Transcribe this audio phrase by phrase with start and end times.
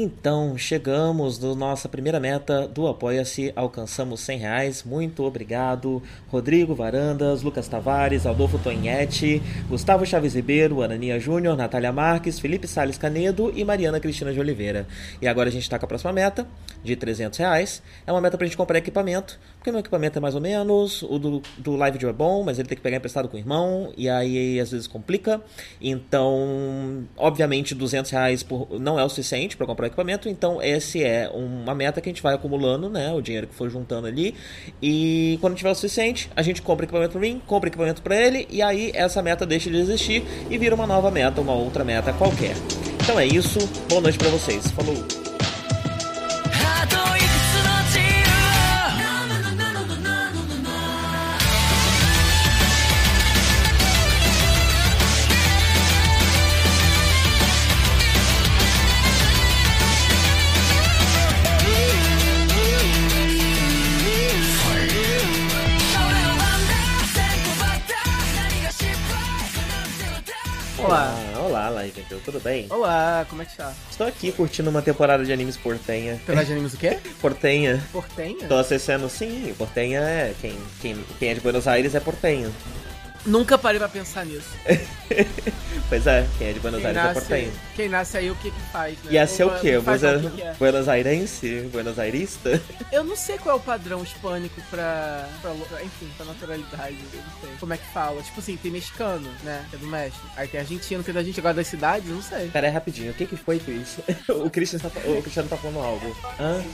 [0.00, 6.00] Então, chegamos na nossa primeira meta do Apoia-se, alcançamos 100 reais, muito obrigado.
[6.28, 12.96] Rodrigo Varandas, Lucas Tavares, Adolfo Tonhete, Gustavo Chaves Ribeiro, Anania Júnior, Natália Marques, Felipe Sales
[12.96, 14.86] Canedo e Mariana Cristina de Oliveira.
[15.20, 16.46] E agora a gente está com a próxima meta,
[16.84, 17.82] de 300 reais.
[18.06, 21.02] É uma meta para a gente comprar equipamento, porque meu equipamento é mais ou menos,
[21.02, 23.92] o do, do Live é bom, mas ele tem que pegar emprestado com o irmão,
[23.96, 25.42] e aí às vezes complica.
[25.80, 31.28] Então, obviamente, 200 reais por, não é o suficiente para comprar equipamento, então esse é
[31.32, 34.34] uma meta que a gente vai acumulando, né, o dinheiro que for juntando ali,
[34.80, 38.46] e quando tiver o suficiente, a gente compra equipamento para mim, compra equipamento para ele,
[38.50, 42.12] e aí essa meta deixa de existir e vira uma nova meta, uma outra meta
[42.12, 42.54] qualquer.
[43.02, 43.58] Então é isso,
[43.88, 45.27] boa noite para vocês, falou!
[72.24, 72.66] Tudo bem?
[72.70, 73.72] Olá, como é que tá?
[73.90, 76.16] Estou aqui curtindo uma temporada de animes portenha.
[76.16, 76.98] Temporada de animes o quê?
[77.20, 77.84] Portenha.
[77.92, 78.48] Portenha?
[78.48, 80.34] Tô acessando, sim, portenha é.
[80.40, 82.52] Quem, quem, quem é de Buenos Aires é portenho.
[83.28, 84.48] Nunca parei pra pensar nisso.
[85.88, 87.52] pois é, quem é de Buenos Quem Aires nasce, é portenho.
[87.76, 89.12] quem nasce aí, o que que faz, né?
[89.12, 89.78] Ia ser o quê?
[89.78, 90.54] Buenos, é?
[90.58, 91.68] Buenos Airense?
[91.70, 92.60] Buenos Airista?
[92.90, 97.40] Eu não sei qual é o padrão hispânico pra, pra, enfim, pra naturalidade, eu não
[97.40, 97.50] sei.
[97.60, 98.22] Como é que fala?
[98.22, 100.26] Tipo assim, tem mexicano, né, que é do México.
[100.36, 102.48] Aí tem argentino, que é da gente, agora das cidades, eu não sei.
[102.48, 104.02] Pera aí, rapidinho, o que que foi isso?
[104.32, 106.16] o, Christian tá, o Cristiano tá falando algo.
[106.40, 106.64] Hã?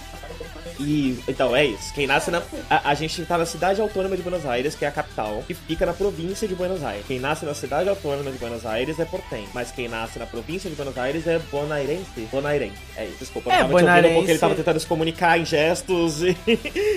[0.78, 1.92] E, então, é isso.
[1.94, 2.42] Quem nasce na.
[2.68, 5.54] A, a gente tá na cidade autônoma de Buenos Aires, que é a capital, que
[5.54, 7.04] fica na província de Buenos Aires.
[7.06, 9.48] Quem nasce na cidade autônoma de Buenos Aires é portenho.
[9.54, 12.28] Mas quem nasce na província de Buenos Aires é bonairense.
[12.30, 12.76] Bonairense.
[12.96, 13.50] É isso, desculpa.
[13.50, 16.36] Eu É, tava te porque ele tava tentando se comunicar em gestos e,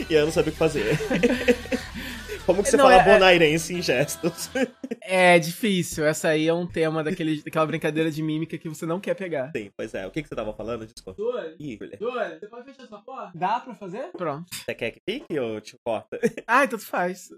[0.10, 0.98] e eu não sabia o que fazer.
[2.48, 4.50] Como que você Não, fala é- é- bonairense em gestos?
[5.10, 9.00] É difícil, essa aí é um tema daquele, daquela brincadeira de mímica que você não
[9.00, 9.52] quer pegar.
[9.56, 10.06] Sim, pois é.
[10.08, 10.86] O que, que você tava falando?
[10.86, 11.22] Desculpa.
[11.22, 13.32] Duas, Ih, duas, você pode fechar sua porta?
[13.36, 14.10] Dá pra fazer?
[14.18, 14.46] Pronto.
[14.54, 16.20] você quer que fique ou te corta?
[16.48, 17.30] Ah, então tu faz.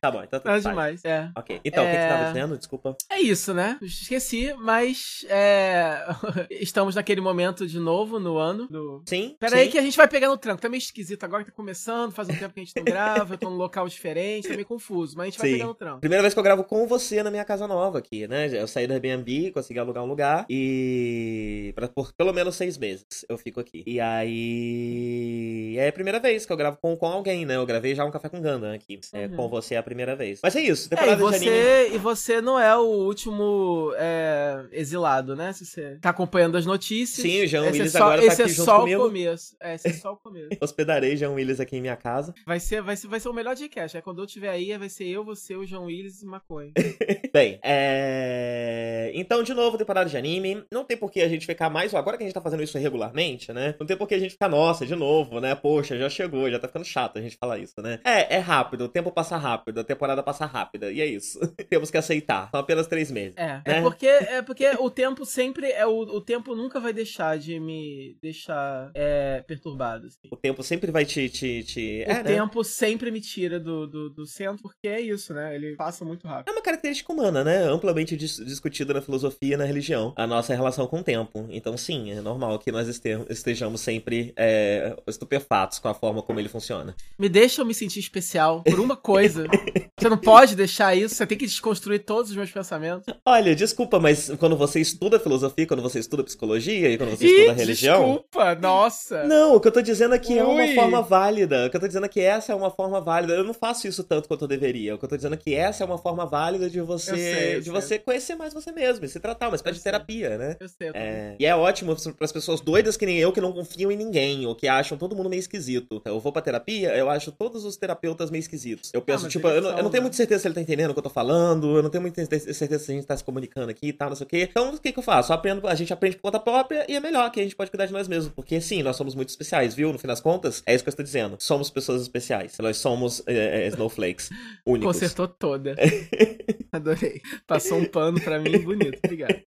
[0.00, 0.62] Tá bom, então tudo faz.
[0.62, 1.30] demais, é.
[1.36, 1.60] Ok.
[1.64, 2.08] Então, o que, que você É.
[2.08, 2.56] tava dizendo?
[2.58, 2.96] Desculpa.
[3.10, 3.78] É isso, né?
[3.82, 6.04] Esqueci, mas é...
[6.50, 8.68] estamos naquele momento de novo no ano.
[8.68, 9.02] Do...
[9.08, 9.36] Sim.
[9.40, 9.62] Pera sim.
[9.62, 10.60] aí que a gente vai pegar no tranco.
[10.62, 13.34] Tá meio esquisito agora que tá começando, faz um tempo que a gente não grava,
[13.34, 15.54] eu tô num local diferente, tá meio confuso, mas a gente vai Sim.
[15.54, 16.00] pegar no tranco.
[16.00, 18.48] Primeira vez que eu gravo com você na minha casa nova aqui, né?
[18.52, 21.72] Eu saí do Airbnb, consegui alugar um lugar e.
[21.74, 23.82] Pra, por pelo menos seis meses eu fico aqui.
[23.86, 25.76] E aí.
[25.78, 27.56] É a primeira vez que eu gravo com, com alguém, né?
[27.56, 29.00] Eu gravei já um café com Ganda aqui.
[29.12, 29.36] É, Uhum.
[29.36, 30.40] com você é a primeira vez.
[30.42, 31.44] Mas é isso, É, e temporada de anime.
[31.50, 35.52] você, e você não é o último é, exilado, né?
[35.52, 37.22] Se você tá acompanhando as notícias.
[37.22, 39.00] Sim, o Jean esse Willis é só, agora tá esse aqui é junto só comigo.
[39.02, 39.56] o começo.
[39.60, 40.48] É, esse é só o começo.
[40.60, 42.34] Hospedarei Jean Willis aqui em minha casa.
[42.46, 43.96] Vai ser, vai ser, vai ser o melhor podcast.
[43.96, 46.72] É quando eu estiver aí, vai ser eu, você, o João Willis e maconha.
[47.32, 49.10] Bem, é...
[49.14, 50.64] Então, de novo, temporada de anime.
[50.72, 51.94] Não tem por que a gente ficar mais...
[51.94, 53.74] Agora que a gente tá fazendo isso regularmente, né?
[53.78, 55.54] Não tem por que a gente ficar, nossa, de novo, né?
[55.54, 58.00] Poxa, já chegou, já tá ficando chato a gente falar isso, né?
[58.04, 61.38] É, é rápido, o tempo passa rápido, a temporada passa rápida, e é isso.
[61.70, 62.50] Temos que aceitar.
[62.50, 63.36] São apenas três meses.
[63.36, 63.78] É, Né?
[63.78, 67.60] é porque é porque o tempo sempre é o, o tempo nunca vai deixar de
[67.60, 70.06] me deixar é, perturbado.
[70.06, 70.28] assim.
[70.30, 71.28] O tempo sempre vai te...
[71.28, 72.04] te, te...
[72.06, 72.22] O É, né?
[72.22, 75.54] tempo sempre me tira do, do, do centro, porque é isso, né?
[75.54, 76.48] Ele passa muito rápido.
[76.48, 77.62] É uma característica humana, né?
[77.64, 80.12] Amplamente dis- discutida na filosofia e na religião.
[80.16, 81.46] A nossa relação com o tempo.
[81.50, 86.38] Então, sim, é normal que nós este- estejamos sempre é, estupefatos com a forma como
[86.40, 86.94] ele funciona.
[87.18, 89.46] Me deixa eu me sentir especial por uma coisa.
[89.98, 93.12] você não pode deixar isso, você tem que desconstruir todos os meus pensamentos.
[93.26, 97.30] Olha, desculpa, mas quando você estuda filosofia, quando você estuda psicologia e quando você Ih,
[97.40, 98.00] estuda religião.
[98.02, 99.24] desculpa, nossa.
[99.24, 100.74] Não, o que eu tô dizendo é que é uma Ui.
[100.74, 101.66] forma válida.
[101.66, 103.32] O que eu tô dizendo é que essa é uma forma válida.
[103.34, 104.94] Eu não faço isso tanto quanto eu deveria.
[104.94, 107.16] O que eu tô dizendo é que essa é uma forma válida de você Eu
[107.16, 107.72] sei, eu de sei.
[107.72, 109.92] você conhecer mais você mesmo e se tratar, uma espécie Eu de sei.
[109.92, 110.56] terapia, né?
[110.60, 113.40] Eu sei, eu É, e é ótimo para as pessoas doidas que nem eu, que
[113.40, 116.02] não confiam em ninguém, ou que acham todo mundo meio esquisito.
[116.04, 118.90] Eu vou pra terapia, eu acho todos os terapeutas meio esquisitos.
[118.92, 120.90] Eu penso, mas tipo, eu não, eu não tenho muita certeza se ele tá entendendo
[120.90, 123.24] o que eu tô falando, eu não tenho muita certeza se a gente tá se
[123.24, 124.48] comunicando aqui e tal, não sei o quê.
[124.50, 125.32] Então, o que que eu faço?
[125.32, 127.70] Eu aprendo, a gente aprende por conta própria e é melhor que a gente pode
[127.70, 128.32] cuidar de nós mesmos.
[128.34, 129.92] Porque, sim, nós somos muito especiais, viu?
[129.92, 131.36] No fim das contas, é isso que eu estou dizendo.
[131.38, 132.56] Somos pessoas especiais.
[132.60, 134.01] Nós somos é, é, snowflakes
[134.66, 134.94] únicos.
[134.96, 135.74] Consertou toda.
[136.72, 137.20] Adorei.
[137.46, 138.98] Passou um pano pra mim bonito.
[139.04, 139.34] Obrigado.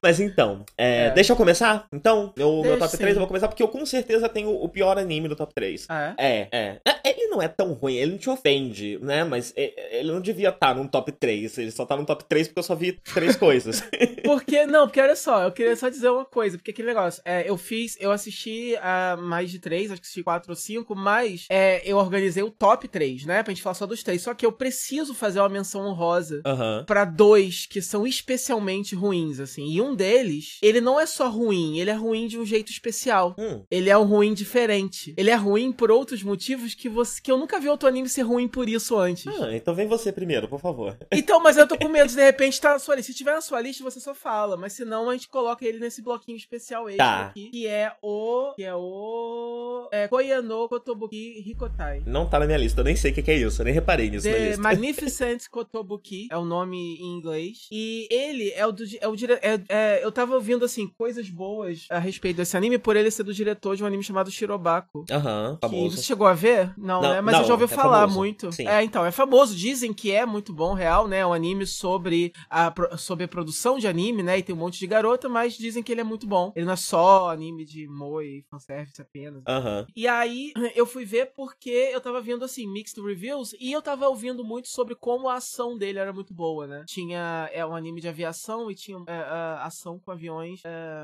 [0.00, 1.10] Mas então, é, É.
[1.10, 1.88] deixa eu começar?
[1.92, 2.98] Então, meu, meu top sim.
[2.98, 5.86] 3 eu vou começar porque eu com certeza tenho o pior anime do top 3.
[5.88, 6.26] Ah, é?
[6.28, 6.80] É, é.
[7.04, 9.24] É, Ele não é tão ruim, ele não te ofende, né?
[9.24, 11.58] Mas é, ele não devia estar num top 3.
[11.58, 13.82] Ele só tá no top 3 porque eu só vi três coisas.
[14.22, 17.48] Porque, não, porque olha só, eu queria só dizer uma coisa, porque aquele negócio, é,
[17.48, 21.46] eu fiz, eu assisti a mais de três, acho que assisti quatro ou cinco, mas
[21.50, 24.44] é, eu organizei o top 3, né, pra gente falar só dos três, só que
[24.44, 26.84] eu preciso fazer uma menção honrosa Aham.
[26.86, 31.78] pra dois que são especialmente ruins, assim, e um deles, ele não é só ruim,
[31.78, 33.34] ele é ruim de um jeito especial.
[33.38, 33.62] Hum.
[33.70, 35.14] Ele é um ruim diferente.
[35.16, 38.22] Ele é ruim por outros motivos que você que eu nunca vi outro anime ser
[38.22, 39.26] ruim por isso antes.
[39.40, 40.96] Ah, então vem você primeiro, por favor.
[41.10, 43.12] Então, mas eu tô com medo de de repente tá na sua lista.
[43.12, 44.56] Se tiver na sua lista, você só fala.
[44.56, 47.26] Mas senão a gente coloca ele nesse bloquinho especial extra Tá.
[47.26, 47.50] aqui.
[47.50, 48.52] Que é o.
[48.54, 49.88] Que é o.
[49.92, 52.02] É Koyano Kotobuki Hikotai.
[52.06, 54.10] Não tá na minha lista, eu nem sei o que é isso, eu nem reparei
[54.10, 54.56] nisso The.
[54.56, 57.66] Magnificent Kotobuki é o nome em inglês.
[57.70, 58.84] E ele é o do.
[59.00, 59.34] É o dire...
[59.34, 63.22] é, é, eu tava ouvindo, assim, coisas boas a respeito desse anime por ele ser
[63.22, 65.04] do diretor de um anime chamado Shirobako.
[65.10, 65.96] Aham, famoso.
[65.96, 66.72] você chegou a ver?
[66.76, 67.20] Não, Não, né?
[67.20, 68.18] Mas não, eu já ouvi é falar famoso.
[68.18, 68.52] muito.
[68.52, 68.66] Sim.
[68.66, 69.54] É, então, é famoso.
[69.54, 71.18] Dizem que é muito bom, real, né?
[71.18, 74.38] É um anime sobre a, sobre a produção de anime, né?
[74.38, 76.52] E tem um monte de garota, mas dizem que ele é muito bom.
[76.54, 79.42] Ele não é só anime de moe e fanservice apenas.
[79.46, 79.86] Aham.
[79.94, 84.08] E aí, eu fui ver porque eu tava vendo, assim, mixed reviews e eu tava
[84.08, 86.84] ouvindo muito sobre como a ação dele era muito boa, né?
[86.86, 90.60] Tinha é um anime de aviação e tinha é, a ação com aviões.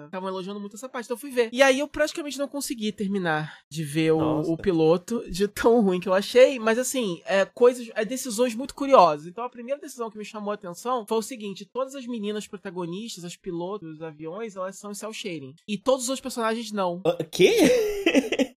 [0.07, 1.51] Estavam elogiando muito essa parte, então eu fui ver.
[1.53, 6.01] E aí eu praticamente não consegui terminar de ver o, o piloto de tão ruim
[6.01, 9.27] que eu achei, mas assim, é, coisas, é, decisões muito curiosas.
[9.27, 12.47] Então a primeira decisão que me chamou a atenção foi o seguinte: todas as meninas
[12.47, 15.55] protagonistas, as pilotos dos aviões, elas são cel shading.
[15.67, 17.03] E todos os outros personagens não.
[17.05, 17.55] Ah, Quê?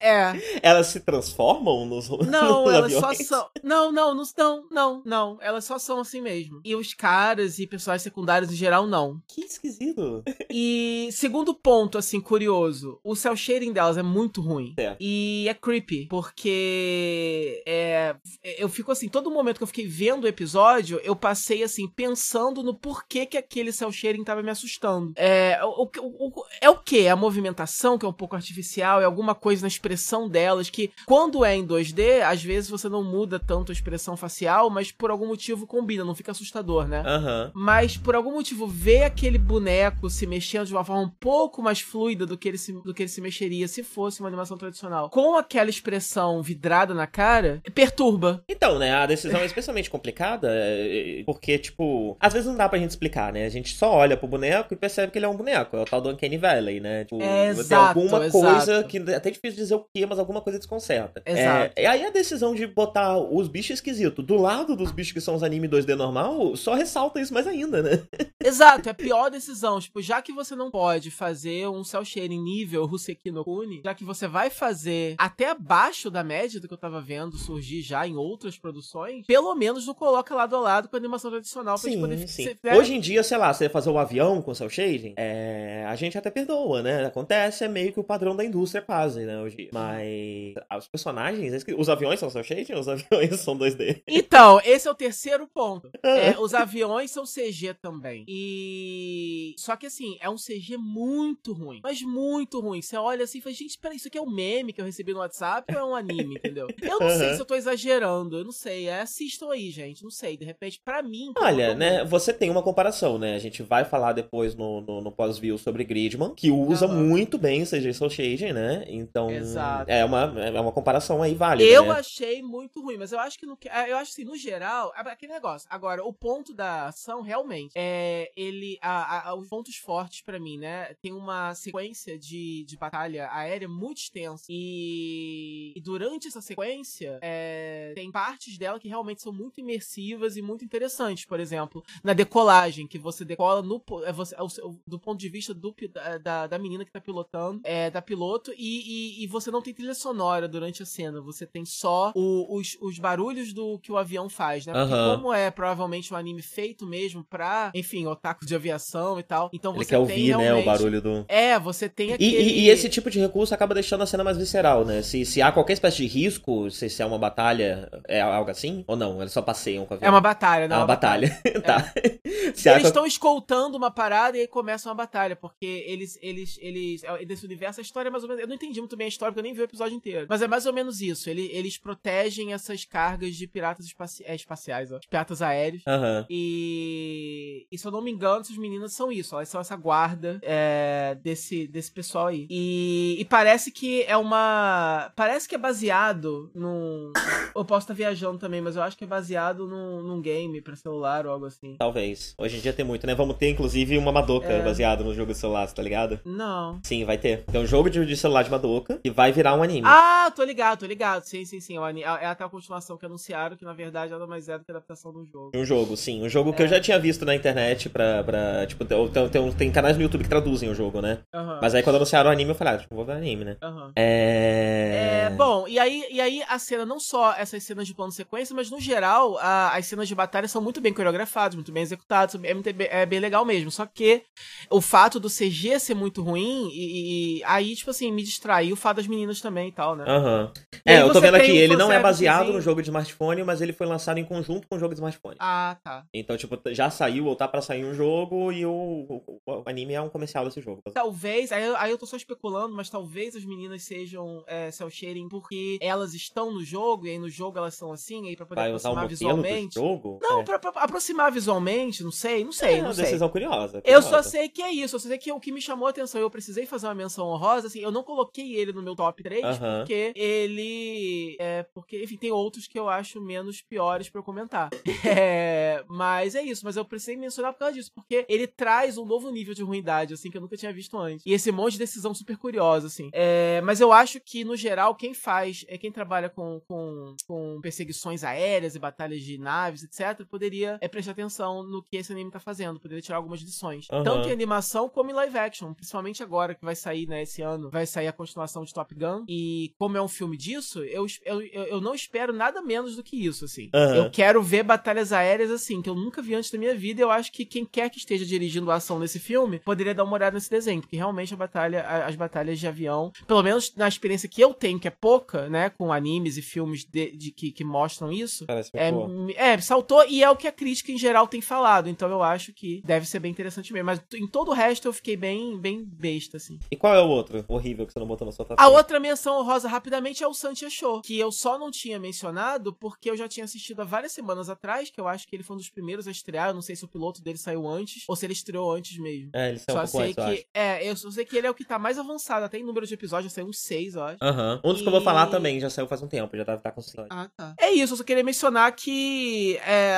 [0.01, 0.33] É.
[0.63, 3.27] Elas se transformam nos, Não, nos elas só aviões?
[3.27, 3.49] são.
[3.63, 5.39] Não, não, não, não, não, não.
[5.41, 6.61] Elas só são assim mesmo.
[6.65, 9.21] E os caras e personagens secundários em geral, não.
[9.29, 10.23] Que esquisito.
[10.51, 14.73] E segundo ponto, assim, curioso, o cel shading delas é muito ruim.
[14.75, 14.97] Certo.
[15.01, 18.17] E é creepy, porque é,
[18.59, 22.63] eu fico assim, todo momento que eu fiquei vendo o episódio, eu passei assim, pensando
[22.63, 25.13] no porquê que aquele cel shading tava me assustando.
[25.17, 27.01] É o, o, o- é o que?
[27.07, 30.91] É a movimentação, que é um pouco artificial, é alguma coisa na expressão delas, que
[31.07, 35.11] quando é em 2D, às vezes você não muda tanto a expressão facial, mas por
[35.11, 37.03] algum motivo combina, não fica assustador, né?
[37.07, 37.51] Aham.
[37.55, 41.81] Mas por algum motivo ver aquele boneco se mexendo de uma forma um pouco mais
[41.81, 45.11] fluida do que ele se, do que ele se mexeria se fosse uma animação tradicional,
[45.11, 48.43] com aquela expressão vidrada na cara, perturba.
[48.49, 52.79] Então, né, a decisão é especialmente complicada, é, porque, tipo, às vezes não dá pra
[52.79, 53.45] gente explicar, né?
[53.45, 55.77] A gente só olha pro boneco e percebe que ele é um boneco.
[55.77, 57.05] É o tal do Uncanny Valley, né?
[57.05, 58.45] Tipo, É, tem exato, alguma exato.
[58.45, 61.23] coisa que é até difícil dizer o que, mas alguma coisa desconcerta.
[61.25, 61.73] Exato.
[61.77, 65.21] É, e aí a decisão de botar os bichos esquisitos do lado dos bichos que
[65.21, 68.03] são os anime 2D normal, só ressalta isso mais ainda, né?
[68.43, 69.81] Exato, é a pior decisão.
[69.81, 73.95] Tipo, já que você não pode fazer um cel shading nível Ruseki no Kuni, já
[73.95, 78.07] que você vai fazer até abaixo da média do que eu tava vendo surgir já
[78.07, 81.91] em outras produções, pelo menos não coloca lado a lado com a animação tradicional pra
[81.91, 82.57] gente poder Sim, sim.
[82.77, 86.17] Hoje em dia, sei lá, você fazer um avião com cel shading, é, a gente
[86.17, 87.07] até perdoa, né?
[87.07, 89.69] Acontece, é meio que o padrão da indústria quase, né, hoje.
[89.73, 93.07] Mas os personagens, os aviões são cel shading os aviões
[93.37, 94.03] são 2D?
[94.09, 95.91] Então, esse é o terceiro ponto.
[96.07, 98.25] É, os aviões são CG também.
[98.29, 99.55] E.
[99.59, 101.81] Só que assim, é um CG muito ruim.
[101.83, 102.81] Mas muito ruim.
[102.81, 105.13] Você olha assim e fala, gente, peraí, isso aqui é um meme que eu recebi
[105.13, 106.69] no WhatsApp ou é um anime, entendeu?
[106.81, 107.35] Eu não sei Uhum.
[107.35, 108.39] se eu tô exagerando.
[108.39, 108.87] Eu não sei.
[108.89, 110.03] É, assistam aí, gente.
[110.05, 110.37] Não sei.
[110.37, 111.33] De repente, pra mim.
[111.39, 113.35] Olha, incomodou né, você tem uma comparação, né?
[113.35, 117.65] A gente vai falar depois no, no, no pós-view sobre Gridman, que usa muito bem
[117.65, 118.85] CG Cell Shading, né?
[118.89, 119.91] Então, Exato.
[119.91, 121.91] é uma, é uma comparação aí válida, Eu né?
[121.93, 125.01] achei muito ruim, mas eu acho que no, que- eu acho assim, no geral, é
[125.01, 125.67] aquele negócio.
[125.71, 130.59] Agora, o ponto da ação realmente é ele a, a- os pontos fortes pra mim,
[130.59, 130.95] né?
[131.03, 137.93] Tem uma sequência de, de batalha aérea muito extensa e, e durante essa sequência é,
[137.95, 141.25] tem partes dela que realmente são muito imersivas e muito interessantes.
[141.25, 144.39] Por exemplo, na decolagem que você decola no é você, é
[144.87, 145.75] do ponto de vista do,
[146.23, 149.75] da, da menina que tá pilotando, é da piloto e, e, e você não tem
[149.75, 151.21] trilha sonora durante a cena.
[151.21, 154.73] Você tem só o- os, os barulhos do que o avião faz, né?
[154.73, 155.17] Porque Aham.
[155.17, 159.51] como é provavelmente um anime feito mesmo pra, enfim, otaku de aviação e tal.
[159.53, 161.25] Então Ele você quer tem ouvir, né, o realmente- barulho do...
[161.29, 162.37] É, você tem E, aquele...
[162.43, 165.03] e- e esse tipo de recurso acaba deixando a cena mais visceral, né?
[165.03, 168.85] Se, se há qualquer espécie de risco, se, se é uma batalha, é algo assim?
[168.87, 169.21] Ou não?
[169.21, 171.29] Eles só passeiam com a É uma batalha, não É uma batalha.
[171.65, 171.93] tá.
[172.55, 176.19] Se há Eles qual- estão escoltando uma parada e aí começa uma batalha, porque eles,
[176.23, 178.97] eles, eles, é, desse universo, a história é mais ou menos, eu não entendi muito
[178.97, 181.01] bem a história, porque eu nem vi o episódio inteiro, mas é mais ou menos
[181.01, 186.27] isso, ele, eles protegem essas cargas de piratas espaci- é, espaciais, ó, piratas aéreos, Aham.
[186.31, 190.39] e, e se eu não me engano, essas meninas são isso, elas são essa guarda
[190.43, 192.47] é, desse, desse pessoal aí.
[192.51, 195.13] E, e, parece que é uma.
[195.17, 197.13] Parece que é baseado num.
[197.55, 200.77] Eu posso estar viajando também, mas eu acho que é baseado num, num game pra
[200.77, 201.77] celular ou algo assim.
[201.79, 202.35] Talvez.
[202.39, 203.15] Hoje em dia tem muito, né?
[203.15, 204.63] Vamos ter, inclusive, uma Madoka é...
[204.63, 206.21] baseado no jogo de celular, tá ligado?
[206.25, 206.81] Não.
[206.83, 207.45] Sim, vai ter.
[207.45, 209.87] Tem um jogo de, de celular de Madoka e vai virar um anime.
[209.87, 211.25] Ah, tô ligado, tô ligado.
[211.25, 211.77] Sim, sim, sim.
[211.79, 214.71] É, é até a continuação que anunciaram, que na verdade nada mais é do que
[214.71, 215.53] a adaptação do jogo.
[215.55, 216.23] Um jogo, sim.
[216.23, 216.69] Um jogo que eu é.
[216.69, 218.23] já tinha visto na internet pra.
[218.23, 221.21] pra tipo, tem, tem, tem, canais no YouTube que traduzem o jogo, né?
[221.35, 221.59] Uhum.
[221.61, 223.57] Mas aí quando anunciaram o anime, eu falei, ah, tipo, vou ver anime, né?
[223.63, 223.93] Uhum.
[223.97, 225.27] É...
[225.27, 225.31] é.
[225.31, 228.71] Bom, e aí, e aí a cena, não só essas cenas de plano sequência, mas
[228.71, 232.55] no geral, a, as cenas de batalha são muito bem coreografadas, muito bem executadas, é,
[232.55, 233.71] muito, é bem legal mesmo.
[233.71, 234.23] Só que
[234.71, 238.77] o fato do CG ser muito ruim, e, e aí, tipo assim, me distraiu o
[238.77, 240.05] fato das meninas também e tal, né?
[240.07, 240.45] Aham.
[240.45, 240.63] Uhum.
[240.85, 243.73] É, eu tô vendo aqui, ele não é baseado no jogo de smartphone, mas ele
[243.73, 245.37] foi lançado em conjunto com o jogo de smartphone.
[245.39, 246.05] Ah, tá.
[246.13, 249.95] Então, tipo, já saiu ou tá pra sair um jogo e o, o, o anime
[249.95, 250.83] é um comercial desse jogo.
[250.93, 255.29] Talvez, aí, aí eu tô só especulando, mas talvez as meninas sejam é, cel shading
[255.29, 258.61] porque elas estão no jogo e aí no jogo elas são assim, aí pra poder
[258.61, 259.75] Vai aproximar um visualmente.
[259.75, 260.19] Jogo?
[260.21, 260.45] Não, é.
[260.45, 262.75] pra, pra, aproximar visualmente, não sei, não sei.
[262.75, 263.05] É não uma sei.
[263.05, 263.83] decisão curiosa, curiosa.
[263.85, 265.91] Eu só sei que é isso, eu só sei que o que me chamou a
[265.91, 269.23] atenção, eu precisei fazer uma menção honrosa, assim, eu não coloquei ele no meu top
[269.23, 269.79] 3, uh -huh.
[269.79, 271.37] porque ele.
[271.39, 274.71] É, porque, enfim, tem outros que eu acho menos piores para eu comentar.
[275.09, 279.05] É, mas é isso, mas eu precisei mencionar por causa disso, porque ele traz um
[279.05, 281.25] novo nível de ruindade, assim, que eu nunca tinha visto antes.
[281.25, 283.09] E esse monte de decisão super curiosa, assim.
[283.13, 287.61] É, mas eu acho que, no geral, quem faz, é quem trabalha com, com, com
[287.63, 292.31] perseguições aéreas e batalhas de naves, etc., poderia é, prestar atenção no que esse anime
[292.31, 293.87] tá fazendo, poderia tirar algumas lições.
[293.91, 294.03] Uhum.
[294.03, 297.71] Tanto em animação como em live action, principalmente agora que vai sair, né, esse ano,
[297.71, 299.25] vai sair a continuação de Top Gun.
[299.29, 303.17] E como é um filme disso, eu, eu, eu não espero nada menos do que
[303.17, 303.71] isso, assim.
[303.75, 303.95] Uhum.
[303.95, 307.01] Eu quero ver batalhas aéreas, assim, que eu nunca vi antes da minha vida.
[307.01, 310.05] E eu acho que quem quer que esteja dirigindo a ação nesse filme poderia dar
[310.05, 313.89] uma olhada nesse desenho, porque realmente a batalha, as batalhas de avião, pelo menos na
[313.89, 317.51] experiência que eu tenho, que é pouca, né, com animes e filmes de, de que,
[317.51, 318.91] que, mostram isso, é,
[319.37, 321.89] é, saltou e é o que a crítica em geral tem falado.
[321.89, 323.87] Então eu acho que deve ser bem interessante mesmo.
[323.87, 326.59] Mas em todo o resto eu fiquei bem, bem besta, assim.
[326.71, 329.43] E qual é o outro horrível que você não botou na sua A outra menção
[329.45, 332.26] rosa rapidamente é o Santia Show, que eu só não tinha mencionado
[332.73, 335.55] porque eu já tinha assistido há várias semanas atrás, que eu acho que ele foi
[335.55, 336.49] um dos primeiros a estrear.
[336.49, 339.31] Eu não sei se o piloto dele saiu antes ou se ele estreou antes mesmo.
[339.35, 341.51] É, ele saiu só um sei antes, que É, eu só sei que ele é
[341.51, 344.03] o que tá mais avançado, até em número de episódios, já saiu uns seis, eu
[344.03, 344.19] acho.
[344.23, 344.61] Aham.
[344.65, 344.83] Um dos e...
[344.83, 346.81] que eu vou falar também, já saiu faz um tempo, já tá, tá com
[347.11, 347.55] Ah, tá.
[347.61, 349.97] É isso, eu só queria mencionar que é,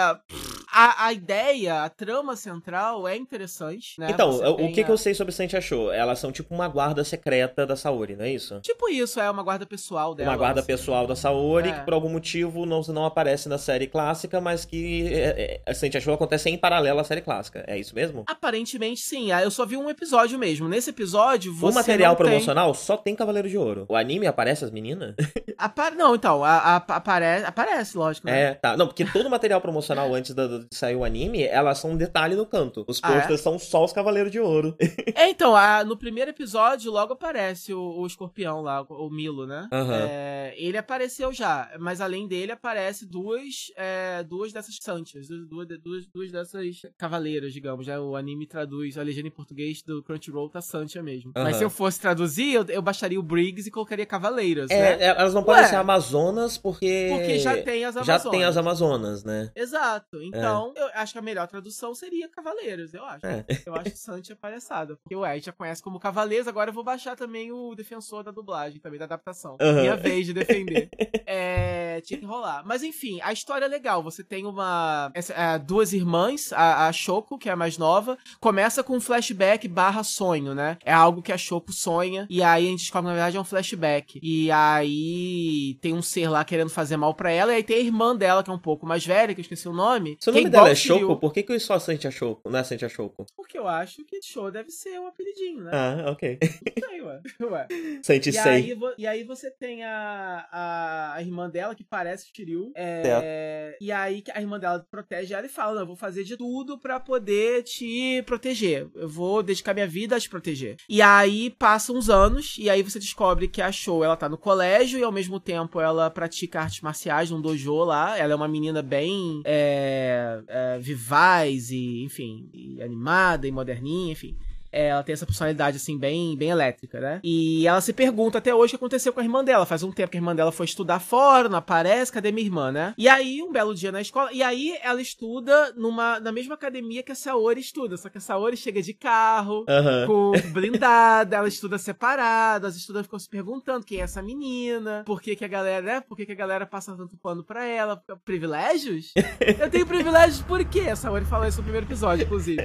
[0.71, 4.11] a, a ideia, a trama central é interessante, né?
[4.11, 4.85] Então, Você o que, a...
[4.85, 5.93] que eu sei sobre Santia Show?
[5.93, 8.61] Elas são tipo uma guarda secreta da Saori, não é isso?
[8.61, 10.31] Tipo isso, é uma guarda pessoal dela.
[10.31, 11.73] Uma guarda pessoal da Saori, é.
[11.73, 15.95] que por algum motivo não, não aparece na série clássica, mas que é, é, Saint
[16.01, 17.65] Show acontece em paralelo à série clássica.
[17.67, 18.25] É isso mesmo?
[18.27, 19.31] Aparentemente sim.
[19.31, 20.69] Ah, eu só vi um episódio mesmo.
[20.69, 21.73] Nesse episódio, você.
[21.73, 22.81] O material promocional tem...
[22.83, 23.87] só tem Cavaleiro de Ouro.
[23.89, 25.15] O anime aparece as meninas?
[25.57, 25.93] Apar...
[25.93, 27.45] Não, então, a, a, apare...
[27.45, 28.27] aparece, lógico.
[28.27, 28.41] Né?
[28.41, 28.77] É, tá.
[28.77, 32.35] Não, porque todo o material promocional antes de sair o anime, elas são um detalhe
[32.35, 32.85] no canto.
[32.89, 33.37] Os posters ah, é?
[33.37, 34.77] são só os Cavaleiros de Ouro.
[35.15, 39.69] é, então, a, no primeiro episódio, logo aparece o, o escorpião lá, o Milo, né?
[39.73, 39.93] Uhum.
[39.93, 46.07] É, ele apareceu já, mas além dele aparece duas, é, duas dessas Santias, duas, duas,
[46.07, 47.99] duas dessas cavaleiras, digamos, né?
[47.99, 51.33] O anime traduz, a legenda em português do Crunchyroll tá Santia mesmo.
[51.37, 51.43] Uhum.
[51.43, 55.05] Mas se eu fosse traduzir, eu, eu baixaria o Briggs e colocaria cavaleiras, é, né?
[55.05, 57.09] É, elas não podem ser Amazonas porque...
[57.11, 58.23] Porque já tem as Amazonas.
[58.23, 59.51] Já tem as Amazonas, né?
[59.55, 60.23] Exato.
[60.23, 60.83] Então, é.
[60.83, 63.27] eu acho que a melhor tradução seria cavaleiros, eu acho.
[63.27, 63.45] É.
[63.67, 64.97] Eu acho que Santia é palhaçada.
[64.97, 68.23] Porque, ué, a gente já conhece como cavaleiros, agora eu vou baixar também o defensor
[68.23, 69.57] da dublagem, também da adaptação.
[69.61, 69.81] Uhum.
[69.81, 70.89] Minha vez de defender.
[71.27, 72.63] é, tinha que rolar.
[72.65, 74.03] Mas enfim, a história é legal.
[74.03, 75.11] Você tem uma.
[75.15, 79.01] Essa, é, duas irmãs, a, a Shoko, que é a mais nova, começa com um
[79.01, 80.79] flashback barra sonho, né?
[80.85, 82.27] É algo que a Shoko sonha.
[82.31, 84.21] E aí a gente descobre, na verdade, é um flashback.
[84.23, 87.53] E aí tem um ser lá querendo fazer mal para ela.
[87.53, 89.69] E aí tem a irmã dela, que é um pouco mais velha, que eu esqueci
[89.69, 90.17] o nome.
[90.21, 92.49] Se o nome dela é Shoko, por que, que eu só sente a Shoko?
[92.49, 93.27] Não é sente a Shoko?
[93.37, 95.71] Porque eu acho que Show deve ser um apelidinho, né?
[95.73, 96.39] Ah, ok.
[96.43, 97.21] Não sei, ué.
[97.41, 97.67] ué.
[98.03, 98.43] Sente e sei.
[98.53, 102.73] Aí, e aí você tem a, a, a irmã dela, que parece Shiryu.
[102.75, 106.37] É, e aí a irmã dela protege ela e fala: Não, eu vou fazer de
[106.37, 108.89] tudo para poder te proteger.
[108.95, 110.77] Eu vou dedicar minha vida a te proteger.
[110.89, 114.39] E aí passam uns anos, e aí você descobre que a Show ela tá no
[114.39, 118.19] colégio e ao mesmo tempo ela pratica artes marciais num dojo lá.
[118.19, 124.37] Ela é uma menina bem é, é, vivaz e, enfim, e animada e moderninha, enfim.
[124.71, 127.21] É, ela tem essa personalidade, assim, bem, bem elétrica, né?
[127.25, 129.67] E ela se pergunta até hoje o que aconteceu com a irmã dela.
[129.67, 132.71] Faz um tempo que a irmã dela foi estudar fora, não aparece, cadê minha irmã,
[132.71, 132.95] né?
[132.99, 137.03] E aí, um belo dia na escola, e aí ela estuda numa, na mesma academia
[137.03, 139.65] que a Saori estuda, só que a Saori chega de carro,
[140.07, 145.21] com blindada, ela estuda separado, as estudantes ficam se perguntando quem é essa menina, por
[145.21, 148.03] que que a galera, né, por que que a galera passa tanto pano pra ela,
[148.25, 149.13] privilégios?
[149.59, 150.81] Eu tenho privilégios por quê?
[150.81, 152.63] A Saori falou isso no primeiro episódio, inclusive.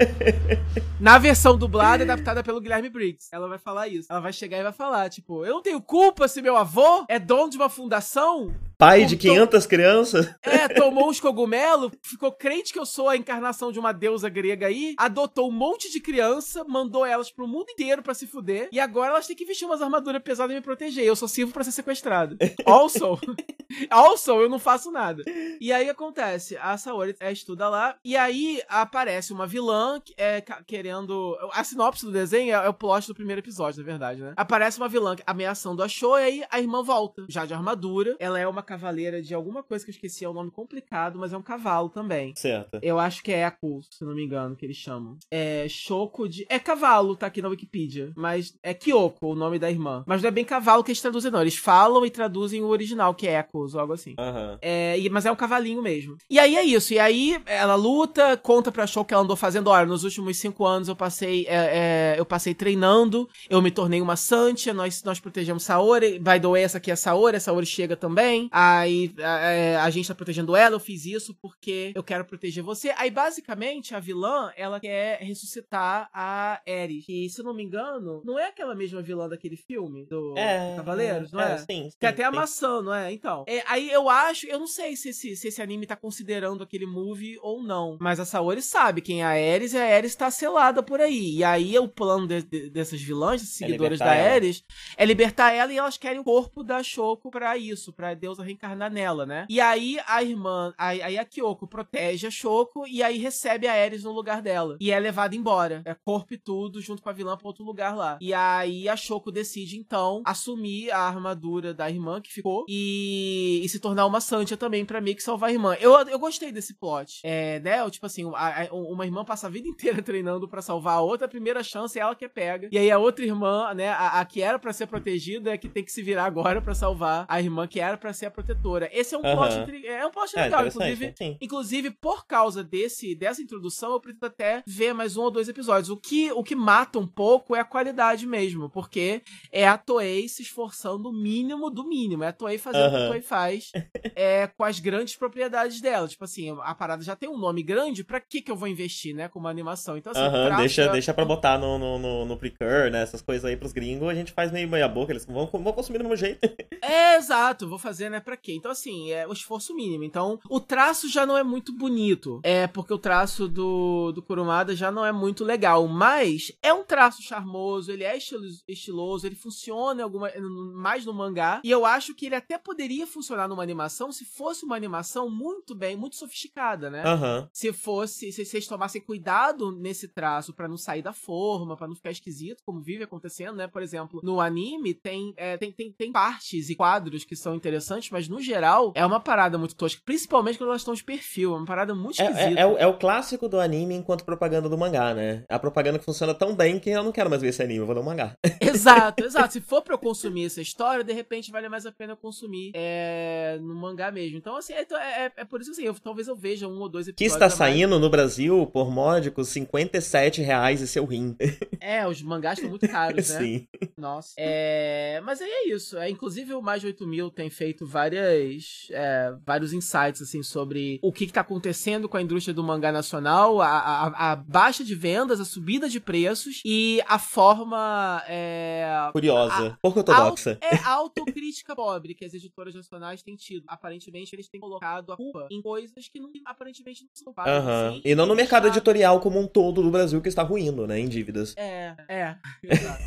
[0.99, 4.11] Na versão dublada, adaptada pelo Guilherme Briggs, ela vai falar isso.
[4.11, 7.19] Ela vai chegar e vai falar, tipo, eu não tenho culpa se meu avô é
[7.19, 10.35] dono de uma fundação Pai de Então- 500 crianças?
[10.43, 14.67] é, tomou uns cogumelos, ficou crente que eu sou a encarnação de uma deusa grega
[14.67, 18.81] aí, adotou um monte de criança, mandou elas pro mundo inteiro pra se fuder, e
[18.81, 21.05] agora elas têm que vestir umas armaduras pesadas e me proteger.
[21.05, 22.37] Eu só sirvo pra ser sequestrado.
[22.65, 23.19] Also,
[23.89, 25.23] also, eu não faço nada.
[25.59, 31.37] E aí acontece, a Saori é, estuda lá, e aí aparece uma vilã é, querendo.
[31.53, 34.33] A sinopse do desenho é, é o plot do primeiro episódio, na verdade, né?
[34.35, 38.15] Aparece uma vilã ameaçando a Show, e aí a irmã volta, já de armadura.
[38.19, 41.31] Ela é uma cavaleira de alguma coisa que eu esqueci, é um nome complicado, mas
[41.31, 42.33] é um cavalo também.
[42.35, 42.79] Certo.
[42.81, 45.17] Eu acho que é Echo, se não me engano, que eles chamam.
[45.29, 46.45] É Choco de.
[46.49, 48.11] É cavalo, tá aqui na Wikipedia.
[48.15, 50.03] Mas é Kyoko, o nome da irmã.
[50.07, 51.41] Mas não é bem cavalo que eles traduzem, não.
[51.41, 54.15] Eles falam e traduzem o original, que é Echoes ou algo assim.
[54.17, 54.57] Aham.
[54.61, 56.17] É, mas é um cavalinho mesmo.
[56.29, 56.93] E aí é isso.
[56.93, 59.69] E aí ela luta, conta pra Show que ela andou fazendo.
[59.69, 64.01] Olha, nos últimos cinco anos eu passei, é, é, eu passei treinando, eu me tornei
[64.01, 66.17] uma Santia, nós, nós protegemos Saori.
[66.17, 68.49] By the way, essa aqui é a Saori, a Saori chega também.
[68.63, 72.93] Aí é, a gente tá protegendo ela, eu fiz isso porque eu quero proteger você.
[72.97, 77.05] Aí basicamente a vilã, ela quer ressuscitar a Ares.
[77.05, 80.75] Que se não me engano, não é aquela mesma vilã daquele filme do É.
[80.75, 81.57] Cavaleiros, não é?
[81.59, 81.97] Sim, sim.
[81.99, 82.35] Que até a sim.
[82.35, 83.11] maçã, não é?
[83.11, 83.43] Então.
[83.47, 86.85] É, aí eu acho, eu não sei se esse, se esse anime tá considerando aquele
[86.85, 87.97] movie ou não.
[87.99, 91.37] Mas a Saori sabe quem é a Ares e a Ares tá selada por aí.
[91.37, 94.35] E aí o plano de- de- dessas vilãs, seguidoras da libertar ela.
[94.35, 94.63] Ares,
[94.97, 98.91] é libertar ela e elas querem o corpo da Shoko pra isso, pra deusa reencarnar
[98.91, 99.45] nela, né?
[99.49, 104.03] E aí a irmã, aí, a Kyoko protege a Shoko e aí recebe a Ares
[104.03, 104.77] no lugar dela.
[104.79, 105.81] E é levada embora.
[105.85, 108.17] É corpo e tudo junto com a vilã pra outro lugar lá.
[108.21, 113.69] E aí a Shoko decide então assumir a armadura da irmã que ficou e, e
[113.69, 115.75] se tornar uma Santia também pra meio que salvar a irmã.
[115.79, 117.21] Eu, eu gostei desse plot.
[117.23, 117.89] É, né?
[117.89, 121.25] Tipo assim, a- a- uma irmã passa a vida inteira treinando pra salvar a outra,
[121.25, 122.69] a primeira chance é ela que pega.
[122.71, 125.67] E aí a outra irmã, né, a, a que era pra ser protegida é que
[125.69, 128.89] tem que se virar agora pra salvar a irmã que era pra ser protetora.
[128.91, 129.61] Esse é um plot, Aham.
[129.63, 131.13] intri- é um plot É, legal, inclusive.
[131.17, 131.37] sim.
[131.39, 135.89] Inclusive, por causa desse dessa introdução, eu preciso até ver mais um ou dois episódios.
[135.89, 140.27] O que, o que mata um pouco é a qualidade mesmo, porque é a Toei
[140.27, 142.23] se esforçando o mínimo do mínimo.
[142.23, 143.07] É a Toei fazendo o que a.
[143.07, 143.71] Toei faz
[144.15, 146.07] é, com as grandes propriedades dela.
[146.07, 149.15] Tipo assim, a parada já tem um nome grande, pra que que eu vou investir,
[149.15, 149.97] né, com uma animação?
[149.97, 153.01] Então, assim, Aham, traço deixa, deixa pra botar no, no, no, no Precur, né?
[153.03, 155.97] Essas coisas aí pros gringos, a gente faz meio meia boca, eles vão, vão consumir
[155.99, 156.39] do mesmo jeito.
[156.81, 158.53] É, exato, vou fazer, né, pra quê?
[158.53, 160.03] Então, assim, é o esforço mínimo.
[160.03, 162.39] Então, o traço já não é muito bonito.
[162.43, 165.87] É, porque o traço do, do Kurumada já não é muito legal.
[165.87, 170.31] Mas é um traço charmoso, ele é estilo- estiloso, ele funciona alguma,
[170.73, 171.61] mais no mangá.
[171.63, 175.75] E eu acho que ele até poderia funcionar numa animação se fosse uma animação muito
[175.75, 177.03] bem, muito sofisticada, né?
[177.05, 177.49] Aham.
[177.53, 181.95] se fosse, se vocês tomassem cuidado nesse traço pra não sair da forma, pra não
[181.95, 183.67] ficar esquisito, como vive acontecendo, né?
[183.67, 188.09] Por exemplo, no anime tem, é, tem, tem, tem partes e quadros que são interessantes,
[188.13, 191.57] mas no geral é uma parada muito tosca, principalmente quando elas estão de perfil, é
[191.57, 192.59] uma parada muito É, esquisita.
[192.59, 195.43] é, é o, é o clássico do anime enquanto propaganda do mangá, né?
[195.49, 197.85] A propaganda que funciona tão bem que eu não quero mais ver esse anime, eu
[197.85, 198.37] vou ler um mangá.
[198.61, 199.53] Exato, exato.
[199.53, 202.71] Se for pra eu consumir essa história, de repente vale mais a pena eu consumir
[202.75, 204.37] é, no mangá mesmo.
[204.37, 206.87] Então, assim, é, é, é por isso que assim, eu, talvez eu veja um ou
[206.89, 207.33] dois Que episódios.
[207.33, 207.77] está a mais.
[207.77, 211.35] saindo no Brasil por módicos 57 reais e seu rim.
[211.85, 213.39] É, os mangás estão muito caros, né?
[213.39, 213.67] Sim.
[213.97, 214.33] Nossa.
[214.37, 215.97] É, mas aí é isso.
[215.97, 220.99] É, inclusive, o Mais de 8 mil tem feito várias, é, vários insights assim, sobre
[221.01, 224.93] o que está acontecendo com a indústria do mangá nacional, a, a- a baixa de
[224.93, 228.21] vendas, a subida de preços e a forma.
[228.27, 229.77] É, Curiosa.
[229.81, 230.51] Pouco ortodoxa.
[230.61, 233.63] Auto- é a autocrítica pobre que as editoras nacionais têm tido.
[233.67, 237.43] Aparentemente, eles têm colocado a culpa em coisas que não, aparentemente não são.
[237.45, 237.89] Aham.
[237.91, 240.85] assim, E não no mercado deixar- editorial como um todo do Brasil que está ruindo,
[240.85, 240.99] né?
[240.99, 241.55] Em dívidas.
[241.57, 242.35] É, é.
[242.63, 243.03] Exato.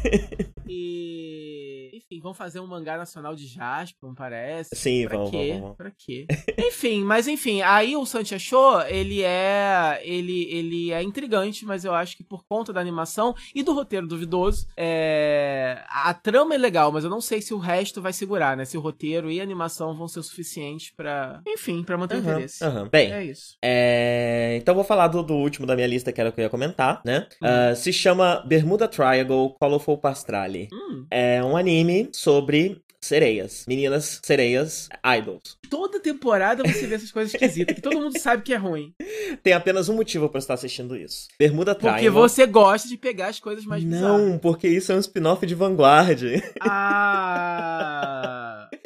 [0.68, 1.90] e.
[1.94, 4.74] Enfim, vão fazer um mangá nacional de Jasper, parece.
[4.86, 5.36] Sim, pra vamos, quê?
[5.48, 5.76] vamos, vamos.
[5.76, 6.26] Pra quê?
[6.58, 10.00] enfim, mas enfim, aí o Santi Show, ele é.
[10.04, 14.06] Ele, ele é intrigante, mas eu acho que por conta da animação e do roteiro
[14.06, 18.56] duvidoso, é, a trama é legal, mas eu não sei se o resto vai segurar,
[18.56, 18.64] né?
[18.64, 21.40] Se o roteiro e a animação vão ser o suficiente pra.
[21.46, 22.64] Enfim, pra manter o Aham, interesse.
[22.64, 22.88] aham.
[22.90, 23.56] Bem, É isso.
[23.62, 26.44] É, Então vou falar do, do último da minha lista, que era o que eu
[26.44, 27.26] ia comentar, né?
[27.42, 27.46] Hum.
[27.46, 30.68] Ah, se chama Bermuda Triangle Colorful Pastrali.
[30.72, 33.64] Hum, É um anime sobre sereias.
[33.66, 34.88] Meninas sereias
[35.18, 35.56] idols.
[35.70, 38.92] toda temporada você vê essas coisas esquisitas, que todo mundo sabe que é ruim.
[39.42, 41.28] Tem apenas um motivo pra eu estar assistindo isso.
[41.38, 42.20] Bermuda Porque Triangle.
[42.28, 44.20] você gosta de pegar as coisas mais bizarras.
[44.20, 46.22] Não, porque isso é um spin-off de Vanguard.
[46.60, 48.35] Ah.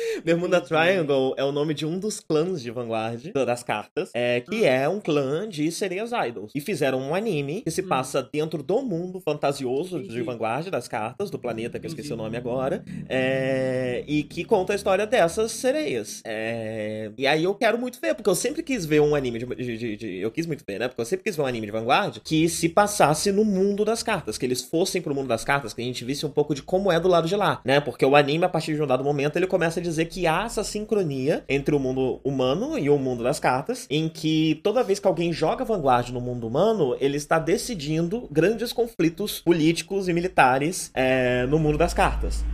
[0.24, 0.68] Bermuda Entendi.
[0.68, 4.88] Triangle é o nome de um dos clãs de Vanguard, das cartas, é, que é
[4.88, 6.52] um clã de sereias idols.
[6.54, 7.88] E fizeram um anime que se Hum.
[7.88, 10.20] passa dentro do mundo fantasioso de.
[10.20, 14.72] Vanguard, das cartas, do planeta, que eu esqueci o nome agora, é, e que conta
[14.72, 16.20] a história dessas sereias.
[16.24, 19.46] É, e aí eu quero muito ver, porque eu sempre quis ver um anime de,
[19.46, 20.88] de- de- de- Eu quis muito ver, né?
[20.88, 24.02] Porque eu sempre quis ver um anime de Vanguard que se passasse no mundo das
[24.02, 26.62] cartas, que eles fossem pro mundo das cartas, que a gente visse um pouco de
[26.62, 27.80] como é do lado de lá, né?
[27.80, 30.44] Porque o anime, a partir de um dado momento, ele começa a dizer que há
[30.44, 34.98] essa sincronia entre o mundo humano e o mundo das cartas, em que toda vez
[34.98, 40.90] que alguém joga Vanguard no mundo humano, ele está decidindo grandes conflitos políticos e militares
[40.94, 42.44] é, no mundo das cartas.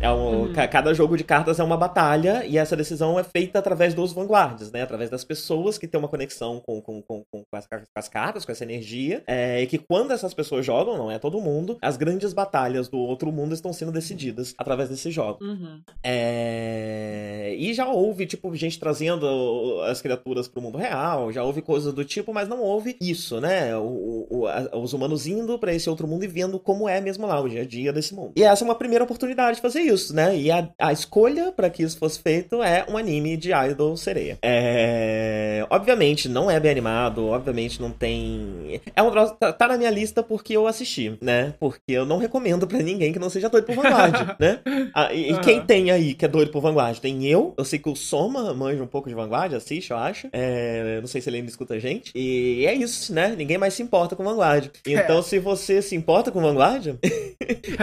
[0.00, 0.52] É um- Uhum.
[0.52, 4.12] ca- Cada jogo de cartas é uma batalha e essa decisão é feita através dos
[4.12, 4.82] vanguards, né?
[4.82, 8.08] Através das pessoas que têm uma conexão com, com, com, com, com as, com as
[8.08, 9.24] cartas, com essa energia.
[9.26, 12.96] É, e que quando essas pessoas jogam, não é todo mundo, as grandes batalhas do
[12.96, 15.38] outro mundo estão sendo decididas através desse jogo.
[15.42, 15.80] Uhum.
[16.04, 21.92] É, E já houve, tipo, gente trazendo as criaturas pro mundo real, já houve coisas
[21.92, 23.76] do tipo, mas não houve isso, né?
[23.76, 27.26] O, o- a- os humanos indo pra esse outro mundo e vendo como é mesmo
[27.26, 28.32] lá, o dia a dia desse mundo.
[28.36, 30.36] E essa é uma primeira oportunidade de fazer isso, né?
[30.36, 34.38] E a, a escolha pra que isso fosse feito é um anime de idol sereia.
[34.42, 35.66] É...
[35.70, 38.80] Obviamente, não é bem animado, obviamente não tem.
[38.94, 41.54] É um tá, tá na minha lista porque eu assisti, né?
[41.58, 44.60] Porque eu não recomendo pra ninguém que não seja doido por Vanguard, né?
[44.94, 45.40] Ah, e, Aham.
[45.40, 46.98] quem tem aí que é doido por Vanguard?
[46.98, 50.28] Tem eu, eu sei que o Soma manja um pouco de Vanguard, assiste, eu acho.
[50.32, 52.12] É, não sei se ele ainda escuta a gente.
[52.14, 53.34] E é isso, né?
[53.36, 54.70] Ninguém mais se importa com Vanguard.
[54.86, 56.86] Então, se você se importa com Vanguard,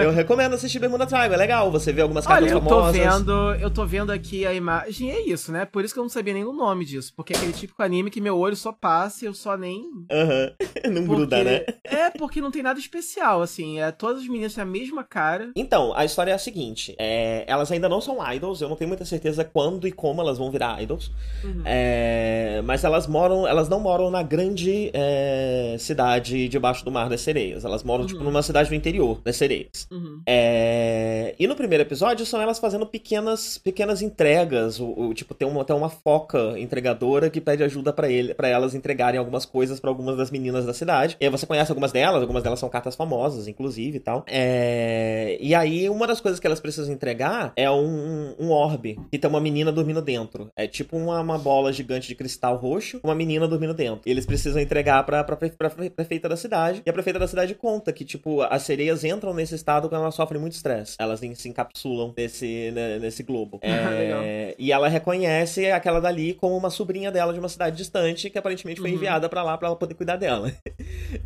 [0.01, 1.33] eu recomendo assistir Bermuda Triangle.
[1.33, 5.21] É legal, você vê algumas eu tô vendo, eu tô vendo aqui a imagem, é
[5.27, 5.65] isso, né?
[5.65, 8.11] Por isso que eu não sabia nem o nome disso, porque é aquele típico anime
[8.11, 10.51] que meu olho só passa e eu só nem Aham.
[10.91, 11.65] Não gruda, porque- né?
[11.83, 15.51] É, porque não tem nada especial, assim, é todas as meninas têm a mesma cara.
[15.55, 18.87] Então, a história é a seguinte: é, elas ainda não são idols, eu não tenho
[18.87, 21.11] muita certeza quando e como elas vão virar idols.
[21.43, 21.61] Uhum.
[21.65, 27.21] É, mas elas moram, elas não moram na grande é, cidade debaixo do mar das
[27.21, 27.63] sereias.
[27.65, 28.07] Elas moram, Uhum.
[28.07, 29.87] tipo, numa cidade do interior das sereias.
[29.91, 30.21] Uhum.
[30.27, 34.79] É, e no primeiro episódio são elas fazendo pequenas, pequenas entregas.
[34.79, 38.47] O, o- tipo, tem uma, tem uma foca entregadora que pede ajuda pra ele, para
[38.47, 41.15] elas entregarem algumas coisas pra algumas das meninas da cidade.
[41.19, 44.23] E aí você conhece algumas delas, algumas delas são cartas famosas, inclusive e tal.
[44.27, 49.17] É, e aí, uma das coisas que elas precisam entregar é um, um orbe que
[49.17, 50.49] tem uma menina dormindo dentro.
[50.55, 54.01] É tipo uma, uma bola gigante de cristal roxo, uma menina dormindo dentro.
[54.05, 56.81] E eles precisam entregar pra, pra, pra pre- prefeita da cidade.
[56.85, 60.15] E a prefeita da cidade conta que, tipo, as sereias entram nesse estado quando elas
[60.15, 60.95] sofrem muito estresse.
[60.99, 61.74] Elas se encapsulam
[62.17, 63.59] nesse, né, nesse globo.
[63.63, 64.21] Legal.
[64.23, 68.37] É, e ela reconhece aquela dali como uma sobrinha dela de uma cidade distante que
[68.37, 68.95] aparentemente foi Uhum.
[68.95, 70.51] enviada pra lá pra ela poder cuidar dela.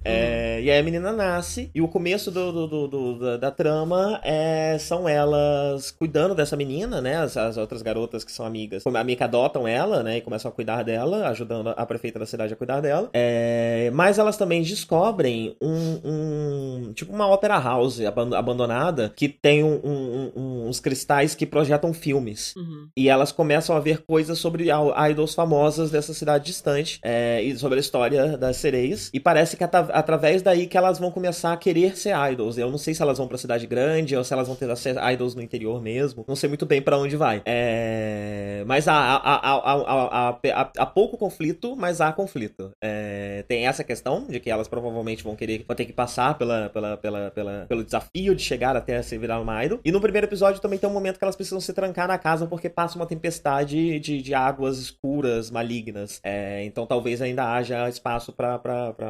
[0.06, 3.52] É, E aí a menina nasce e o começo do, do- do- do- da, da
[3.52, 7.18] trama é, são elas cuidando dessa menina, né?
[7.18, 10.18] As, as outras garotas que são amigas, como a amiga adotam ela, né?
[10.18, 13.10] E começam a cuidar dela, ajudando a prefeita da cidade a cuidar dela.
[13.14, 19.64] É, mas elas também descobrem um, um- tipo uma ópera house aban- abandonada que tem
[19.64, 22.56] um- um- uns cristais que projetam filmes.
[22.56, 22.88] Uhum.
[22.96, 24.68] E elas começam a ver coisas sobre
[25.10, 29.10] idols famosas dessa cidade distante é, e sobre a história das sereias.
[29.14, 32.58] E parece que através daí que elas vão começar a querer ser idols.
[32.58, 34.96] Eu não sei se elas vão pra cidade grande ou se elas vão ter ser
[35.14, 36.24] idols no interior mesmo.
[36.28, 37.42] Não sei muito bem pra onde vai.
[37.46, 42.72] É, Mas há, há, há, há, há- há- há- há pouco conflito, mas há conflito.
[42.84, 46.70] É, Tem essa questão de que elas provavelmente vão querer vão ter que passar pela,
[46.70, 49.80] pela, pela, pela- pelo desafio de chegar até se virar uma idol.
[49.84, 52.48] E no primeiro episódio também tem um momento que elas precisam se trancar na casa
[52.48, 56.20] porque passa uma tempestade de, de águas escuras, malignas.
[56.24, 58.60] É, então talvez ainda haja espaço pra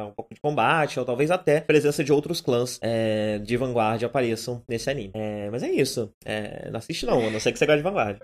[0.06, 4.62] um pouco de combate, ou talvez até presença de outros clãs é, de vanguarda apareçam
[4.68, 5.12] nesse anime.
[5.14, 6.12] É, mas é isso.
[6.24, 8.20] É, não assiste não, a não ser que você goste de vanguarda.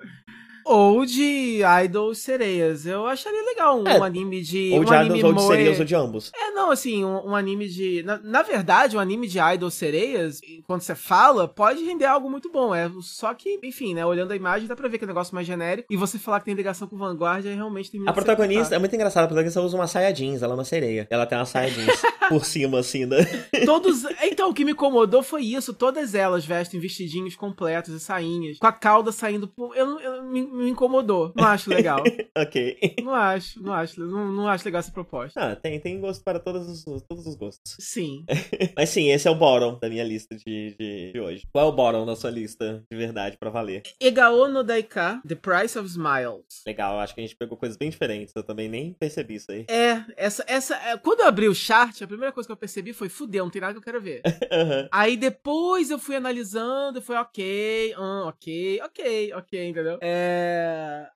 [0.67, 2.85] Ou de Idols Sereias.
[2.87, 4.73] Eu acharia legal um, É, um anime de.
[4.75, 6.33] Ou de anime Idols, ou de moe- sereias, ou de ambos.
[6.35, 8.03] É, não, assim, um, um anime de.
[8.03, 12.51] Na, na verdade, um anime de Idol Sereias, quando você fala, pode render algo muito
[12.51, 12.75] bom.
[12.75, 14.05] É só que, enfim, né?
[14.05, 15.87] Olhando a imagem, dá pra ver que é um negócio mais genérico.
[15.93, 18.95] E você falar que tem ligação com Vanguard, aí realmente tem A protagonista é muito
[18.95, 21.07] engraçada, a protagonista usa uma saia jeans, ela é uma sereia.
[21.11, 23.19] Ela tem uma saia jeans por cima, assim, né?
[23.65, 24.05] Todos.
[24.23, 25.73] Então, o que me incomodou foi isso.
[25.73, 29.47] Todas elas vestem vestidinhos completos e sainhas, com a cauda saindo.
[29.47, 31.33] por- Eu, não- eu- me, me incomodou.
[31.35, 32.03] Não acho legal.
[32.37, 32.97] ok.
[33.03, 34.01] Não acho, não acho.
[34.01, 35.41] Não, não acho legal essa proposta.
[35.41, 37.77] Ah, tem, tem gosto para todos os, todos os gostos.
[37.79, 38.25] Sim.
[38.77, 41.43] Mas sim, esse é o bottom da minha lista de, de, de hoje.
[41.53, 43.83] Qual é o bottom da sua lista, de verdade, pra valer?
[44.01, 46.63] Egao no Daika, The Price of Smiles.
[46.67, 48.33] Legal, acho que a gente pegou coisas bem diferentes.
[48.35, 49.67] Eu também nem percebi isso aí.
[49.69, 50.75] É, essa, essa.
[50.77, 53.51] é, Quando eu abri o chart, a primeira coisa que eu percebi foi: fudeu, não
[53.51, 54.23] tem nada que eu quero ver.
[54.51, 54.89] Aham.
[54.93, 59.99] Aí depois eu fui analisando, foi ok, hum, ok, ok, ok, entendeu?
[60.01, 60.46] É...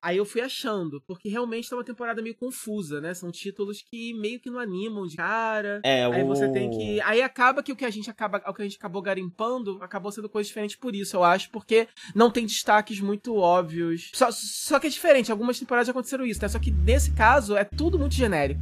[0.03, 3.15] Aí eu fui achando, porque realmente tá uma temporada meio confusa, né?
[3.15, 5.81] São títulos que meio que não animam de cara.
[5.85, 6.27] É, Aí o...
[6.27, 7.01] você tem que.
[7.03, 10.11] Aí acaba que o que a gente acaba, o que a gente acabou garimpando acabou
[10.13, 14.11] sendo coisa diferente por isso, eu acho, porque não tem destaques muito óbvios.
[14.15, 16.49] Só, só que é diferente, algumas temporadas já aconteceram isso, né?
[16.49, 18.61] Só que nesse caso é tudo muito genérico.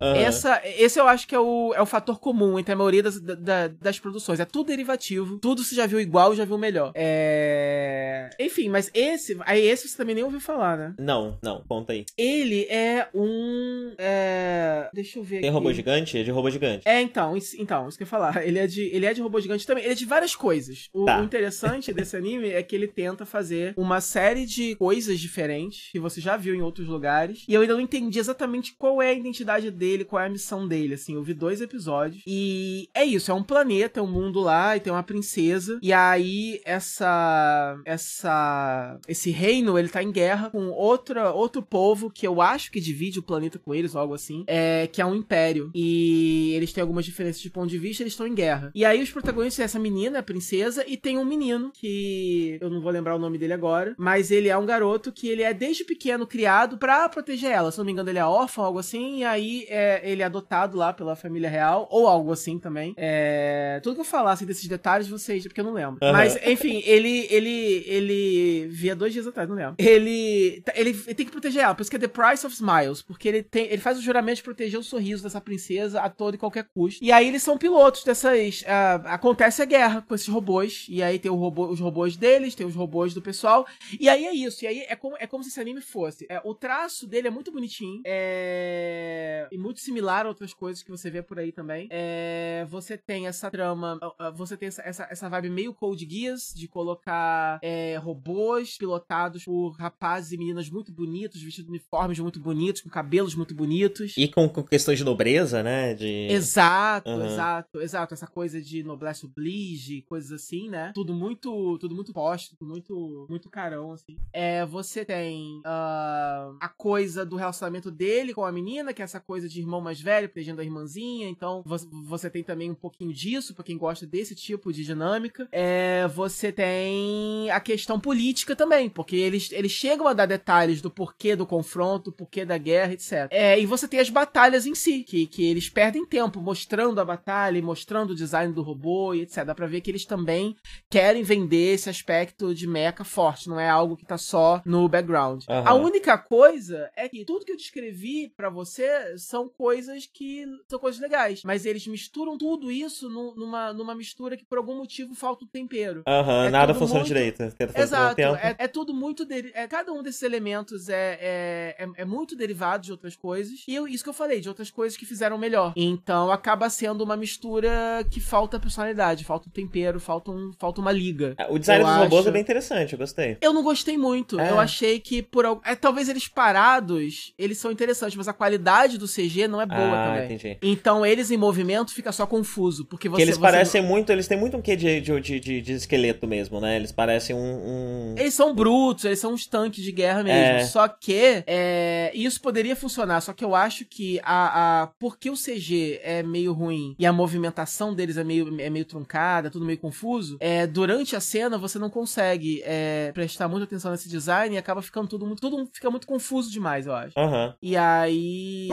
[0.00, 0.16] Aham.
[0.16, 3.20] Essa, esse eu acho que é o, é o fator comum entre a maioria das,
[3.20, 4.40] da- das produções.
[4.40, 6.92] É tudo derivativo, tudo você já viu igual, já viu melhor.
[6.94, 8.30] É...
[8.38, 10.94] Enfim, mas esse, aí esse você também nem ouviu falar, né?
[10.98, 12.04] Não, não, conta aí.
[12.16, 14.88] Ele é um, é...
[14.92, 15.54] deixa eu ver Tem aqui.
[15.54, 16.18] robô gigante?
[16.18, 16.86] É de robô gigante.
[16.86, 18.46] É, então, isso, então, isso que eu ia falar.
[18.46, 19.84] Ele é de, ele é de robô gigante também.
[19.84, 20.88] Ele é de várias coisas.
[20.92, 21.20] O, Tá.
[21.20, 26.00] o interessante desse anime é que ele tenta fazer uma série de coisas diferentes que
[26.00, 27.44] você já viu em outros lugares.
[27.48, 30.66] E eu ainda não entendi exatamente qual é a identidade dele, qual é a missão
[30.66, 30.94] dele.
[30.94, 32.22] Assim, eu vi dois episódios.
[32.26, 35.78] E é isso, é um planeta, é um mundo lá, e tem uma princesa.
[35.82, 37.78] E aí, essa.
[37.84, 38.98] Essa.
[39.08, 43.18] Esse reino, ele tá em guerra com outra, outro povo que eu acho que divide
[43.18, 44.44] o planeta com eles, ou algo assim.
[44.46, 45.70] É, que é um império.
[45.74, 48.70] E eles têm algumas diferenças de ponto de vista, eles estão em guerra.
[48.74, 52.70] E aí os protagonistas é essa menina, a princesa, e tem um menino que eu
[52.70, 55.52] não vou lembrar o nome dele agora, mas ele é um garoto que ele é
[55.52, 57.70] desde pequeno criado pra proteger ela.
[57.70, 60.76] Se não me engano, ele é órfão, algo assim, e aí é, ele é adotado
[60.76, 62.94] lá pela família real, ou algo assim também.
[62.96, 65.98] É, tudo que eu falasse desses detalhes, vocês, porque eu não lembro.
[66.02, 66.12] Aham.
[66.12, 69.74] Mas, enfim, ele, ele, ele via dois dias atrás, não lembro.
[69.78, 73.02] Ele, ele, ele tem que proteger ela, por isso que é The Price of Smiles,
[73.02, 76.34] porque ele tem, ele faz o juramento de proteger o sorriso dessa princesa a todo
[76.34, 77.04] e qualquer custo.
[77.04, 81.18] E aí eles são pilotos dessas, ah, acontece a guerra com esses robôs, e aí
[81.18, 83.66] tem o robô, os robôs deles, tem os robôs do pessoal,
[84.00, 86.26] e aí é isso, e aí é como, é como se esse anime fosse.
[86.30, 90.90] É, o traço dele é muito bonitinho, é, e muito similar a outras coisas que
[90.90, 91.88] você vê por aí também.
[91.90, 93.98] É, você tem essa trama,
[94.34, 99.70] você tem essa, essa, essa vibe meio Code Geass, de colocar é, robôs pilotados por
[99.70, 104.14] rapazes e meninas muito bonitos, vestidos de uniformes muito bonitos, com cabelos muito bonitos.
[104.16, 105.94] E com, com questões de nobreza, né?
[105.94, 106.28] De...
[106.30, 107.26] Exato, Aham.
[107.26, 108.14] exato, exato.
[108.14, 110.92] Essa coisa de noblesse oblige, coisas assim, né?
[110.94, 114.16] Tudo muito, tudo muito posto, tudo muito, muito carão, assim.
[114.32, 119.20] É, você tem ah, a coisa do relacionamento dele com a menina, que é essa
[119.20, 121.28] coisa de irmão mais velho protegendo a irmãzinha.
[121.28, 121.62] Então,
[122.04, 125.48] você, tem também um pouquinho disso, pra quem gosta desse tipo de dinâmica.
[125.52, 130.90] É, você tem a questão política também, porque eles, eles chegam a dar detalhes do
[130.90, 133.28] porquê do confronto, porquê da guerra, etc.
[133.30, 137.04] É, e você tem as batalhas em si, que, que eles perdem tempo mostrando a
[137.04, 139.44] batalha, e mostrando o design do robô e etc.
[139.44, 140.56] Dá pra ver que eles também
[140.90, 145.44] querem vender esse aspecto de mecha forte, não é algo que tá só no background.
[145.48, 145.68] Aham.
[145.68, 150.78] A única coisa é que tudo que eu descrevi pra você são coisas que são
[150.78, 155.14] coisas legais, mas eles misturam tudo isso nu- numa, numa mistura que por algum motivo
[155.14, 156.02] falta o tempero.
[156.06, 157.42] Aham, É nada funciona muito- direito.
[157.42, 158.36] Ao Exato, tempo.
[158.36, 162.34] é, é tudo muito dele, é, cada um desses elementos é, é, é, é muito
[162.36, 165.38] derivado de outras coisas e eu- isso que eu falei de outras coisas que fizeram
[165.38, 165.72] melhor.
[165.76, 170.92] Então acaba sendo uma mistura que falta personalidade, falta um tempero, falta, um, falta uma
[170.92, 171.34] liga.
[171.38, 173.36] Ah, O design Eu dos robôs acho- é bem interessante, eu gostei.
[173.40, 174.38] Eu não gostei muito.
[174.40, 174.50] É.
[174.50, 179.06] Eu achei que por é, talvez eles parados eles são interessantes, mas a qualidade do
[179.06, 180.24] CG não é boa ah, também.
[180.24, 180.58] entendi.
[180.62, 184.26] Então eles em movimento fica só confuso, porque você Porque eles você- parecem muito, eles
[184.28, 186.76] têm muito um quê de, de, de, de- esqueleto mesmo, né?
[186.76, 187.38] Eles parecem um.
[187.40, 190.38] um- Eles são brutos, eles são uns tanques de guerra mesmo.
[190.60, 190.64] É.
[190.64, 193.20] Só que é, isso poderia funcionar.
[193.20, 197.12] Só que eu acho que a, a porque o CG é meio ruim e a
[197.12, 201.78] movimentação deles é meio, é meio truncada, tudo meio confuso, é, durante a cena você
[201.78, 205.40] não consegue é, prestar muita atenção nesse design e acaba ficando tudo muito.
[205.40, 207.12] Tudo fica muito confuso demais, eu acho.
[207.18, 207.54] Aham.
[207.60, 208.68] E aí.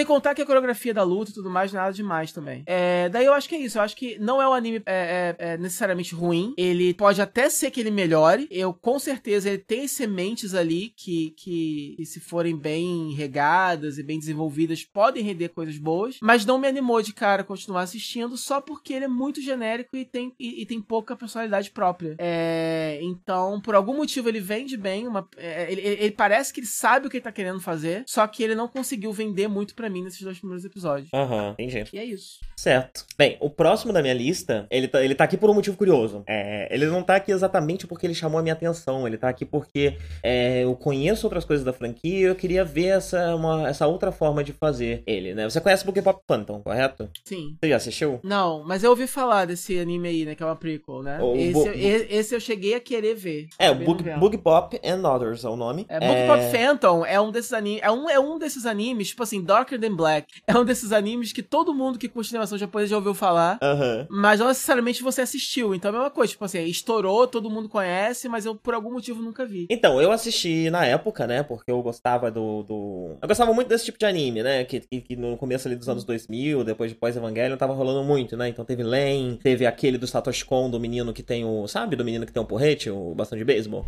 [0.00, 2.62] Sem contar que a coreografia da luta e tudo mais, nada demais também.
[2.64, 3.76] É, daí eu acho que é isso.
[3.76, 6.54] Eu acho que não é um anime é, é, é necessariamente ruim.
[6.56, 8.48] Ele pode até ser que ele melhore.
[8.50, 14.02] Eu, com certeza, ele tem sementes ali que, que, que, se forem bem regadas e
[14.02, 16.16] bem desenvolvidas, podem render coisas boas.
[16.22, 20.06] Mas não me animou de cara continuar assistindo só porque ele é muito genérico e
[20.06, 22.16] tem, e, e tem pouca personalidade própria.
[22.18, 25.06] É, então, por algum motivo, ele vende bem.
[25.06, 28.26] Uma, é, ele, ele, parece que ele sabe o que ele tá querendo fazer, só
[28.26, 31.08] que ele não conseguiu vender muito para mim nesses dois primeiros episódios.
[31.12, 31.90] Aham, uhum, entendi.
[31.92, 32.38] E é isso.
[32.56, 33.04] Certo.
[33.16, 36.22] Bem, o próximo da minha lista, ele tá, ele tá aqui por um motivo curioso.
[36.26, 39.44] É, ele não tá aqui exatamente porque ele chamou a minha atenção, ele tá aqui
[39.44, 43.86] porque é, eu conheço outras coisas da franquia e eu queria ver essa, uma, essa
[43.86, 45.48] outra forma de fazer ele, né?
[45.48, 47.08] Você conhece Book Pop Phantom, correto?
[47.24, 47.56] Sim.
[47.60, 48.20] Você já assistiu?
[48.22, 50.34] Não, mas eu ouvi falar desse anime aí, né?
[50.34, 51.18] Que é uma prequel, né?
[51.20, 53.48] O, esse, eu, esse eu cheguei a querer ver.
[53.58, 55.86] É, o Book, Book Pop and Others é o nome.
[55.88, 56.26] É, Book é...
[56.26, 57.82] Pop Phantom é um desses animes.
[57.82, 60.26] É um, é um desses animes, tipo assim, Darker Than Black.
[60.50, 63.58] É um desses animes que todo mundo que curte animação japonesa já ouviu falar.
[63.62, 64.06] Uhum.
[64.10, 65.74] Mas não necessariamente você assistiu.
[65.74, 66.32] Então é a mesma coisa.
[66.32, 69.66] Tipo assim, estourou, todo mundo conhece, mas eu por algum motivo nunca vi.
[69.70, 71.44] Então, eu assisti na época, né?
[71.44, 72.64] Porque eu gostava do.
[72.64, 73.16] do...
[73.22, 74.64] Eu gostava muito desse tipo de anime, né?
[74.64, 78.36] Que, que, que no começo ali dos anos 2000, depois de pós-Evangelion, tava rolando muito,
[78.36, 78.48] né?
[78.48, 81.68] Então teve Len, teve aquele do Satoshi Kon, do menino que tem o.
[81.68, 81.94] Sabe?
[81.94, 83.86] Do menino que tem um porrete, o bastão de beisebol.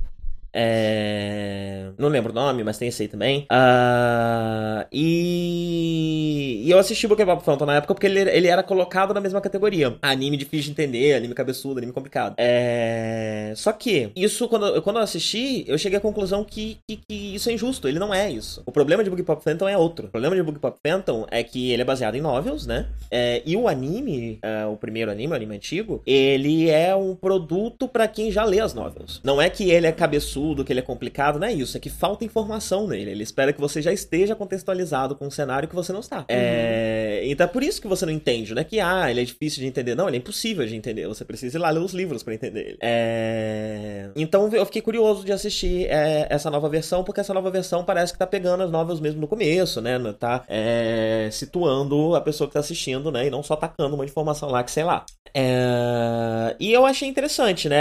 [0.54, 1.90] É...
[1.96, 3.46] Não lembro o nome, mas tem esse aí também.
[3.50, 4.86] Uh...
[4.92, 6.62] E...
[6.66, 9.40] e eu assisti Book Pop Phantom na época porque ele, ele era colocado na mesma
[9.40, 9.96] categoria.
[10.02, 12.34] Anime difícil de entender, anime cabeçudo, anime complicado.
[12.36, 13.52] É...
[13.56, 17.48] Só que, isso, quando, quando eu assisti, eu cheguei à conclusão que, que, que, isso
[17.48, 17.88] é injusto.
[17.88, 18.62] Ele não é isso.
[18.66, 20.08] O problema de Book Pop Phantom é outro.
[20.08, 22.88] O problema de Book Pop Phantom é que ele é baseado em novels, né?
[23.10, 23.42] É...
[23.46, 28.06] E o anime, é, o primeiro anime, o anime antigo, ele é um produto para
[28.06, 29.20] quem já lê as novels.
[29.24, 31.76] Não é que ele é cabeçudo absurdo, que ele é complicado, não é isso.
[31.76, 33.10] É que falta informação nele.
[33.10, 36.18] Ele espera que você já esteja contextualizado com um cenário que você não está.
[36.18, 36.24] Uhum.
[36.28, 37.22] É...
[37.24, 38.64] Então é por isso que você não entende, né?
[38.64, 39.94] Que, ah, ele é difícil de entender.
[39.94, 41.06] Não, ele é impossível de entender.
[41.06, 42.78] Você precisa ir lá ler os livros para entender ele.
[42.80, 44.10] É...
[44.16, 48.12] Então eu fiquei curioso de assistir é, essa nova versão, porque essa nova versão parece
[48.12, 49.92] que tá pegando as novas mesmo no começo, né?
[50.18, 53.26] Tá é, situando a pessoa que tá assistindo, né?
[53.26, 55.04] E não só tacando uma informação lá que, sei lá.
[55.34, 56.54] É...
[56.60, 57.76] E eu achei interessante, né?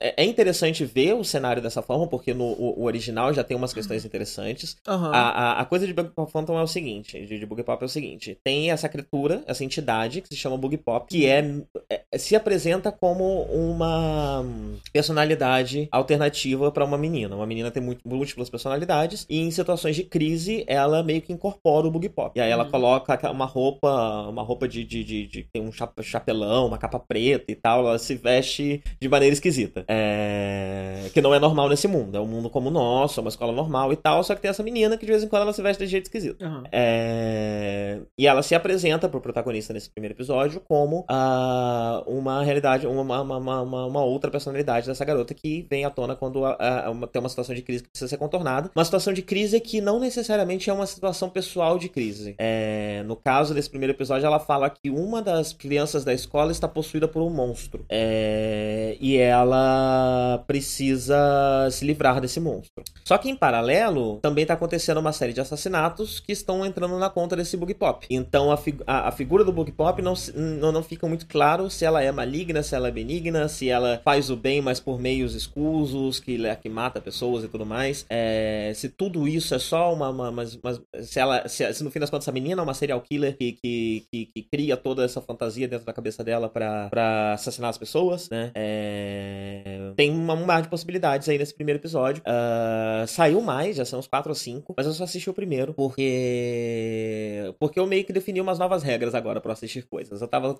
[0.00, 3.44] É, é interessante ver o cenário cenário dessa forma, porque no o, o original já
[3.44, 4.76] tem umas questões interessantes.
[4.86, 5.06] Uhum.
[5.06, 7.82] A, a, a, coisa de Bug Pop Phantom é o seguinte, de, de Bug Pop
[7.82, 11.62] é o seguinte, tem essa criatura, essa entidade que se chama Bug Pop, que é,
[11.88, 14.44] é se apresenta como uma
[14.92, 17.36] personalidade alternativa para uma menina.
[17.36, 21.90] Uma menina tem múltiplas personalidades e em situações de crise ela meio que incorpora o
[21.90, 22.38] Bug Pop.
[22.38, 22.70] E aí ela uhum.
[22.70, 25.70] coloca uma roupa, uma roupa de, de, de, de tem um
[26.02, 29.84] chapelão, uma capa preta e tal, ela se veste de maneira esquisita.
[29.88, 31.10] É...
[31.12, 32.16] Que não é normal nesse mundo.
[32.16, 34.48] É um mundo como o nosso, é uma escola normal e tal, só que tem
[34.48, 36.42] essa menina que de vez em quando ela se veste de jeito esquisito.
[36.42, 36.62] Uhum.
[36.72, 38.00] É...
[38.18, 43.38] E ela se apresenta pro protagonista nesse primeiro episódio como uh, uma realidade, uma, uma,
[43.38, 47.54] uma, uma, outra personalidade dessa garota que vem à tona quando uh, tem uma situação
[47.54, 48.70] de crise que precisa ser contornada.
[48.74, 52.34] Uma situação de crise que não necessariamente é uma situação pessoal de crise.
[52.38, 53.02] É...
[53.06, 57.06] No caso desse primeiro episódio, ela fala que uma das crianças da escola está possuída
[57.06, 57.84] por um monstro.
[57.88, 58.96] É...
[59.00, 61.33] E ela precisa
[61.70, 62.84] se livrar desse monstro.
[63.04, 67.10] Só que em paralelo, também está acontecendo uma série de assassinatos que estão entrando na
[67.10, 68.06] conta desse Bug Pop.
[68.10, 71.68] Então a, fig a, a, figura do Bug Pop não, não, não fica muito claro
[71.68, 74.98] se ela é maligna, se ela é benigna, se ela faz o bem, mas por
[75.00, 78.06] meios escusos, que, que mata pessoas e tudo mais.
[78.08, 80.08] É, se tudo isso é só uma.
[80.08, 81.46] uma, uma, uma se ela.
[81.48, 84.26] Se, se, no fim das contas essa menina é uma serial killer que, que, que,
[84.26, 88.50] que cria toda essa fantasia dentro da cabeça dela para assassinar as pessoas, né?
[88.54, 92.22] É, tem uma, um mar de possibilidades aí nesse primeiro episódio.
[92.22, 95.74] Uh, saiu mais, já são uns 4 ou 5, mas eu só assisti o primeiro,
[95.74, 97.54] porque.
[97.58, 100.20] Porque eu meio que defini umas novas regras agora para assistir coisas.
[100.20, 100.56] Eu tava,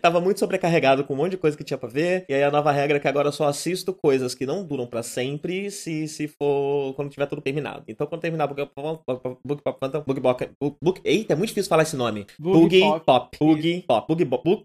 [0.00, 2.50] tava muito sobrecarregado com um monte de coisa que tinha pra ver, e aí a
[2.50, 6.06] nova regra é que agora eu só assisto coisas que não duram para sempre se,
[6.08, 7.84] se for quando tiver tudo terminado.
[7.88, 9.02] Então quando terminar Book Pop,
[9.44, 10.50] Book Pop, Book Pop,
[10.82, 12.26] Book, eita, é muito difícil falar esse nome.
[12.38, 13.36] Boogie Pop.
[13.38, 14.06] Boogie Pop.
[14.08, 14.62] Boogie Pop.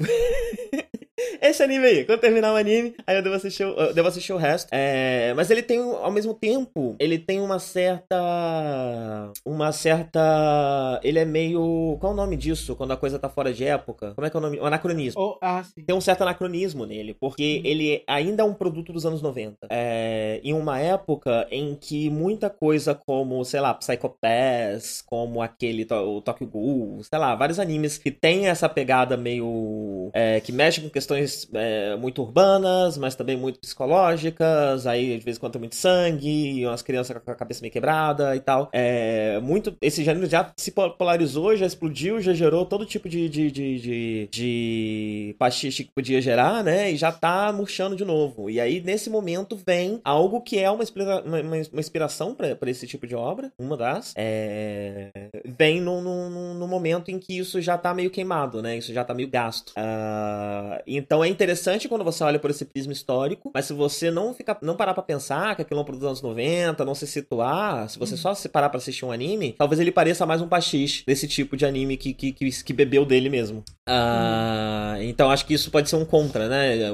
[1.41, 2.05] Esse anime aí.
[2.05, 4.69] Quando terminar o anime, aí eu devo assistir, eu devo assistir o resto.
[4.71, 9.31] É, mas ele tem, ao mesmo tempo, ele tem uma certa.
[9.45, 10.99] Uma certa.
[11.03, 11.97] Ele é meio.
[11.99, 12.75] Qual é o nome disso?
[12.75, 14.13] Quando a coisa tá fora de época?
[14.13, 14.59] Como é que é o nome?
[14.59, 15.21] O anacronismo.
[15.21, 17.67] Oh, ah, tem um certo anacronismo nele, porque hum.
[17.67, 19.67] ele ainda é um produto dos anos 90.
[19.69, 25.87] É, em uma época em que muita coisa como, sei lá, Psycho Pass, como aquele,
[25.89, 30.09] o Tokyo Ghoul, sei lá, vários animes que tem essa pegada meio.
[30.13, 34.87] É, que mexe com questões questões é, muito urbanas, mas também muito psicológicas.
[34.87, 38.35] Aí, de vez em quando, tem muito sangue, umas crianças com a cabeça meio quebrada
[38.35, 38.69] e tal.
[38.73, 43.51] É, muito, esse gênero já se polarizou, já explodiu, já gerou todo tipo de, de,
[43.51, 46.91] de, de, de pastiche que podia gerar, né?
[46.91, 48.49] E já tá murchando de novo.
[48.49, 50.83] E aí, nesse momento, vem algo que é uma,
[51.23, 54.13] uma, uma inspiração para esse tipo de obra, uma das.
[54.17, 55.11] É,
[55.45, 58.77] vem no, no, no, momento em que isso já tá meio queimado, né?
[58.77, 59.69] Isso já tá meio gasto.
[59.71, 64.33] Uh, então é interessante quando você olha por esse prisma histórico, mas se você não
[64.33, 67.07] ficar, não parar pra pensar que aquilo é um produto dos anos 90, não se
[67.07, 68.19] situar, se você uhum.
[68.19, 71.55] só se parar pra assistir um anime, talvez ele pareça mais um pastiche desse tipo
[71.57, 73.63] de anime que, que, que, que bebeu dele mesmo.
[73.87, 76.91] Uh, Então acho que isso pode ser um contra, né?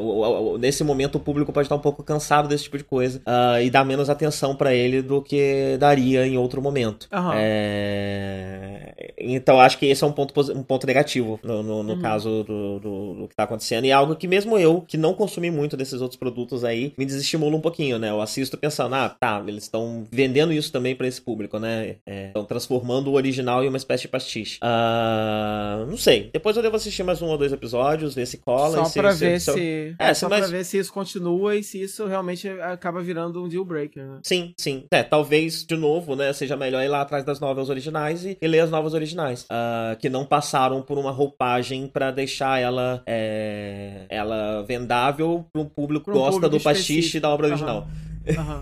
[0.59, 3.69] Nesse momento o público pode estar um pouco cansado desse tipo de coisa uh, e
[3.69, 7.07] dar menos atenção para ele do que daria em outro momento.
[7.11, 7.31] Uhum.
[7.33, 9.13] É...
[9.17, 12.01] Então acho que esse é um ponto, um ponto negativo no, no, no uhum.
[12.01, 13.85] caso do, do, do, que tá acontecendo.
[13.85, 17.05] E é algo que mesmo eu, que não consumi muito desses outros produtos aí, me
[17.05, 18.09] desestimula um pouquinho, né?
[18.09, 21.97] Eu assisto pensando, ah, tá, eles estão vendendo isso também para esse público, né?
[22.05, 24.59] Estão é, transformando o original em uma espécie de pastiche.
[24.63, 26.29] Uh, não sei.
[26.33, 28.77] Depois eu devo assistir mais um ou dois episódios, ver se cola.
[28.77, 29.53] Só se, pra se, ver se...
[29.53, 29.95] se...
[29.99, 33.65] É, só pra ver se isso continua e se isso realmente acaba virando um deal
[33.65, 34.19] breaker, né?
[34.23, 34.85] Sim, sim.
[34.91, 38.47] É, talvez, de novo, né, seja melhor ir lá atrás das novas originais e, e
[38.47, 39.43] ler as novas originais.
[39.43, 45.65] Uh, que não passaram por uma roupagem para deixar ela é, ela vendável para um
[45.65, 47.87] público que gosta do pastiche da obra original.
[48.37, 48.61] Aham.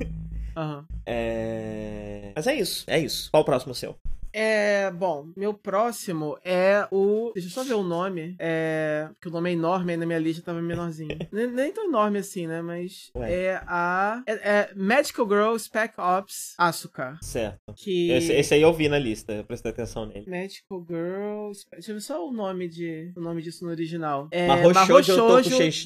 [0.56, 0.86] Aham.
[1.06, 2.32] é...
[2.36, 3.30] Mas é isso, é isso.
[3.32, 3.96] Qual o próximo seu?
[4.34, 7.32] É, bom, meu próximo é o.
[7.34, 8.36] Deixa eu só ver o nome.
[8.40, 9.10] É.
[9.22, 11.18] Que o nome é enorme, aí na minha lista tava menorzinho.
[11.32, 12.62] nem, nem, tão enorme assim, né?
[12.62, 13.12] Mas.
[13.16, 13.32] Ué.
[13.32, 14.24] É a.
[14.28, 17.18] É, é, Magical Girl Spec Ops Asuka.
[17.22, 17.74] Certo.
[17.76, 18.12] Que...
[18.12, 20.30] Esse, esse, aí eu vi na lista, eu prestei atenção nele.
[20.30, 21.52] Magical Girl.
[21.74, 24.28] Deixa eu ver só o nome, de, o nome disso no original.
[24.32, 24.48] É.
[24.48, 24.72] Mahou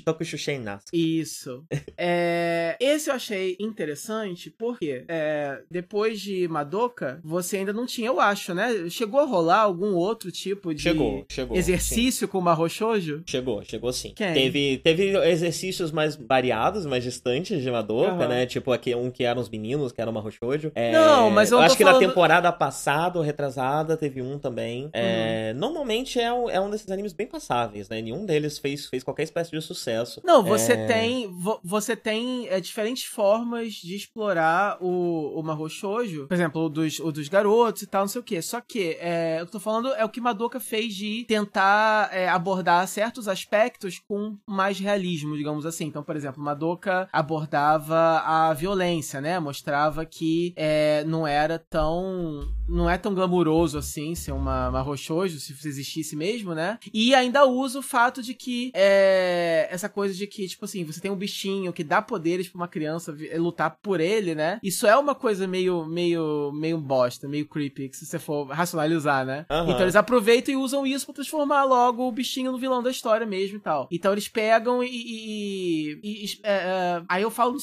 [0.03, 0.87] Tokushushei Nasu.
[0.93, 1.65] Isso.
[1.97, 8.19] é, esse eu achei interessante porque é, depois de Madoka, você ainda não tinha, eu
[8.19, 8.89] acho acho, né?
[8.89, 12.31] Chegou a rolar algum outro tipo de chegou, chegou, exercício sim.
[12.31, 13.23] com o Shoujo?
[13.25, 14.13] Chegou, chegou sim.
[14.15, 14.33] Quem?
[14.33, 18.27] Teve, teve exercícios mais variados, mais distantes de Madoka, uhum.
[18.27, 18.45] né?
[18.45, 20.71] Tipo aqui, um que eram os meninos, que era o Shoujo.
[20.75, 22.01] É, não, mas eu, eu acho que falando...
[22.01, 24.89] na temporada passada ou retrasada teve um também.
[24.93, 25.59] É, uhum.
[25.59, 28.01] Normalmente é um, é um desses animes bem passáveis, né?
[28.01, 30.21] Nenhum deles fez, fez qualquer espécie de sucesso.
[30.23, 30.85] Não, você é...
[30.85, 31.29] tem
[31.63, 36.27] você tem é, diferentes formas de explorar o, o Mahou Shoujo.
[36.27, 38.41] Por exemplo, o dos, o dos garotos e tal, não sei o quê.
[38.41, 42.87] Só que é, eu tô falando é o que Madoka fez de tentar é, abordar
[42.87, 45.85] certos aspectos com mais realismo, digamos assim.
[45.85, 49.39] Então, por exemplo, Madoka abordava a violência, né?
[49.39, 52.47] Mostrava que é, não era tão.
[52.67, 56.79] não é tão glamuroso assim ser uma, uma se existisse mesmo, né?
[56.93, 60.99] E ainda usa o fato de que é, essa coisa de que, tipo assim, você
[60.99, 64.59] tem um bichinho que dá poderes pra uma criança lutar por ele, né?
[64.63, 69.25] Isso é uma coisa meio, meio, meio bosta, meio creepy, que se você for racionalizar,
[69.25, 69.45] né?
[69.49, 69.71] Uhum.
[69.71, 73.25] Então eles aproveitam e usam isso para transformar logo o bichinho no vilão da história
[73.25, 73.87] mesmo e tal.
[73.91, 74.87] Então eles pegam e.
[74.87, 77.57] e, e, e é, é, aí eu falo,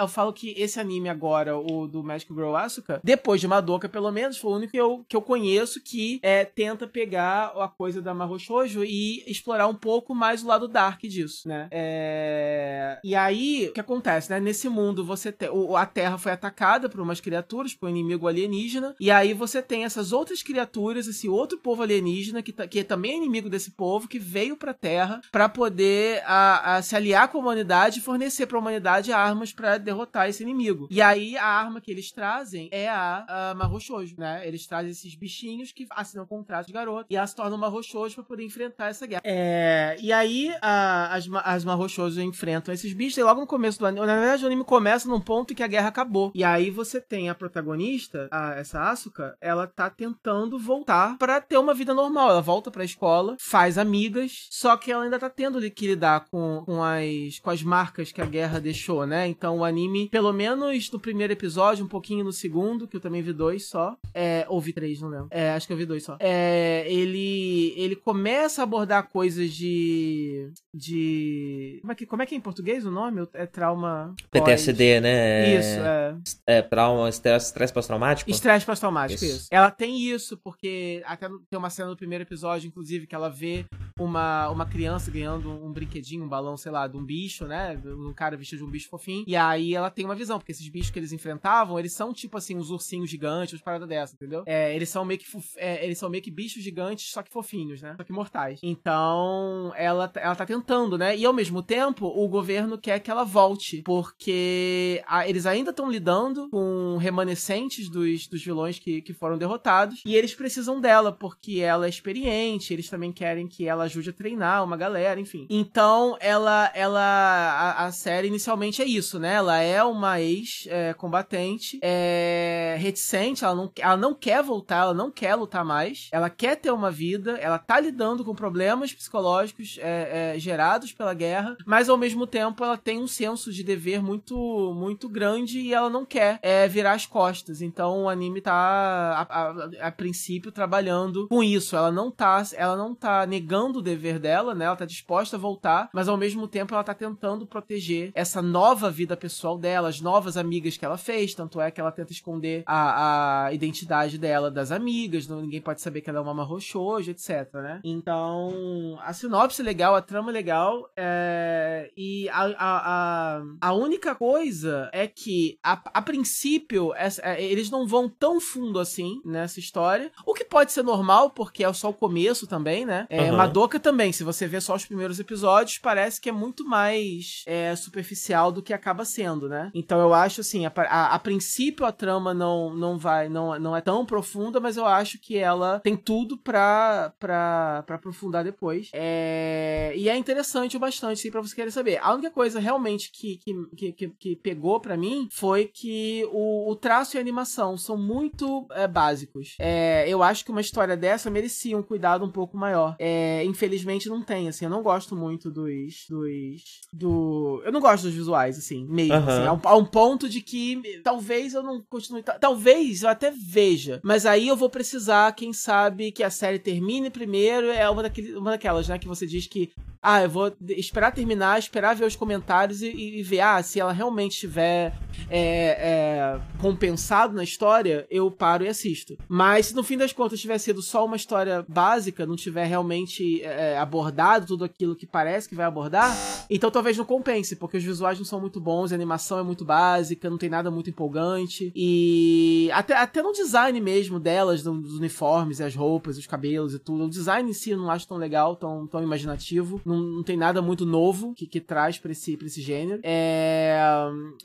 [0.00, 4.10] eu falo que esse anime agora, o do Magic Girl Asuka, depois de Madoka, pelo
[4.10, 8.00] menos, foi o único que eu, que eu conheço que é, tenta pegar a coisa
[8.00, 11.68] da Mahou Shoujo e explorar um pouco mais o lado dark disso, né?
[11.70, 12.98] É...
[13.02, 14.40] E aí, o que acontece, né?
[14.40, 15.48] Nesse mundo, você tem.
[15.76, 19.84] A Terra foi atacada por umas criaturas, por um inimigo alienígena, e aí você tem
[19.96, 24.18] essas outras criaturas, esse outro povo alienígena, que, que é também inimigo desse povo, que
[24.18, 28.58] veio pra Terra para poder a, a, se aliar com a humanidade e fornecer pra
[28.58, 30.86] humanidade armas para derrotar esse inimigo.
[30.90, 34.46] E aí, a arma que eles trazem é a, a Mahou Shoujo, né?
[34.46, 38.24] Eles trazem esses bichinhos que assinam contrato de garoto e elas tornam Mahou Shoujo pra
[38.24, 39.22] poder enfrentar essa guerra.
[39.24, 43.78] É, e aí, a, as, as Mahou Shoujo enfrentam esses bichos e logo no começo
[43.78, 46.32] do anime, na verdade, o anime começa num ponto que a guerra acabou.
[46.34, 51.40] E aí você tem a protagonista, a, essa Asuka, ela tá tentando tentando voltar para
[51.40, 52.30] ter uma vida normal.
[52.30, 56.62] Ela volta pra escola, faz amigas, só que ela ainda tá tendo que lidar com,
[56.64, 59.26] com, as, com as marcas que a guerra deixou, né?
[59.28, 63.22] Então o anime, pelo menos no primeiro episódio, um pouquinho no segundo, que eu também
[63.22, 63.96] vi dois só.
[64.14, 65.28] É, ou vi três, não lembro.
[65.30, 66.16] É, acho que eu vi dois só.
[66.20, 70.50] É, ele, ele começa a abordar coisas de.
[70.74, 71.78] de.
[71.80, 73.26] Como é, que, como é que é em português o nome?
[73.32, 74.14] É trauma.
[74.30, 75.54] PTSD, né?
[75.54, 76.58] Isso, é.
[76.58, 78.30] É, trauma, estresse pós-traumático?
[78.30, 79.36] Estresse pós-traumático, isso.
[79.36, 79.48] isso.
[79.50, 83.66] Ela tem isso porque até tem uma cena no primeiro episódio, inclusive, que ela vê
[83.98, 87.80] uma, uma criança ganhando um brinquedinho, um balão, sei lá, de um bicho, né?
[87.84, 89.24] Um cara vestido de um bicho fofinho.
[89.26, 92.36] E aí ela tem uma visão, porque esses bichos que eles enfrentavam, eles são tipo
[92.36, 94.42] assim, uns ursinhos gigantes, umas paradas dessa, entendeu?
[94.46, 97.80] É, eles são meio que é, eles são meio que bichos gigantes, só que fofinhos,
[97.80, 97.94] né?
[97.96, 98.60] Só que mortais.
[98.62, 101.16] Então, ela, ela tá tentando, né?
[101.16, 105.90] E ao mesmo tempo, o governo quer que ela volte, porque a, eles ainda estão
[105.90, 109.65] lidando com remanescentes dos, dos vilões que, que foram derrotados,
[110.04, 114.12] e eles precisam dela, porque ela é experiente, eles também querem que ela ajude a
[114.12, 115.46] treinar uma galera, enfim.
[115.50, 119.34] Então, ela, ela, a, a série inicialmente é isso, né?
[119.34, 125.10] Ela é uma ex-combatente, é, é, reticente, ela não, ela não quer voltar, ela não
[125.10, 130.34] quer lutar mais, ela quer ter uma vida, ela tá lidando com problemas psicológicos é,
[130.34, 134.36] é, gerados pela guerra, mas ao mesmo tempo ela tem um senso de dever muito,
[134.74, 137.60] muito grande e ela não quer é, virar as costas.
[137.60, 141.76] Então o anime tá, a, a, a, princípio, trabalhando com isso.
[141.76, 144.64] Ela não tá, ela não tá negando o dever dela, né?
[144.64, 148.90] Ela tá disposta a voltar, mas ao mesmo tempo ela tá tentando proteger essa nova
[148.90, 152.62] vida pessoal dela, as novas amigas que ela fez, tanto é que ela tenta esconder
[152.66, 157.10] a, a identidade dela das amigas, não, ninguém pode saber que ela é uma marrochojo,
[157.10, 157.80] etc, né?
[157.84, 161.90] Então, a sinopse legal, a trama legal, é...
[161.96, 167.86] e a, a, a, a, única coisa é que, a, a princípio, é, eles não
[167.86, 171.94] vão tão fundo assim nessa história, o que pode ser normal, porque é só o
[171.94, 173.06] começo também, né?
[173.08, 173.36] É, uhum.
[173.36, 177.74] Madoka também, se você vê só os primeiros episódios, parece que é muito mais é,
[177.76, 179.70] superficial do que acaba sendo, né?
[179.74, 183.76] Então eu acho assim, a, a, a, princípio a trama não, não vai, não, não
[183.76, 188.90] é tão profunda, mas eu acho que ela tem tudo pra, pra, pra aprofundar depois.
[188.92, 191.98] É, e é interessante o bastante, sim, pra você querer saber.
[192.02, 193.40] A única coisa realmente que,
[193.76, 197.96] que, que, que pegou para mim foi que o, o, traço e a animação são
[197.96, 199.25] muito é, básicos.
[199.58, 202.96] É, eu acho que uma história dessa merecia um cuidado um pouco maior.
[202.98, 206.62] É, infelizmente não tem, assim, eu não gosto muito dos, dos,
[206.92, 207.62] do...
[207.64, 209.28] Eu não gosto dos visuais, assim, mesmo, uhum.
[209.28, 213.30] assim, a um, a um ponto de que talvez eu não continue, talvez eu até
[213.30, 218.02] veja, mas aí eu vou precisar, quem sabe, que a série termine primeiro, é uma,
[218.02, 219.72] daquele, uma daquelas, né, que você diz que
[220.02, 223.92] ah, eu vou esperar terminar, esperar ver os comentários e, e ver, ah, se ela
[223.92, 224.96] realmente estiver
[225.28, 229.16] é, é, compensado na história, eu paro e assisto.
[229.28, 233.42] Mas se no fim das contas tiver sido só uma história básica, não tiver realmente
[233.42, 236.14] é, abordado tudo aquilo que parece que vai abordar,
[236.50, 239.64] então talvez não compense, porque os visuais não são muito bons, a animação é muito
[239.64, 241.72] básica, não tem nada muito empolgante.
[241.74, 247.04] E até, até no design mesmo delas, dos uniformes, as roupas, os cabelos e tudo,
[247.04, 249.80] o design em si eu não acho tão legal, tão, tão imaginativo.
[249.84, 253.00] Não, não tem nada muito novo que, que traz pra esse, pra esse gênero.
[253.02, 253.76] É...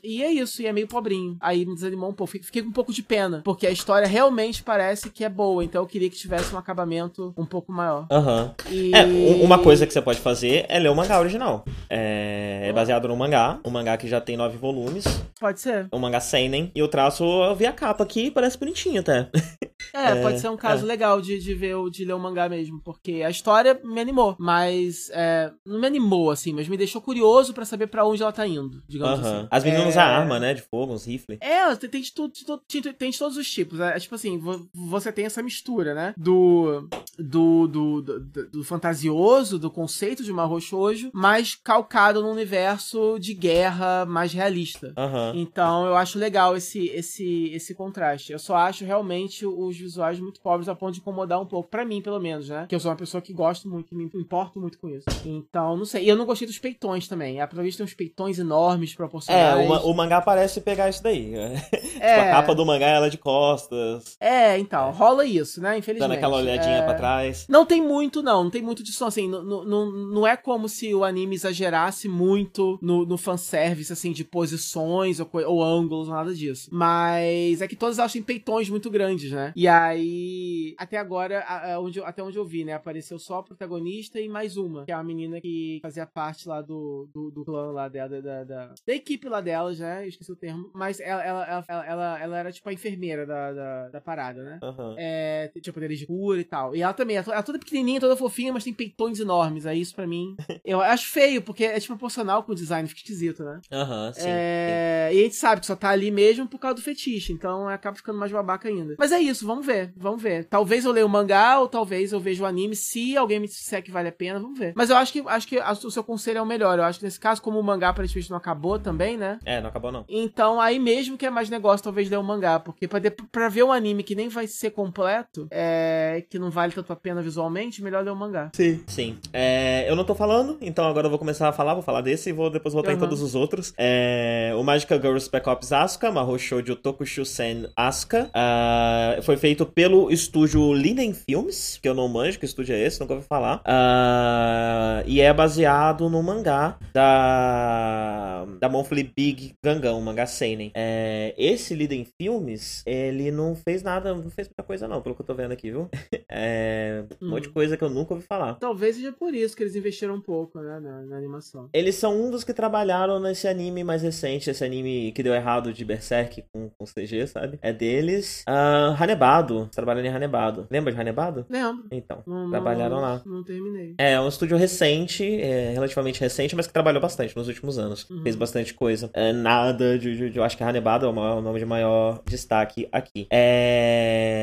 [0.02, 1.36] E é isso, e é meio pobrinho.
[1.40, 2.32] Aí me desanimou um pouco.
[2.32, 5.82] Fiquei com um pouco de pena, porque a história realmente parece que é boa, então
[5.82, 8.06] eu queria que tivesse um acabamento um pouco maior.
[8.10, 8.54] Aham.
[8.66, 8.72] Uhum.
[8.72, 8.94] E...
[8.94, 9.04] É,
[9.42, 11.64] uma coisa que você pode fazer é ler o mangá original.
[11.88, 15.04] É, é baseado no mangá, um mangá que já tem nove volumes.
[15.38, 15.88] Pode ser.
[15.90, 16.70] O mangá Seinen.
[16.74, 19.28] E o traço, eu vi a capa aqui parece bonitinho até.
[19.94, 20.88] É, é pode ser um caso é.
[20.88, 25.10] legal de, de ver de ler o mangá mesmo, porque a história me animou, mas
[25.12, 28.46] é, não me animou assim, mas me deixou curioso para saber para onde ela tá
[28.46, 29.38] indo, digamos uh -huh.
[29.38, 29.48] assim.
[29.50, 30.06] As meninas usam é.
[30.06, 31.38] arma, né, de fogo, uns rifles.
[31.40, 33.80] É, tem de, tudo, de, tem de todos os tipos.
[33.80, 34.40] É, tipo assim,
[34.74, 36.88] você tem essa mistura, né, do
[37.18, 43.34] do, do, do, do fantasioso, do conceito de Mahou Shoujo, mas calcado num universo de
[43.34, 44.88] guerra mais realista.
[44.96, 45.32] Uh -huh.
[45.34, 48.32] Então eu acho legal esse esse esse contraste.
[48.32, 51.68] Eu só acho realmente os visuais muito pobres a ponto de incomodar um pouco.
[51.68, 52.66] para mim, pelo menos, né?
[52.68, 55.04] Que eu sou uma pessoa que gosto muito, que me importo muito com isso.
[55.24, 56.04] Então, não sei.
[56.04, 57.40] E eu não gostei dos peitões também.
[57.40, 59.68] A vista tem uns peitões enormes, proporcionais.
[59.68, 61.34] É, o, o, mangá parece pegar isso daí.
[61.34, 61.56] É.
[61.70, 64.16] tipo, a capa do mangá, ela é de costas.
[64.20, 64.88] É, então.
[64.88, 64.92] É.
[64.92, 65.78] Rola isso, né?
[65.78, 66.08] Infelizmente.
[66.08, 66.82] Dando aquela olhadinha é...
[66.82, 67.46] pra trás.
[67.48, 68.44] Não tem muito, não.
[68.44, 69.28] Não tem muito disso, assim.
[69.28, 74.24] Não, não, não é como se o anime exagerasse muito no, no fanservice, assim, de
[74.24, 76.68] posições ou, ou ângulos, nada disso.
[76.72, 79.52] Mas é que todos têm peitões muito grandes, né?
[79.54, 81.44] E aí, até agora,
[81.80, 82.72] onde, até onde eu vi, né?
[82.72, 86.60] Apareceu só a protagonista e mais uma, que é a menina que fazia parte lá
[86.60, 90.04] do, do, do clã lá dela, da, da, da, equipe lá delas, né?
[90.04, 90.70] Eu esqueci o termo.
[90.74, 94.60] Mas ela, ela, ela, ela, ela era tipo a enfermeira da, da, da parada, né?
[94.62, 94.94] Uhum.
[94.98, 96.74] É, tinha poderes de cura e tal.
[96.74, 99.66] E ela também, ela, ela toda pequenininha, toda fofinha, mas tem peitões enormes.
[99.66, 103.44] Aí isso pra mim, eu acho feio, porque é desproporcional com o design, fica esquisito,
[103.44, 103.60] né?
[103.70, 105.16] Aham, uhum, sim, é, sim.
[105.16, 107.96] E a gente sabe que só tá ali mesmo por causa do fetiche, então acaba
[107.96, 108.94] ficando mais babaca ainda.
[108.98, 110.44] Mas é isso, vamos vamos ver, vamos ver.
[110.44, 113.82] Talvez eu leia o mangá ou talvez eu veja o anime, se alguém me disser
[113.82, 114.72] que vale a pena, vamos ver.
[114.76, 116.78] Mas eu acho que acho que o seu conselho é o melhor.
[116.78, 119.38] Eu acho que nesse caso, como o mangá aparentemente não acabou também, né?
[119.44, 120.04] É, não acabou não.
[120.08, 122.58] Então aí mesmo que é mais negócio, talvez ler o mangá.
[122.58, 126.50] Porque pra, de, pra ver um anime que nem vai ser completo, é, que não
[126.50, 128.50] vale tanto a pena visualmente, melhor ler o mangá.
[128.54, 128.82] Sim.
[128.86, 129.18] Sim.
[129.32, 132.30] É, eu não tô falando, então agora eu vou começar a falar, vou falar desse
[132.30, 132.96] e vou depois voltar uhum.
[132.96, 133.72] em todos os outros.
[133.76, 138.30] É, o Magical Girls Spec Ops Asuka, Mahou Shoujo Tokushusen Asuka.
[138.32, 143.00] Uh, foi feito pelo estúdio Linden Films, que eu não manjo, que estúdio é esse,
[143.00, 143.58] nunca ouvi falar.
[143.58, 150.72] Uh, e é baseado no mangá da, da Monthly Big Gangão, mangá Seinen.
[150.74, 155.22] É, esse Linden Filmes, ele não fez nada, não fez muita coisa não, pelo que
[155.22, 155.88] eu tô vendo aqui, viu?
[156.34, 157.30] É, um hum.
[157.30, 157.52] monte de hum.
[157.52, 158.54] coisa que eu nunca ouvi falar.
[158.54, 161.68] Talvez seja por isso que eles investiram um pouco, né, na, na animação.
[161.74, 165.74] Eles são um dos que trabalharam nesse anime mais recente, esse anime que deu errado
[165.74, 167.58] de Berserk com, com CG, sabe?
[167.60, 168.44] É deles.
[168.48, 168.92] Uh,
[169.32, 170.66] Hanebado, trabalhando em Hanebado.
[170.70, 171.46] Lembra de Hanebado?
[171.48, 171.86] Lembro.
[171.90, 173.22] Então, não, trabalharam não, lá.
[173.24, 173.94] Não terminei.
[173.98, 178.08] É, é um estúdio recente, é, relativamente recente, mas que trabalhou bastante nos últimos anos.
[178.10, 178.22] Uhum.
[178.22, 179.08] Fez bastante coisa.
[179.14, 181.64] É, nada de, de, de, Eu acho que Hanebado é o, maior, o nome de
[181.64, 183.26] maior destaque aqui.
[183.30, 184.42] É...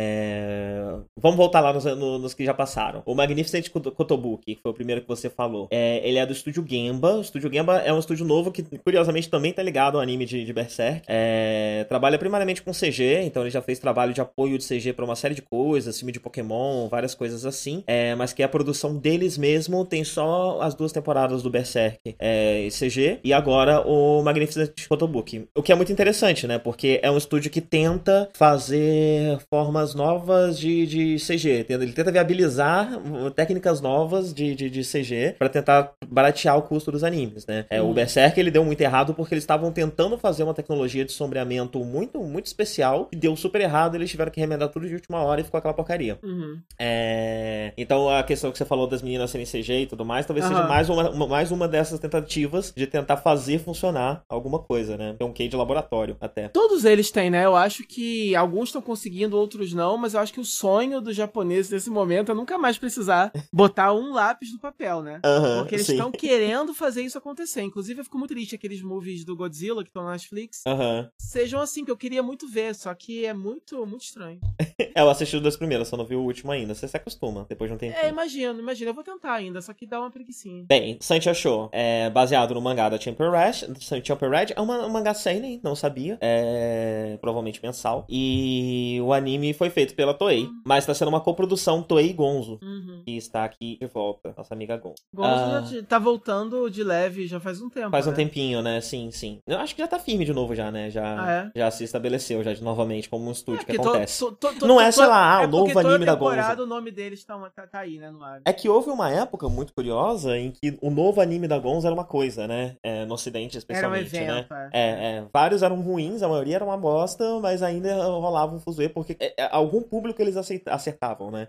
[1.18, 3.04] Vamos voltar lá nos, nos que já passaram.
[3.06, 5.68] O Magnificent Kotobuki, que foi o primeiro que você falou.
[5.70, 7.18] É, ele é do estúdio Gemba.
[7.18, 10.44] O estúdio Gemba é um estúdio novo que, curiosamente, também tá ligado ao anime de,
[10.44, 11.04] de Berserk.
[11.08, 15.06] É, trabalha primariamente com CG, então ele já fez trabalho de apoio de CG para
[15.06, 17.84] uma série de coisas, filme de Pokémon, várias coisas assim.
[17.88, 22.68] É, mas que a produção deles mesmo tem só as duas temporadas do Berserk é,
[22.70, 25.48] CG e agora o Magnificent Photobook.
[25.56, 26.58] O que é muito interessante, né?
[26.58, 31.66] Porque é um estúdio que tenta fazer formas novas de, de CG.
[31.70, 32.90] Ele tenta viabilizar
[33.36, 37.66] técnicas novas de, de, de CG para tentar baratear o custo dos animes, né?
[37.70, 41.12] É, O Berserk ele deu muito errado porque eles estavam tentando fazer uma tecnologia de
[41.12, 43.96] sombreamento muito, muito especial e deu super errado.
[43.96, 46.20] Eles tiveram que remendar tudo de última hora e ficou aquela porcaria.
[46.24, 46.60] Uhum.
[46.80, 47.74] É...
[47.78, 50.54] Então a questão que você falou das meninas serem CG e tudo mais, talvez uhum.
[50.54, 55.16] seja mais uma, uma, mais uma dessas tentativas de tentar fazer funcionar alguma coisa, né?
[55.20, 56.48] É um key de laboratório até.
[56.50, 57.46] Todos eles têm, né?
[57.46, 61.16] Eu acho que alguns estão conseguindo, outros não, mas eu acho que o sonho dos
[61.16, 65.22] japoneses nesse momento é nunca mais precisar botar um lápis no papel, né?
[65.26, 67.62] Uhum, Porque eles estão querendo fazer isso acontecer.
[67.62, 70.64] Inclusive, eu fico muito triste aqueles movies do Godzilla que estão na Netflix.
[70.68, 71.10] Uhum.
[71.20, 74.40] Sejam assim, que eu queria muito ver, só que é muito, muito estranho.
[74.78, 76.76] é, eu assisti os dois primeiros, só não vi o último ainda.
[76.76, 77.98] Você se acostuma, depois de um tempo.
[77.98, 78.90] É, imagino, imagino.
[78.90, 80.66] Eu vou tentar ainda, só que dá uma preguiçinha.
[80.68, 84.02] Bem, Sanchi Show é baseado no mangá da Champion Red.
[84.04, 86.18] Champion Red é uma, um mangá seinen, não sabia.
[86.22, 88.06] É provavelmente mensal.
[88.10, 90.62] E o anime foi feito pela Toei, uhum.
[90.66, 93.04] mas tá sendo uma coprodução Toei Gonzo, uhum.
[93.06, 95.04] que está aqui de volta, nossa amiga Gonzo.
[95.14, 97.92] Gonzo ah, já tá voltando de leve já faz um tempo.
[97.92, 98.12] Faz né?
[98.12, 98.82] um tempinho, né?
[98.82, 99.40] Sim, sim.
[99.48, 100.90] Eu acho que já tá firme de novo já, né?
[100.90, 101.60] Já, ah, é?
[101.60, 104.20] já se estabeleceu já de novamente como um estúdio é, que acontece.
[104.20, 106.64] To, to, to, não é, sei lá, ah, é o novo anime da Gonzo.
[106.64, 108.42] o nome deles tá, tá, tá, aí, né, no ar.
[108.46, 111.94] É que houve uma época muito curiosa em que o novo anime da Gonzo era
[111.94, 112.76] uma coisa, né?
[112.84, 114.70] É, no ocidente, especialmente, era um evento, né?
[114.74, 114.80] É.
[114.82, 115.10] é.
[115.10, 119.16] É, Vários eram ruins, a maioria era uma bosta, mas ainda rolava um fuzuê, porque
[119.20, 120.36] é, é, algum público eles
[120.68, 121.48] acertavam, né?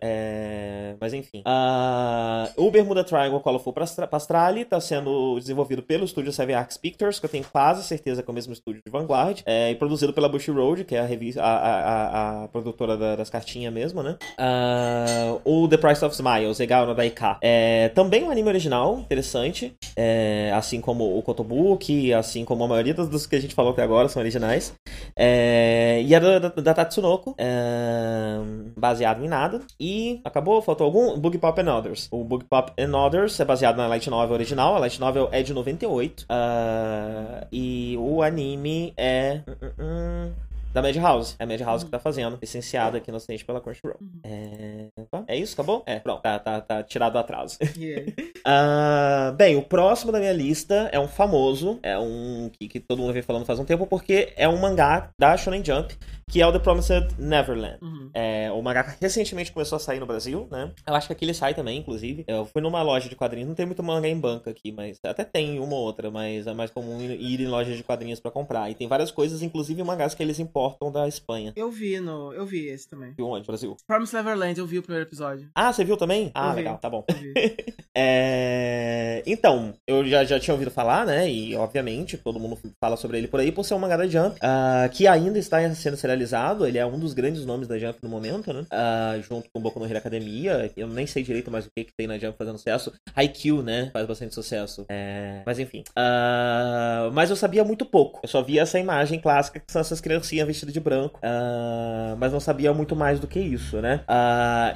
[1.00, 1.42] mas enfim.
[1.46, 3.72] Uh, o Bermuda Triangle Colorful
[4.10, 8.30] Pastrali tá sendo desenvolvido pelo estúdio Seven Arcs Pictures, que eu tenho quase certeza que
[8.30, 11.42] é o mesmo estúdio de Vanguard, e produzido pela Bush Road, que é a revista,
[11.42, 14.16] a, a, a, a produtora da, das cartinhas mesmo, né?
[14.38, 17.38] Uh, o The Price of Smiles, Egal no Daika.
[17.42, 22.94] É também um anime original, interessante, é, assim como o Kotobuki, assim como a maioria
[22.94, 24.74] dos que a gente falou até agora são originais.
[25.16, 28.38] É, e é da, da, da Tatsunoko, é,
[28.76, 29.60] baseado em nada.
[29.78, 31.18] E acabou, faltou algum?
[31.18, 32.08] Bug Pop and Others.
[32.10, 34.76] O Bug Pop and Others é baseado na Light Novel original.
[34.76, 36.22] A Light Novel é de 98.
[36.22, 39.42] Uh, ah, e o anime é.
[39.46, 41.34] Uh, uh, da Madhouse.
[41.38, 43.98] É a Madhouse que tá fazendo, licenciada aqui no Ocidente pela Crunchyroll.
[44.00, 44.20] Uhum.
[44.24, 44.88] É...
[45.26, 45.54] é isso?
[45.54, 45.82] Acabou?
[45.86, 46.22] É, pronto.
[46.22, 47.58] Tá, tá, tá tirado o atraso.
[47.80, 48.12] Yeah.
[49.32, 52.98] uh, bem, o próximo da minha lista é um famoso, é um que, que todo
[52.98, 55.96] mundo vem falando faz um tempo, porque é um mangá da Shonen Jump,
[56.30, 57.78] que é o The Promised Neverland.
[57.82, 58.10] Uhum.
[58.14, 60.70] É, o mangá recentemente começou a sair no Brasil, né?
[60.86, 62.24] Eu acho que aqui ele sai também, inclusive.
[62.26, 65.24] Eu fui numa loja de quadrinhos, não tem muito mangá em banca aqui, mas até
[65.24, 68.70] tem uma ou outra, mas é mais comum ir em lojas de quadrinhos para comprar.
[68.70, 71.52] E tem várias coisas, inclusive mangás que eles importam da Espanha.
[71.56, 73.12] Eu vi no, eu vi esse também.
[73.16, 73.76] Viu onde, Brasil?
[73.84, 75.50] Promised Neverland, eu vi o primeiro episódio.
[75.52, 76.30] Ah, você viu também?
[76.32, 76.80] Ah, eu legal, vi.
[76.80, 77.04] tá bom.
[77.96, 79.22] é...
[79.26, 81.28] Então, eu já, já tinha ouvido falar, né?
[81.28, 84.36] E obviamente todo mundo fala sobre ele por aí por ser um mangá da Jump,
[84.36, 87.98] uh, que ainda está sendo serializado finalizado, ele é um dos grandes nomes da Jump
[88.02, 88.64] no momento, né?
[88.72, 90.70] Uh, junto com o Boku no Hero Academia.
[90.76, 92.92] Eu nem sei direito mais o que, que tem na Jump fazendo sucesso.
[93.14, 93.90] Haikyuu, né?
[93.92, 94.84] Faz bastante sucesso.
[94.88, 95.42] É...
[95.46, 95.82] Mas enfim.
[95.90, 98.20] Uh, mas eu sabia muito pouco.
[98.22, 101.18] Eu só via essa imagem clássica que são essas criancinhas vestidas de branco.
[101.18, 104.00] Uh, mas não sabia muito mais do que isso, né?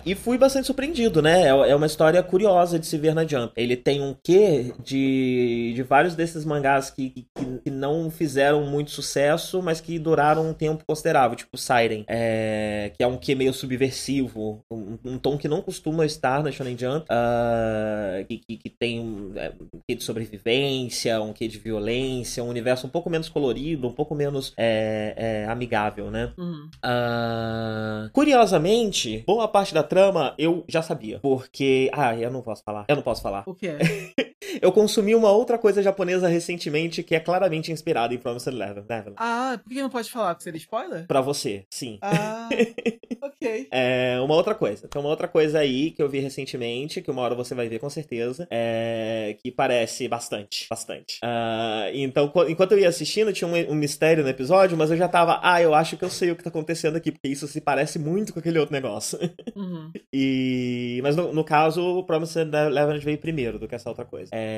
[0.04, 1.42] e fui bastante surpreendido, né?
[1.42, 3.52] É, é uma história curiosa de se ver na Jump.
[3.56, 7.26] Ele tem um quê de, de vários desses mangás que, que,
[7.64, 13.02] que não fizeram muito sucesso, mas que duraram um tempo considerável, tipo Siren, é, que
[13.02, 17.06] é um que meio subversivo, um, um, tom que não costuma estar na Shonen Jump,
[17.10, 22.42] uh, que, que, que, tem um, é, um quê de sobrevivência, um quê de violência,
[22.42, 26.32] um universo um pouco menos colorido, um pouco menos é, é, amigável, né?
[26.38, 26.68] Uhum.
[26.84, 31.90] Uh, curiosamente, boa parte da trama eu já sabia, porque...
[31.92, 32.84] Ah, eu não posso falar.
[32.88, 33.44] Eu não posso falar.
[33.46, 33.76] O quê?
[34.64, 39.14] eu consumi uma outra coisa japonesa recentemente que é claramente inspirada em Promised Neverland.
[39.18, 40.34] Ah, por que não pode falar?
[40.34, 41.06] Porque seria spoiler?
[41.06, 41.98] Pra você, sim.
[42.00, 42.48] Ah,
[43.20, 43.68] ok.
[43.70, 44.88] É, uma outra coisa.
[44.88, 47.78] Tem uma outra coisa aí que eu vi recentemente, que uma hora você vai ver
[47.78, 51.20] com certeza, é, que parece bastante, bastante.
[51.22, 55.08] Uh, então, enquanto eu ia assistindo, tinha um, um, mistério no episódio, mas eu já
[55.08, 57.60] tava, ah, eu acho que eu sei o que tá acontecendo aqui, porque isso se
[57.60, 59.18] parece muito com aquele outro negócio.
[59.54, 59.92] Uhum.
[60.10, 61.00] e...
[61.02, 64.30] Mas no, no caso, o Promised Neverland veio primeiro do que essa outra coisa.
[64.32, 64.53] É...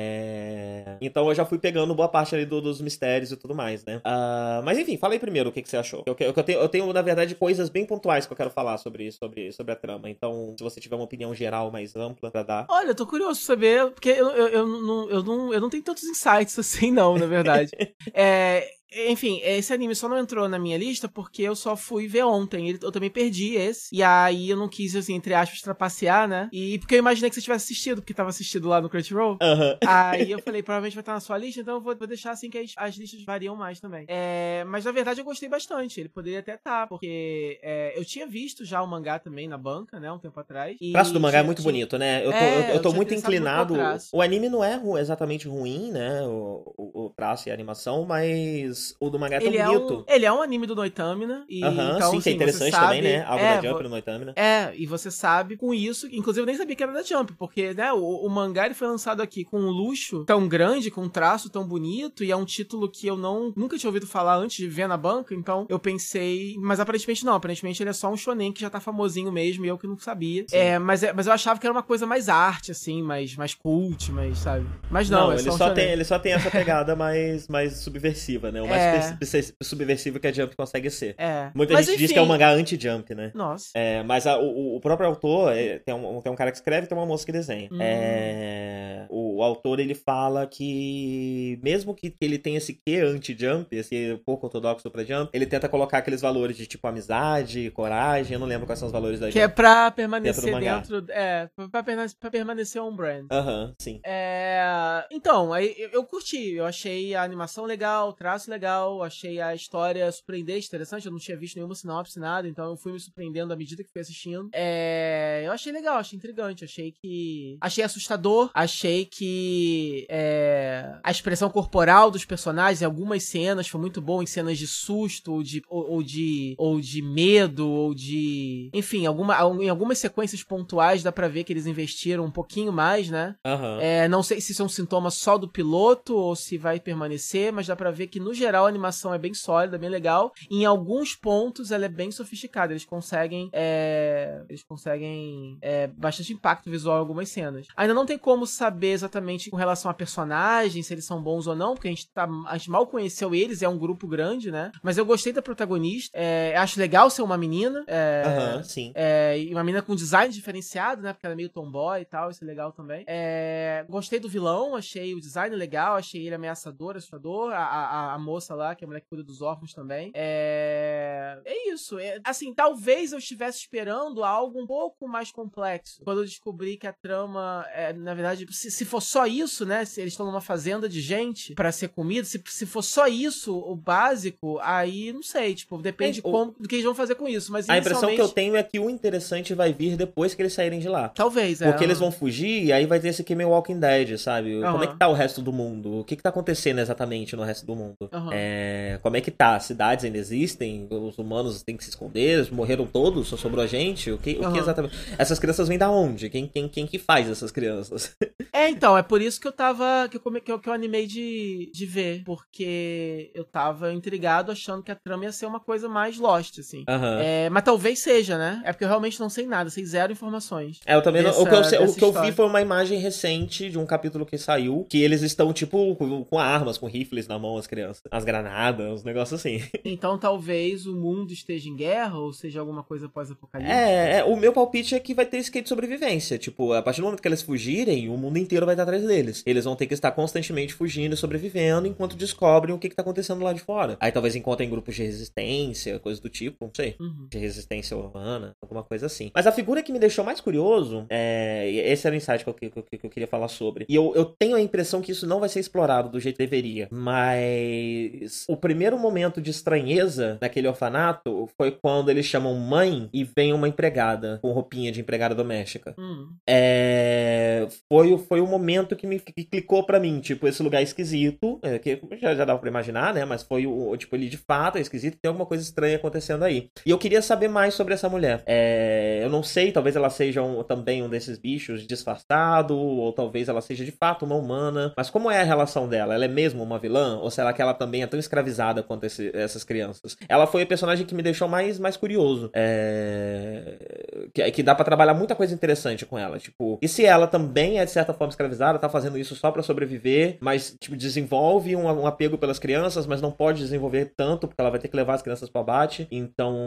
[1.01, 3.97] Então eu já fui pegando boa parte ali do, dos mistérios e tudo mais, né?
[3.97, 6.03] Uh, mas enfim, fala aí primeiro o que, que você achou.
[6.05, 8.77] Eu, eu, eu, tenho, eu tenho, na verdade, coisas bem pontuais que eu quero falar
[8.77, 10.09] sobre, sobre, sobre a trama.
[10.09, 12.65] Então, se você tiver uma opinião geral mais ampla pra dar.
[12.69, 15.69] Olha, eu tô curioso pra saber, porque eu, eu, eu, não, eu, não, eu não
[15.69, 17.71] tenho tantos insights assim, não, na verdade.
[18.13, 22.23] é, enfim, esse anime só não entrou na minha lista porque eu só fui ver
[22.23, 22.77] ontem.
[22.81, 23.93] Eu também perdi esse.
[23.93, 26.49] E aí eu não quis, assim, entre aspas, trapacear, né?
[26.51, 29.37] E porque eu imaginei que você tivesse assistido, porque tava assistido lá no Crunchyroll.
[29.41, 29.77] Uhum.
[29.85, 32.49] Aí eu falei, provavelmente vai estar na sua lista, então eu vou, vou deixar assim
[32.49, 34.05] que as, as, listas variam mais também.
[34.07, 35.99] É, mas na verdade eu gostei bastante.
[35.99, 39.57] Ele poderia até estar, tá, porque é, eu tinha visto já o mangá também na
[39.57, 40.11] banca, né?
[40.11, 40.77] Um tempo atrás.
[40.81, 41.71] O traço do mangá é muito tinha...
[41.71, 42.25] bonito, né?
[42.25, 43.75] Eu tô, é, eu, eu tô muito inclinado.
[43.75, 46.21] Muito o anime não é exatamente ruim, né?
[46.23, 49.69] O, o, o traço e a animação, mas o do mangá é tão ele é
[49.69, 51.45] um, ele é um anime do Noitamina.
[51.49, 53.23] E, uh -huh, então, sim, assim, que é interessante sabe, também, né?
[53.25, 54.33] Algo é, da Jump no Noitamina.
[54.35, 57.73] É, e você sabe com isso, inclusive eu nem sabia que era da Jump, porque,
[57.73, 61.09] né, o, o mangá ele foi lançado aqui com um luxo tão grande, com um
[61.09, 64.57] traço tão bonito, e é um título que eu não nunca tinha ouvido falar antes
[64.57, 68.17] de ver na banca, então eu pensei, mas aparentemente não, aparentemente ele é só um
[68.17, 70.45] shonen que já tá famosinho mesmo, e eu que não sabia.
[70.51, 73.53] É, mas, é, mas eu achava que era uma coisa mais arte, assim, mais, mais
[73.53, 74.65] cult, mais, sabe?
[74.89, 77.47] Mas não, não é ele, só, um só tem, ele só tem essa pegada mais,
[77.47, 78.61] mais subversiva, né?
[78.67, 81.15] O mais é subversivo que a Jump consegue ser.
[81.17, 81.51] É.
[81.53, 82.05] Muita mas, gente enfim...
[82.05, 83.31] diz que é um mangá anti-Jump, né?
[83.33, 83.69] Nossa.
[83.73, 86.85] É, mas a, o, o, próprio autor, é, tem, um, tem um cara que escreve
[86.85, 87.69] e tem uma moça que desenha.
[87.71, 87.77] Hum.
[87.79, 94.19] É, o, o, autor, ele fala que mesmo que ele tenha esse quê anti-Jump, esse
[94.25, 98.47] pouco ortodoxo pra Jump, ele tenta colocar aqueles valores de tipo amizade, coragem, eu não
[98.47, 99.39] lembro quais são os valores da que Jump.
[99.39, 103.27] Que é pra permanecer dentro, dentro é, pra, permanecer, pra permanecer um brand.
[103.31, 103.99] Aham, sim.
[104.03, 108.56] É, então, aí eu, eu curti, eu achei a animação legal, o traço legal,
[109.03, 111.05] achei achei a história surpreendente, interessante.
[111.05, 113.91] Eu não tinha visto nenhuma sinopse, nada, então eu fui me surpreendendo à medida que
[113.91, 114.49] fui assistindo.
[114.53, 115.43] É...
[115.45, 117.57] Eu achei legal, achei intrigante, achei que.
[117.59, 120.97] Achei assustador, achei que é...
[121.03, 125.33] a expressão corporal dos personagens em algumas cenas foi muito boa, em cenas de susto,
[125.33, 128.69] ou de, ou, ou de, ou de medo, ou de.
[128.73, 133.09] Enfim, alguma, em algumas sequências pontuais dá pra ver que eles investiram um pouquinho mais,
[133.09, 133.35] né?
[133.45, 133.79] Uhum.
[133.79, 137.51] É, não sei se isso é um sintoma só do piloto ou se vai permanecer,
[137.51, 140.31] mas dá pra ver que no geral a animação é bem sólida, bem legal.
[140.49, 142.73] Em alguns pontos ela é bem sofisticada.
[142.73, 143.49] Eles conseguem.
[143.53, 147.67] É, eles conseguem é, bastante impacto visual em algumas cenas.
[147.75, 151.55] Ainda não tem como saber exatamente com relação a personagens, se eles são bons ou
[151.55, 154.71] não, porque a gente, tá, a gente mal conheceu eles, é um grupo grande, né?
[154.81, 156.17] Mas eu gostei da protagonista.
[156.17, 157.83] É, acho legal ser uma menina.
[157.87, 158.91] É, Aham, sim.
[158.95, 161.13] É, e uma menina com design diferenciado, né?
[161.13, 163.03] Porque ela é meio tomboy e tal, isso é legal também.
[163.07, 167.51] É, gostei do vilão, achei o design legal, achei ele ameaçador, assustador.
[167.51, 170.11] A, a, a moça lá, que é a mulher que cuida dos órfãos também.
[170.13, 171.39] É.
[171.45, 171.99] É isso.
[171.99, 172.19] É...
[172.23, 176.03] Assim, talvez eu estivesse esperando algo um pouco mais complexo.
[176.03, 179.85] Quando eu descobri que a trama, é, na verdade, se, se for só isso, né?
[179.85, 183.57] Se eles estão numa fazenda de gente para ser comida, se, se for só isso,
[183.57, 185.55] o básico, aí não sei.
[185.55, 187.51] Tipo, depende é, como, do que eles vão fazer com isso.
[187.51, 190.53] Mas a impressão que eu tenho é que o interessante vai vir depois que eles
[190.53, 191.09] saírem de lá.
[191.09, 191.69] Talvez, é.
[191.69, 194.55] Porque eles vão fugir e aí vai ter esse aqui meio Walking Dead, sabe?
[194.55, 194.71] Uhum.
[194.71, 195.99] Como é que tá o resto do mundo?
[195.99, 198.09] O que que tá acontecendo exatamente no resto do mundo?
[198.11, 198.26] Uhum.
[198.33, 198.99] É...
[199.01, 199.55] Como é que tá?
[199.55, 203.63] As cidades ainda existem, os humanos têm que se esconder, eles morreram todos, só sobrou
[203.63, 204.11] a gente.
[204.11, 204.49] O que, uhum.
[204.49, 204.95] o que exatamente.
[205.17, 206.29] Essas crianças vêm da onde?
[206.29, 208.15] Quem, quem, quem que faz essas crianças?
[208.57, 210.07] É, então, é por isso que eu tava.
[210.09, 212.23] que eu, que eu, que eu animei de, de ver.
[212.25, 216.83] Porque eu tava intrigado achando que a trama ia ser uma coisa mais Lost, assim.
[216.87, 217.19] Aham.
[217.21, 218.61] É, mas talvez seja, né?
[218.65, 220.79] É porque eu realmente não sei nada, sei zero informações.
[220.85, 222.61] É, eu também não- dessa- o que, eu, sei- o que eu vi foi uma
[222.61, 226.87] imagem recente de um capítulo que saiu, que eles estão, tipo, com, com armas, com
[226.87, 228.01] rifles na mão, as crianças.
[228.11, 229.61] As granadas, uns negócios assim.
[229.85, 233.79] Então talvez o mundo esteja em guerra, ou seja, alguma coisa pós-apocalíptica.
[233.79, 236.37] É, é, o meu palpite é que vai ter skate de sobrevivência.
[236.37, 239.43] Tipo, a partir do momento que eles fugirem, o mundo inteiro vai estar atrás deles.
[239.45, 243.01] Eles vão ter que estar constantemente fugindo e sobrevivendo enquanto descobrem o que, que tá
[243.01, 243.97] acontecendo lá de fora.
[243.99, 246.95] Aí talvez encontrem grupos de resistência, coisa do tipo, não sei.
[246.99, 247.27] Uhum.
[247.29, 249.29] de resistência urbana, alguma coisa assim.
[249.35, 252.53] Mas a figura que me deixou mais curioso, é, esse era o insight que eu,
[252.53, 253.85] que, que- que eu queria falar sobre.
[253.89, 256.43] E eu, eu tenho a impressão que isso não vai ser explorado do jeito que
[256.43, 256.87] deveria.
[256.91, 263.53] Mas o primeiro momento de estranheza naquele orfanato foi quando eles chamam mãe e vem
[263.53, 265.93] uma empregada com roupinha de empregada doméstica.
[265.97, 266.29] Hum.
[266.47, 270.81] É, foi, o- foi o momento que me que clicou pra mim, tipo, esse lugar
[270.81, 273.25] esquisito, é, que já, já dava pra imaginar, né?
[273.25, 276.69] Mas foi o, tipo, ele de fato é esquisito, tem alguma coisa estranha acontecendo aí.
[276.85, 278.43] E eu queria saber mais sobre essa mulher.
[278.45, 283.47] É, eu não sei, talvez ela seja um- também um desses bichos disfarçado, ou talvez
[283.49, 284.93] ela seja de fato uma humana.
[284.95, 286.13] Mas como é a relação dela?
[286.13, 287.17] Ela é mesmo uma vilã?
[287.19, 290.17] Ou será que ela também é tão escravizada quanto esse- essas crianças?
[290.27, 292.49] Ela foi a personagem que me deixou mais, mais curioso.
[292.53, 296.37] É, que, que dá pra trabalhar muita coisa interessante com ela.
[296.39, 299.63] Tipo, e se ela também é de certa forma escravizada, tá fazendo isso só pra
[299.63, 304.59] sobreviver, mas tipo, desenvolve um, um apego pelas crianças, mas não pode desenvolver tanto, porque
[304.59, 306.07] ela vai ter que levar as crianças pro abate.
[306.11, 306.57] Então,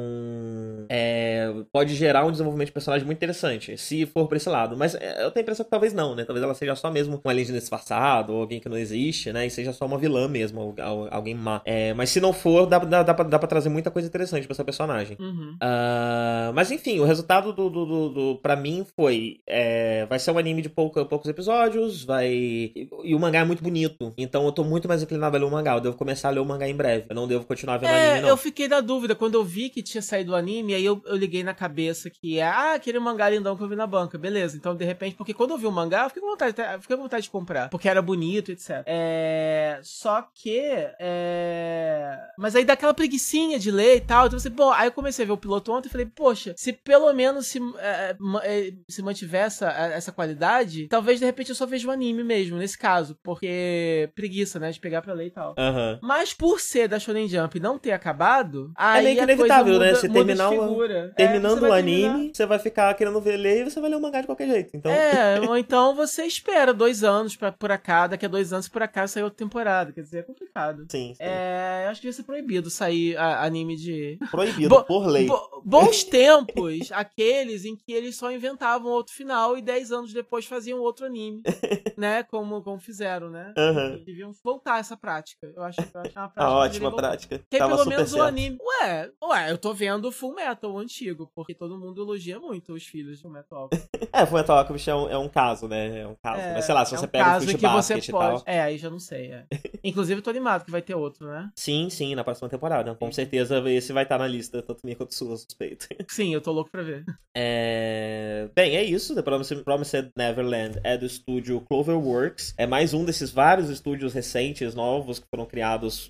[0.88, 4.76] é, pode gerar um desenvolvimento de personagem muito interessante, se for pra esse lado.
[4.76, 6.24] Mas é, eu tenho a impressão que talvez não, né?
[6.24, 9.46] Talvez ela seja só mesmo um alienígena disfarçado, ou alguém que não existe, né?
[9.46, 10.74] E seja só uma vilã mesmo,
[11.10, 11.60] alguém má.
[11.64, 14.46] É, mas se não for, dá, dá, dá, pra, dá pra trazer muita coisa interessante
[14.46, 15.16] pra essa personagem.
[15.18, 15.56] Uhum.
[15.60, 20.30] Ah, mas enfim, o resultado do, do, do, do para mim foi é, vai ser
[20.30, 24.52] um anime de pouca, poucos episódios, vai e, o mangá é muito bonito, então eu
[24.52, 25.74] tô muito mais inclinado a ler o mangá.
[25.74, 27.06] Eu devo começar a ler o mangá em breve.
[27.08, 28.28] Eu não devo continuar vendo É, anime não.
[28.30, 29.14] eu fiquei na dúvida.
[29.14, 32.38] Quando eu vi que tinha saído o anime, aí eu, eu liguei na cabeça que
[32.38, 34.18] é, ah, aquele mangá lindão que eu vi na banca.
[34.18, 36.96] Beleza, então de repente, porque quando eu vi o mangá, eu fiquei com vontade, fiquei
[36.96, 37.68] com vontade de comprar.
[37.70, 38.82] Porque era bonito, etc.
[38.86, 39.80] É.
[39.82, 40.60] Só que.
[40.98, 42.18] É.
[42.38, 44.26] Mas aí dá aquela preguiçinha de ler e tal.
[44.26, 46.72] Então você, bom, aí eu comecei a ver o piloto ontem e falei, poxa, se
[46.72, 51.54] pelo menos se, é, ma- é, se mantiver essa, essa qualidade, talvez de repente eu
[51.54, 53.16] só veja o anime mesmo, nesse caso.
[53.22, 54.70] Porque preguiça, né?
[54.70, 55.54] De pegar pra ler e tal.
[55.58, 55.98] Aham.
[56.02, 59.86] Mas por ser da Shonen Jump e não ter acabado, aí meio que inevitável, né?
[59.88, 60.84] muda- Você muda de terminar o-.
[60.84, 63.80] É, Terminando você vai o terminar- anime, você vai ficar querendo ver ler e você
[63.80, 64.70] vai ler o mangá de qualquer jeito.
[64.76, 68.68] Então, É, ou então você espera dois anos pra por acaso, daqui a dois anos
[68.68, 69.92] por acaso sair outra temporada.
[69.92, 70.86] Quer dizer, é complicado.
[70.90, 71.22] sim, sim.
[71.22, 74.18] É, eu acho que devia ser proibido sair a- anime de.
[74.30, 75.26] proibido Bo- por lei.
[75.26, 80.44] Bo- bons tempos, aqueles em que eles só inventavam outro final e dez anos depois
[80.46, 81.19] faziam outro anime,
[81.96, 82.22] né?
[82.24, 83.52] Como, como fizeram, né?
[83.56, 84.02] Aham.
[84.04, 85.52] Deviam voltar a essa prática.
[85.54, 87.08] Eu acho, eu acho uma prática que ótima voltar.
[87.08, 87.38] prática.
[87.50, 88.26] Que Tava pelo menos o certo.
[88.28, 88.58] anime.
[88.60, 92.84] Ué, ué, eu tô vendo Full Metal o antigo, porque todo mundo elogia muito os
[92.84, 93.68] filhos de Full Metal.
[94.12, 96.00] É, Fullmetal Alchemist é um, é um caso, né?
[96.00, 96.40] É um caso.
[96.40, 98.42] É, Mas sei lá, se é você um pega o em que você e pode.
[98.42, 98.42] tal.
[98.44, 99.30] É, aí já não sei.
[99.30, 99.46] É.
[99.84, 101.48] Inclusive, eu tô animado que vai ter outro, né?
[101.54, 102.94] Sim, sim, na próxima temporada.
[102.96, 105.86] Com certeza esse vai estar na lista, tanto minha quanto sua, suspeito.
[106.08, 107.04] Sim, eu tô louco pra ver.
[107.36, 108.48] É...
[108.54, 109.14] Bem, é isso.
[109.14, 112.54] The Promised Neverland é do estúdio Cloverworks.
[112.56, 116.08] É mais um desses vários estúdios recentes, novos, que foram criados.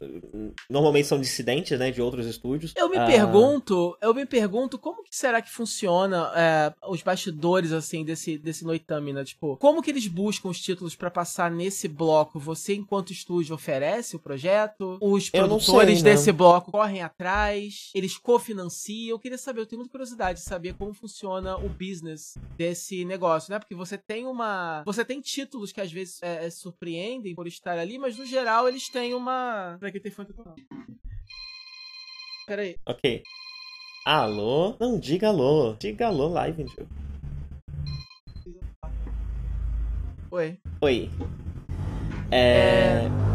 [0.68, 1.90] Normalmente são dissidentes, né?
[1.90, 2.72] De outros estúdios.
[2.76, 7.72] Eu me Ah, pergunto, eu me pergunto como que será que funciona é, os bastidores,
[7.72, 9.24] assim, desse, desse Noitami, né?
[9.24, 12.38] Tipo, como que eles buscam os títulos pra passar nesse bloco?
[12.38, 14.98] Você, enquanto estúdio, oferece o projeto?
[15.01, 16.11] Os produtores sei, né?
[16.11, 17.90] desse bloco correm atrás?
[17.94, 19.11] Eles cofinanciam?
[19.11, 23.53] Eu queria saber, eu tenho muita curiosidade de saber como funciona o business desse negócio,
[23.53, 23.59] né?
[23.59, 24.82] Porque você tem uma...
[24.93, 28.66] Você tem títulos que às vezes é, é, surpreendem por estar ali, mas no geral
[28.66, 29.76] eles têm uma...
[29.78, 30.57] Peraí que tem fone tocando.
[32.45, 32.76] Peraí.
[32.84, 33.22] Ok.
[34.05, 34.76] Alô?
[34.80, 35.74] Não, diga alô.
[35.74, 36.88] Diga alô, live, Angel.
[40.32, 40.59] Oi.
[40.80, 41.11] Oi.
[42.32, 43.05] É...
[43.09, 43.30] Fa-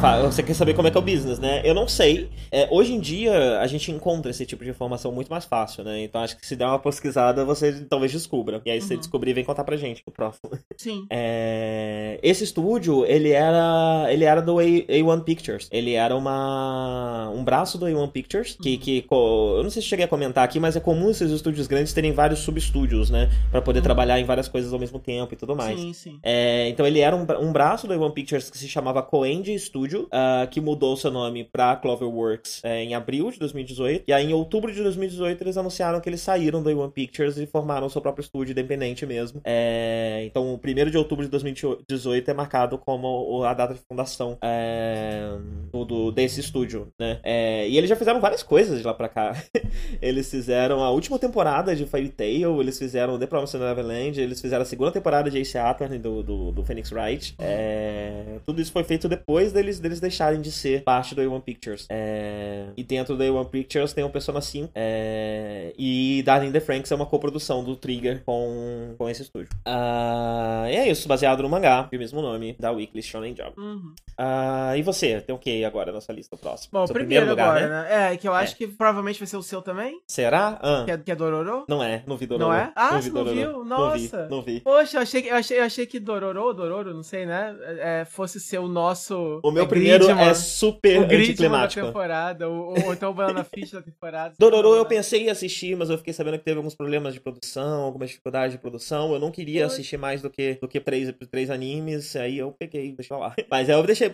[0.00, 1.60] Você quer saber como é que é o business, né?
[1.62, 2.30] Eu não sei.
[2.50, 6.02] É, hoje em dia, a gente encontra esse tipo de informação muito mais fácil, né?
[6.02, 8.62] Então acho que se der uma pesquisada, você talvez descubra.
[8.64, 9.00] E aí, se você Uhum.
[9.00, 10.50] descobrir, vem contar pra gente no próximo.
[10.76, 11.06] Sim.
[11.12, 15.68] É, Esse estúdio, ele era ele era do A- A1 Pictures.
[15.70, 19.88] Ele era uma um braço do A1 Pictures, que, que co- eu não sei se
[19.88, 23.30] cheguei a comentar aqui, mas é comum esses estúdios grandes terem vários subestúdios, né?
[23.50, 23.84] Pra poder Uhum.
[23.84, 25.78] trabalhar em várias coisas ao mesmo tempo e tudo mais.
[25.78, 26.18] Sim, sim.
[26.22, 29.89] É, então ele era um, um braço do A1 Pictures que se chamava Coend Studios,
[29.98, 34.04] Uh, que mudou seu nome pra Cloverworks é, em abril de 2018.
[34.06, 37.46] E aí, em outubro de 2018, eles anunciaram que eles saíram da A1 Pictures e
[37.46, 39.40] formaram seu próprio estúdio independente mesmo.
[39.44, 44.38] É, então, o 1 de outubro de 2018 é marcado como a data de fundação
[44.42, 45.36] é,
[45.72, 47.18] do, desse estúdio, né?
[47.22, 49.36] É, e eles já fizeram várias coisas de lá pra cá.
[50.00, 54.62] eles fizeram a última temporada de Fairy Tail, eles fizeram The Promised Neverland, eles fizeram
[54.62, 57.34] a segunda temporada de Ace Attorney do, do, do Phoenix Wright.
[57.38, 61.86] É, tudo isso foi feito depois deles, deles deixarem de ser parte do A1 Pictures.
[61.88, 66.90] É, e dentro do A1 Pictures tem o Persona 5 é, e Darling the Franks
[66.92, 69.48] é uma coprodução do Trigger com, com esse estúdio.
[69.66, 73.58] Uh, e é isso, baseado no mangá, o mesmo nome, da Weekly Shonen Jump.
[73.58, 73.94] Uhum.
[74.18, 76.80] Uh, e você, tem o que agora na sua lista próxima?
[76.80, 77.88] Bom, seu primeiro, primeiro lugar, agora, né?
[77.88, 78.14] né?
[78.14, 78.56] É, que eu acho é.
[78.56, 80.00] que provavelmente vai ser o seu também.
[80.06, 80.58] Será?
[80.62, 80.82] Ah.
[80.84, 81.64] Que, é, que é Dororo?
[81.68, 82.50] Não é, não vi Dororo.
[82.50, 82.72] Não é?
[82.74, 83.64] Ah, não você não viu?
[83.64, 84.28] Nossa.
[84.28, 84.60] Não vi, não vi.
[84.60, 87.56] Poxa, eu achei, eu achei, eu achei que Dororo, Dororo, não sei, né?
[87.78, 89.40] É, fosse ser o nosso...
[89.42, 91.80] O meu é primeiro é super o anticlimático.
[91.80, 94.34] da temporada, ou, ou então o Banana Fish da temporada.
[94.38, 97.82] Dororo eu pensei em assistir, mas eu fiquei sabendo que teve alguns problemas de produção,
[97.82, 99.12] algumas dificuldades de produção.
[99.12, 102.92] Eu não queria assistir mais do que, do que três, três animes, aí eu peguei,
[102.92, 103.34] deixa eu lá.
[103.50, 104.10] Mas aí eu deixei,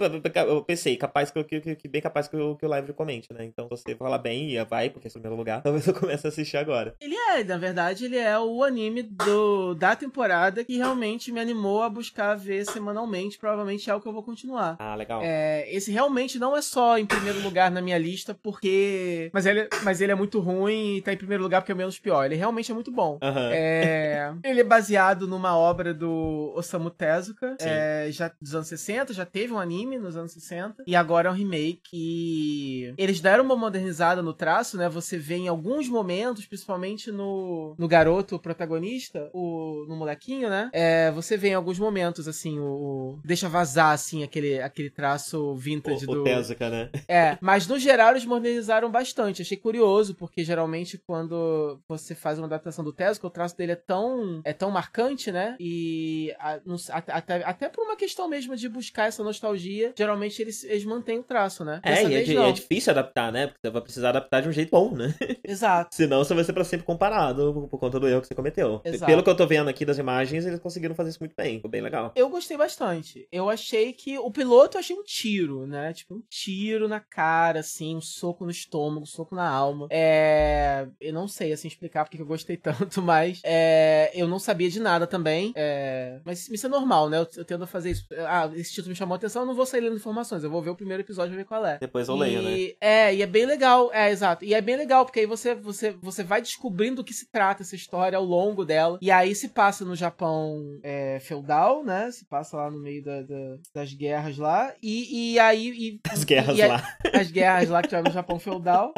[0.47, 3.45] eu pensei, capaz que, que, que bem capaz que o, que o live comente, né?
[3.45, 6.57] Então você falar bem, vai, porque é o primeiro lugar, talvez eu comece a assistir
[6.57, 6.95] agora.
[7.01, 11.83] Ele é, na verdade, ele é o anime do, da temporada que realmente me animou
[11.83, 13.39] a buscar ver semanalmente.
[13.39, 14.77] Provavelmente é o que eu vou continuar.
[14.79, 15.21] Ah, legal.
[15.23, 19.31] É, esse realmente não é só em primeiro lugar na minha lista, porque.
[19.33, 21.79] Mas ele, mas ele é muito ruim e tá em primeiro lugar porque é o
[21.79, 22.25] menos pior.
[22.25, 23.19] Ele realmente é muito bom.
[23.23, 23.51] Uhum.
[23.53, 24.33] É...
[24.45, 29.53] ele é baseado numa obra do Osamu Tezuka, é, já dos anos 60, já teve
[29.53, 31.83] um anime nos anos 60, e agora é um remake.
[31.93, 34.89] E eles deram uma modernizada no traço, né?
[34.89, 40.71] Você vê em alguns momentos, principalmente no, no garoto protagonista, o, no molequinho, né?
[40.73, 45.17] É, você vê em alguns momentos, assim, o, o, deixa vazar, assim, aquele, aquele traço
[45.55, 46.21] vintage o, do...
[46.21, 46.91] O Tezuka, né?
[47.09, 49.43] É, mas no geral eles modernizaram bastante.
[49.43, 53.77] Achei curioso, porque geralmente quando você faz uma adaptação do Tezuka, o traço dele é
[53.77, 55.57] tão, é tão marcante, né?
[55.61, 60.65] E a, no, até, até por uma questão mesmo de buscar essa nostalgia, geralmente eles,
[60.65, 61.81] eles mantêm o traço, né?
[61.83, 63.47] É, e é, é, difícil adaptar, né?
[63.47, 65.15] Porque você vai precisar adaptar de um jeito bom, né?
[65.45, 65.95] Exato.
[65.95, 68.81] Senão você vai ser pra sempre comparado por, por conta do erro que você cometeu.
[68.85, 69.07] Exato.
[69.07, 71.57] Pelo que eu tô vendo aqui das imagens, eles conseguiram fazer isso muito bem.
[71.57, 72.13] Ficou bem legal.
[72.15, 73.27] Eu gostei bastante.
[73.31, 75.93] Eu achei que o piloto eu achei um tiro, né?
[75.93, 79.87] Tipo, um tiro na cara, assim, um soco no estômago, um soco na alma.
[79.91, 80.87] É.
[81.01, 84.11] Eu não sei, assim, explicar porque eu gostei tanto, mas é...
[84.15, 85.53] eu não sabia de nada também.
[85.57, 86.21] É...
[86.25, 87.19] Mas isso é normal, né?
[87.19, 88.07] Eu, eu tendo a fazer isso.
[88.27, 90.45] Ah, esse título me chamou a atenção, eu não vou sair lendo informações.
[90.45, 91.79] Eu vou ver o primeiro episódio e ver qual é.
[91.79, 92.21] Depois eu e...
[92.21, 92.75] leio, né?
[92.81, 93.91] É, e é bem legal.
[93.93, 94.45] É, exato.
[94.45, 97.63] E é bem legal, porque aí você, você, você vai descobrindo do que se trata
[97.63, 98.99] essa história ao longo dela.
[99.01, 102.11] E aí se passa no Japão é, feudal, né?
[102.11, 104.75] Se passa lá no meio da, da, das guerras lá.
[104.83, 105.69] E, e aí.
[105.71, 106.83] E, as guerras e, lá.
[107.13, 108.93] As guerras lá que tiveram no Japão feudal.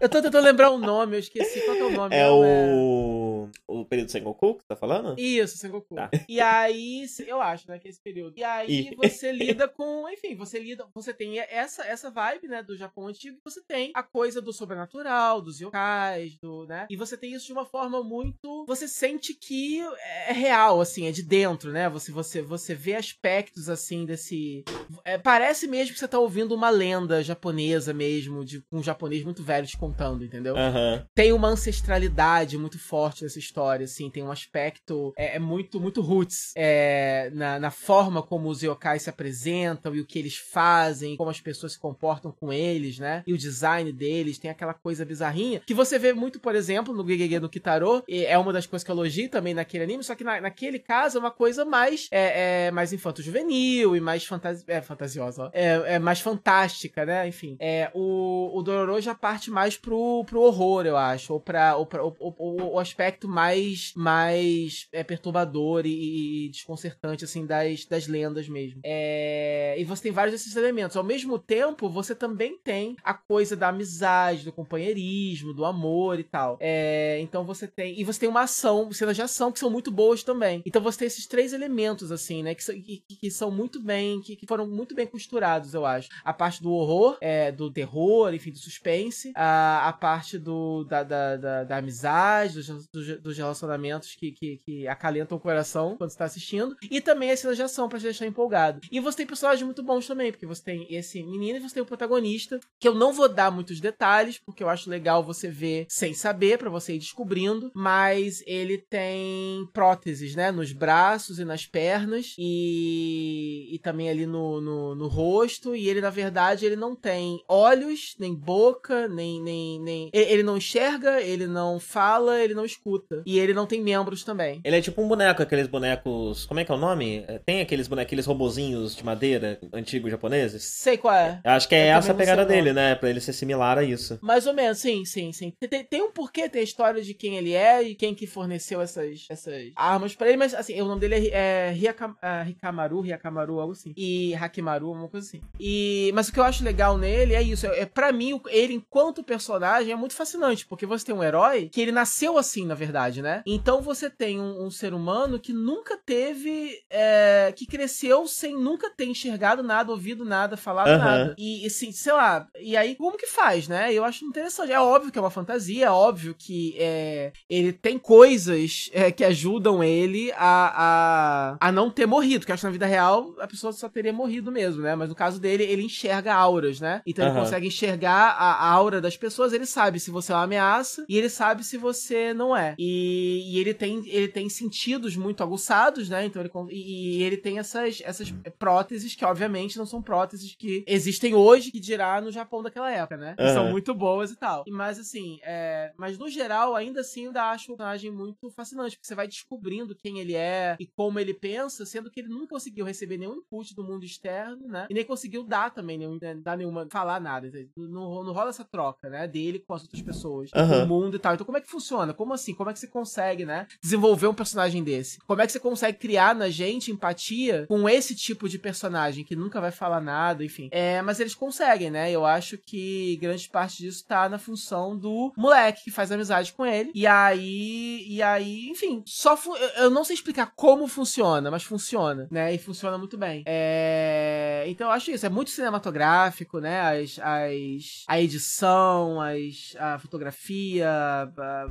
[0.00, 1.60] Eu tô tentando lembrar o nome, eu esqueci.
[1.60, 2.16] Qual é o nome?
[2.16, 3.31] É o.
[3.66, 5.18] O período Sengoku que você tá falando?
[5.18, 5.94] Isso, Sengoku.
[5.94, 6.10] Tá.
[6.28, 8.38] E aí, eu acho, né, que é esse período.
[8.38, 8.94] E aí e...
[8.96, 13.38] você lida com, enfim, você lida, você tem essa, essa vibe, né, do Japão antigo,
[13.44, 16.86] você tem a coisa do sobrenatural, dos yokais, do, né?
[16.90, 19.80] E você tem isso de uma forma muito, você sente que
[20.28, 21.88] é real, assim, é de dentro, né?
[21.88, 24.64] Você você você vê aspectos assim desse,
[25.04, 29.42] é, parece mesmo que você tá ouvindo uma lenda japonesa mesmo, de um japonês muito
[29.42, 30.54] velho te contando, entendeu?
[30.54, 31.04] Uhum.
[31.14, 36.00] Tem uma ancestralidade muito forte nessa história, assim, tem um aspecto é, é muito muito
[36.00, 41.16] roots é, na, na forma como os yokais se apresentam e o que eles fazem,
[41.16, 43.22] como as pessoas se comportam com eles, né?
[43.26, 47.06] E o design deles, tem aquela coisa bizarrinha que você vê muito, por exemplo, no
[47.06, 50.24] Gegege no Kitaro, é uma das coisas que eu elogio também naquele anime, só que
[50.24, 54.82] na, naquele caso é uma coisa mais é, é mais infanto-juvenil e mais fantasi é,
[54.82, 57.26] fantasiosa, é, é, mais fantástica, né?
[57.26, 61.76] Enfim, é, o, o Dororo já parte mais pro, pro horror, eu acho, ou para
[61.76, 61.86] o,
[62.18, 62.82] o, o,
[63.22, 68.80] aspecto mais mais é, perturbador e, e desconcertante, assim, das, das lendas mesmo.
[68.84, 70.96] É, e você tem vários desses elementos.
[70.96, 76.24] Ao mesmo tempo, você também tem a coisa da amizade, do companheirismo, do amor e
[76.24, 76.56] tal.
[76.60, 77.98] É, então você tem.
[77.98, 80.62] E você tem uma ação, cenas de ação que são muito boas também.
[80.66, 82.54] Então você tem esses três elementos, assim, né?
[82.54, 84.20] Que, que, que são muito bem.
[84.20, 86.08] Que, que, foram muito bem costurados, eu acho.
[86.24, 89.32] A parte do horror, é, do terror, enfim, do suspense.
[89.34, 94.88] A, a parte do, da, da, da, da amizade, dos, dos, relacionamentos que, que, que
[94.88, 96.76] acalentam o coração quando você tá assistindo.
[96.90, 98.80] E também as cenas de ação pra te deixar empolgado.
[98.90, 101.82] E você tem personagens muito bons também, porque você tem esse menino e você tem
[101.82, 105.86] o protagonista, que eu não vou dar muitos detalhes, porque eu acho legal você ver
[105.88, 107.70] sem saber, para você ir descobrindo.
[107.74, 110.50] Mas ele tem próteses, né?
[110.50, 112.34] Nos braços e nas pernas.
[112.38, 115.74] E, e também ali no, no, no rosto.
[115.74, 120.10] E ele, na verdade, ele não tem olhos, nem boca, nem, nem, nem.
[120.12, 123.01] Ele não enxerga, ele não fala, ele não escuta.
[123.26, 124.60] E ele não tem membros também.
[124.64, 126.46] Ele é tipo um boneco, aqueles bonecos.
[126.46, 127.24] Como é que é o nome?
[127.26, 130.62] É, tem aqueles bonecos, aqueles robozinhos de madeira antigos japoneses?
[130.64, 131.40] Sei qual é.
[131.44, 132.94] Eu acho que é eu essa a pegada dele, né?
[132.94, 134.18] Pra ele ser similar a isso.
[134.22, 135.52] Mais ou menos, sim, sim, sim.
[135.68, 138.80] Tem, tem um porquê, tem a história de quem ele é e quem que forneceu
[138.80, 143.60] essas, essas armas pra ele, mas assim, o nome dele é, é Hiakam, uh, Hikamaru,
[143.60, 143.92] algo assim.
[143.96, 145.40] E Hakimaru, uma coisa assim.
[145.58, 147.66] E, mas o que eu acho legal nele é isso.
[147.66, 151.68] É, é para mim, ele, enquanto personagem, é muito fascinante, porque você tem um herói
[151.68, 152.91] que ele nasceu assim, na verdade,
[153.22, 153.42] né?
[153.46, 156.78] Então você tem um, um ser humano que nunca teve.
[156.90, 160.98] É, que cresceu sem nunca ter enxergado nada, ouvido nada, falado uhum.
[160.98, 161.34] nada.
[161.38, 162.46] E, assim, sei lá.
[162.60, 163.92] E aí, como que faz, né?
[163.92, 164.72] Eu acho interessante.
[164.72, 169.24] É óbvio que é uma fantasia, é óbvio que é, ele tem coisas é, que
[169.24, 173.46] ajudam ele a, a, a não ter morrido, que acho que na vida real a
[173.46, 174.94] pessoa só teria morrido mesmo, né?
[174.94, 177.02] Mas no caso dele, ele enxerga auras, né?
[177.06, 177.32] Então uhum.
[177.32, 181.04] ele consegue enxergar a, a, aura das pessoas, ele sabe se você é uma ameaça
[181.08, 182.74] e ele sabe se você não é.
[182.84, 186.24] E, e ele, tem, ele tem sentidos muito aguçados, né?
[186.24, 191.32] Então ele, e, ele tem essas, essas próteses que, obviamente, não são próteses que existem
[191.32, 193.36] hoje, que dirá no Japão daquela época, né?
[193.36, 194.64] Que são muito boas e tal.
[194.68, 195.92] Mas assim, é...
[195.96, 199.28] mas no geral, ainda assim, eu ainda acho o personagem muito fascinante, porque você vai
[199.28, 203.36] descobrindo quem ele é e como ele pensa, sendo que ele nunca conseguiu receber nenhum
[203.36, 204.88] input do mundo externo, né?
[204.90, 206.34] E nem conseguiu dar também nenhum, né?
[206.34, 207.50] dar nenhuma, falar nada.
[207.76, 209.28] Não, não rola essa troca, né?
[209.28, 210.82] Dele com as outras pessoas, uhum.
[210.82, 211.34] o mundo e tal.
[211.34, 212.12] Então, como é que funciona?
[212.12, 212.54] Como assim?
[212.62, 213.66] Como é que você consegue, né?
[213.80, 215.18] Desenvolver um personagem desse?
[215.26, 219.34] Como é que você consegue criar na gente empatia com esse tipo de personagem que
[219.34, 220.68] nunca vai falar nada, enfim.
[220.70, 222.10] É, mas eles conseguem, né?
[222.10, 226.64] Eu acho que grande parte disso tá na função do moleque que faz amizade com
[226.64, 226.92] ele.
[226.94, 229.36] E aí, e aí, enfim, só
[229.76, 232.54] eu não sei explicar como funciona, mas funciona, né?
[232.54, 233.42] E funciona muito bem.
[233.46, 234.64] É...
[234.68, 236.80] Então eu acho isso, é muito cinematográfico, né?
[236.80, 240.88] As, as, a edição, as, a fotografia,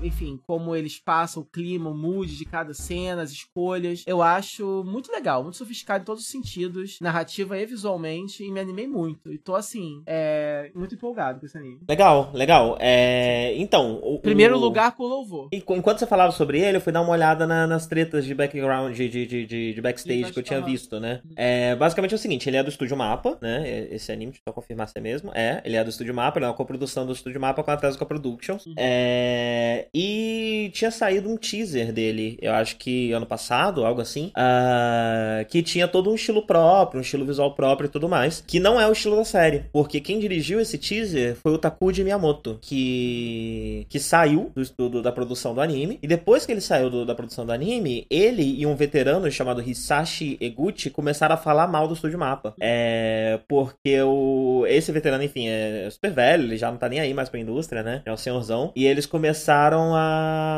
[0.03, 4.03] enfim, como eles passam o clima, o mood de cada cena, as escolhas.
[4.05, 8.59] Eu acho muito legal, muito sofisticado em todos os sentidos, narrativa e visualmente, e me
[8.59, 9.32] animei muito.
[9.32, 11.79] E tô assim, é, muito empolgado com esse anime.
[11.88, 12.77] Legal, legal.
[12.79, 13.99] É, então.
[14.03, 14.59] O, Primeiro o...
[14.59, 15.49] lugar com louvor.
[15.51, 18.95] Enquanto você falava sobre ele, eu fui dar uma olhada na, nas tretas de background,
[18.95, 21.21] de, de, de, de backstage que eu tinha visto, né?
[21.36, 23.88] É, basicamente é o seguinte: ele é do estúdio Mapa, né?
[23.91, 25.32] Esse anime, deixa eu confirmar se é mesmo.
[25.34, 27.77] É, ele é do estúdio Mapa, ele é uma coprodução do estúdio Mapa com a
[27.77, 28.65] Tezuka Productions.
[28.65, 28.73] Uhum.
[28.77, 35.45] É, e tinha saído um teaser dele, eu acho que ano passado, algo assim, uh,
[35.49, 38.80] que tinha todo um estilo próprio, um estilo visual próprio e tudo mais, que não
[38.80, 43.86] é o estilo da série, porque quem dirigiu esse teaser foi o Takuji Miyamoto, que
[43.89, 47.15] que saiu do estudo da produção do anime, e depois que ele saiu do, da
[47.15, 51.93] produção do anime, ele e um veterano chamado Hisashi Eguchi começaram a falar mal do
[51.93, 52.53] estúdio Mapa.
[52.59, 57.13] É, porque o, esse veterano, enfim, é super velho, ele já não tá nem aí
[57.13, 58.01] mais pra indústria, né?
[58.05, 58.72] É o senhorzão.
[58.76, 60.01] E eles começaram a,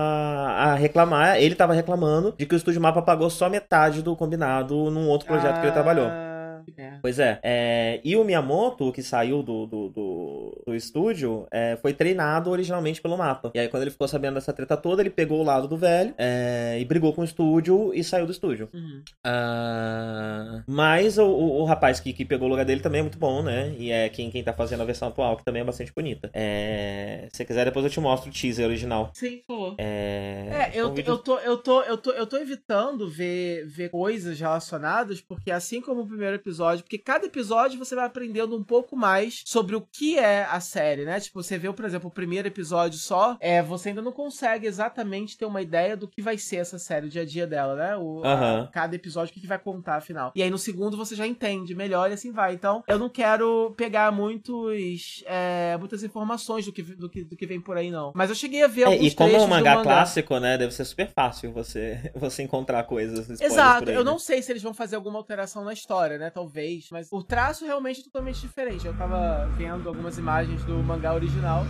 [0.04, 4.90] a reclamar, ele tava reclamando de que o estúdio Mapa pagou só metade do combinado
[4.92, 5.60] num outro projeto ah...
[5.60, 6.33] que ele trabalhou.
[6.78, 6.94] É.
[7.02, 7.40] Pois é.
[7.44, 8.02] é.
[8.04, 13.18] E o Miyamoto, que saiu do, do, do, do estúdio, é, foi treinado originalmente pelo
[13.18, 13.52] mapa.
[13.54, 16.14] E aí, quando ele ficou sabendo dessa treta toda, ele pegou o lado do velho
[16.18, 18.70] é, e brigou com o estúdio e saiu do estúdio.
[18.74, 19.04] Uhum.
[19.26, 23.18] Uh, mas o, o, o, rapaz que, que pegou o lugar dele também é muito
[23.18, 23.74] bom, né?
[23.78, 26.30] E é quem, quem tá fazendo a versão atual, que também é bastante bonita.
[26.34, 29.12] É, se quiser, depois eu te mostro o teaser original.
[29.14, 29.42] Sim.
[29.78, 31.12] É, é eu, um vídeo...
[31.12, 35.82] eu, tô, eu, tô, eu, tô, eu tô evitando ver, ver coisas relacionadas, porque assim
[35.82, 39.76] como o primeiro episódio episódio, porque cada episódio você vai aprendendo um pouco mais sobre
[39.76, 41.20] o que é a série, né?
[41.20, 45.38] Tipo, você vê, por exemplo, o primeiro episódio só, é, você ainda não consegue exatamente
[45.38, 47.98] ter uma ideia do que vai ser essa série, o dia a dia dela, né?
[47.98, 48.24] O, uhum.
[48.24, 50.32] a, cada episódio, o que, que vai contar, afinal.
[50.36, 52.54] E aí no segundo você já entende melhor e assim vai.
[52.54, 57.46] Então, eu não quero pegar muitos, é, muitas informações do que, do, que, do que
[57.48, 58.12] vem por aí, não.
[58.16, 60.58] Mas eu cheguei a ver é, alguns E como é um mangá, mangá, clássico, né?
[60.58, 63.42] Deve ser super fácil você, você encontrar coisas.
[63.42, 63.90] Exato.
[63.90, 64.12] Aí, eu né?
[64.12, 66.30] não sei se eles vão fazer alguma alteração na história, né?
[66.44, 68.86] Talvez, mas o traço realmente é totalmente diferente.
[68.86, 71.64] Eu tava vendo algumas imagens do mangá original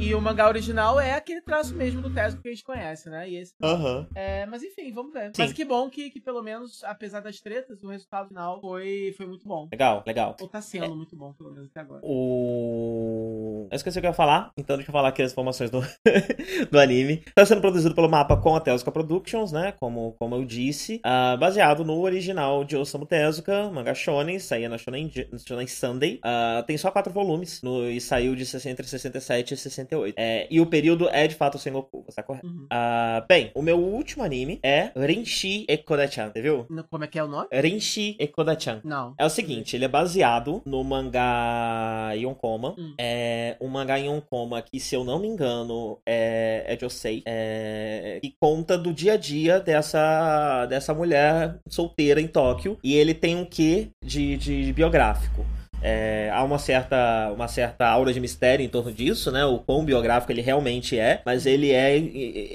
[0.00, 3.28] E o mangá original é aquele traço mesmo do Tezuka que a gente conhece, né?
[3.28, 3.52] E esse.
[3.62, 4.06] Aham.
[4.14, 5.26] É, mas enfim, vamos ver.
[5.26, 5.42] Sim.
[5.42, 9.26] Mas que bom que, que pelo menos, apesar das tretas, o resultado final foi, foi
[9.26, 9.68] muito bom.
[9.70, 10.36] Legal, legal.
[10.40, 12.00] Ou tá sendo muito bom, pelo menos até agora.
[12.02, 13.68] O.
[13.70, 15.80] Eu esqueci o que eu ia falar, então deixa eu falar aqui as informações do,
[16.70, 17.22] do anime.
[17.26, 19.72] Está sendo produzido pelo mapa com a Tezuka Productions, né?
[19.78, 21.00] Como, como eu disse.
[21.04, 25.10] ah, baseado no original de Osamu Tezuka, manga Shonen, saía na Shonen,
[25.46, 26.18] Shonen Sunday.
[26.24, 29.56] Ah, tem só quatro volumes no- e saiu de 60 entre 67 e
[29.90, 30.14] 68.
[30.18, 32.46] É, e o período é de fato o Sengoku, está correto?
[32.46, 32.66] Uhum.
[32.70, 36.66] Ah, bem, o meu último anime é Renshi Ekoda-chan, você viu?
[36.70, 37.48] No- Como é que é o nome?
[37.52, 38.80] Renshi Ekoda-chan.
[38.84, 39.14] Não.
[39.18, 42.74] É o seguinte, ele é baseado no mangá Yonkoma.
[42.78, 42.94] Hum.
[42.98, 47.22] É um mangá Yonkoma que, se eu não me engano, é, é Josei.
[47.26, 52.78] É, que conta do dia a dia dessa, dessa mulher solteira em Tóquio.
[52.82, 55.44] E ele tem um quê de, de biográfico.
[55.82, 59.44] É, há uma certa, uma certa aura de mistério em torno disso, né?
[59.44, 61.96] O quão biográfico ele realmente é, mas ele é,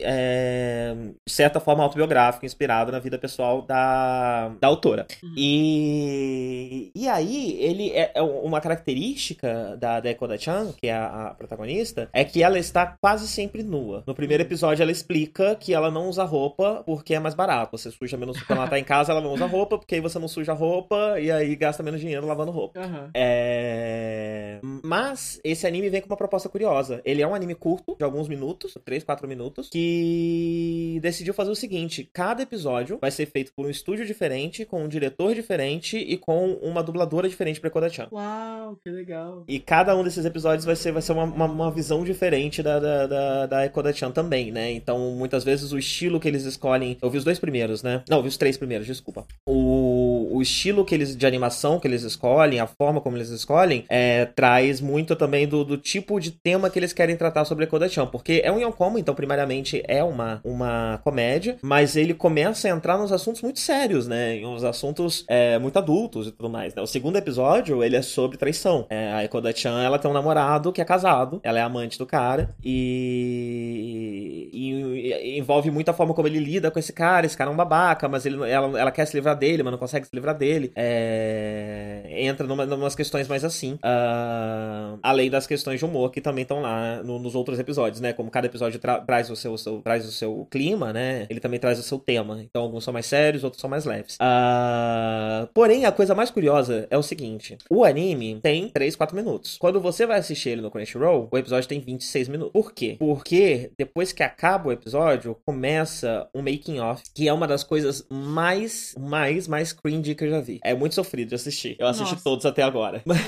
[0.02, 0.96] é,
[1.26, 5.08] de certa forma, autobiográfico, inspirado na vida pessoal da, da autora.
[5.24, 5.34] Uhum.
[5.38, 12.10] E, e aí, ele é, é uma característica da Dekoda-chan, que é a, a protagonista,
[12.14, 14.04] é que ela está quase sempre nua.
[14.06, 17.78] No primeiro episódio, ela explica que ela não usa roupa porque é mais barato.
[17.78, 20.20] Você suja menos quando ela tá em casa, ela não usa roupa, porque aí você
[20.20, 22.80] não suja roupa e aí gasta menos dinheiro lavando roupa.
[22.80, 23.10] Aham.
[23.18, 24.60] É...
[24.84, 27.02] Mas esse anime vem com uma proposta curiosa.
[27.06, 31.56] Ele é um anime curto, de alguns minutos, 3, 4 minutos, que decidiu fazer o
[31.56, 36.18] seguinte: cada episódio vai ser feito por um estúdio diferente, com um diretor diferente e
[36.18, 38.10] com uma dubladora diferente pra Koda-chan.
[38.12, 39.46] Uau, que legal.
[39.48, 42.80] E cada um desses episódios vai ser, vai ser uma, uma, uma visão diferente da,
[42.80, 44.72] da, da, da Ekoda-chan também, né?
[44.72, 46.98] Então, muitas vezes o estilo que eles escolhem.
[47.02, 48.04] Eu vi os dois primeiros, né?
[48.10, 49.26] Não, eu vi os três primeiros, desculpa.
[49.48, 50.05] O,
[50.36, 54.26] o estilo que eles de animação que eles escolhem, a forma como eles escolhem, é,
[54.26, 58.06] traz muito também do, do tipo de tema que eles querem tratar sobre Koda-chan.
[58.08, 62.98] Porque é um Yonkomo, então, primariamente, é uma, uma comédia, mas ele começa a entrar
[62.98, 64.36] nos assuntos muito sérios, né?
[64.36, 66.82] Em uns assuntos é, muito adultos e tudo mais, né?
[66.82, 68.86] O segundo episódio, ele é sobre traição.
[68.90, 72.56] É, a Ekoda-chan, ela tem um namorado que é casado, ela é amante do cara,
[72.64, 77.26] e, e- e envolve muito a forma como ele lida com esse cara.
[77.26, 79.78] Esse cara é um babaca, mas ele, ela, ela quer se livrar dele, mas não
[79.80, 80.72] consegue se livrar dele.
[80.76, 83.78] É, entra numa, numas questões mais assim.
[83.84, 88.14] Ah, além das questões de humor que também estão lá no- nos outros episódios, né?
[88.14, 91.26] Como cada episódio tra- traz, o seu, o seu- traz o seu clima, né?
[91.30, 92.42] Ele também traz o seu tema.
[92.42, 94.18] Então, alguns são mais sérios, outros são mais leves.
[94.20, 99.58] Ah, porém, a coisa mais curiosa é o seguinte: o anime tem 3, 4 minutos.
[99.60, 102.52] Quando você vai assistir ele no Crunchyroll, o episódio tem 26 minutos.
[102.54, 102.96] Por quê?
[102.98, 108.06] Porque depois que acaba o episódio, começa um making off, que é uma das coisas
[108.10, 110.60] mais, mais, mais cringe que eu já vi.
[110.64, 111.76] É muito sofrido de assistir.
[111.80, 112.24] Eu assisti Nossa.
[112.24, 113.02] todos até agora.
[113.06, 113.20] Mas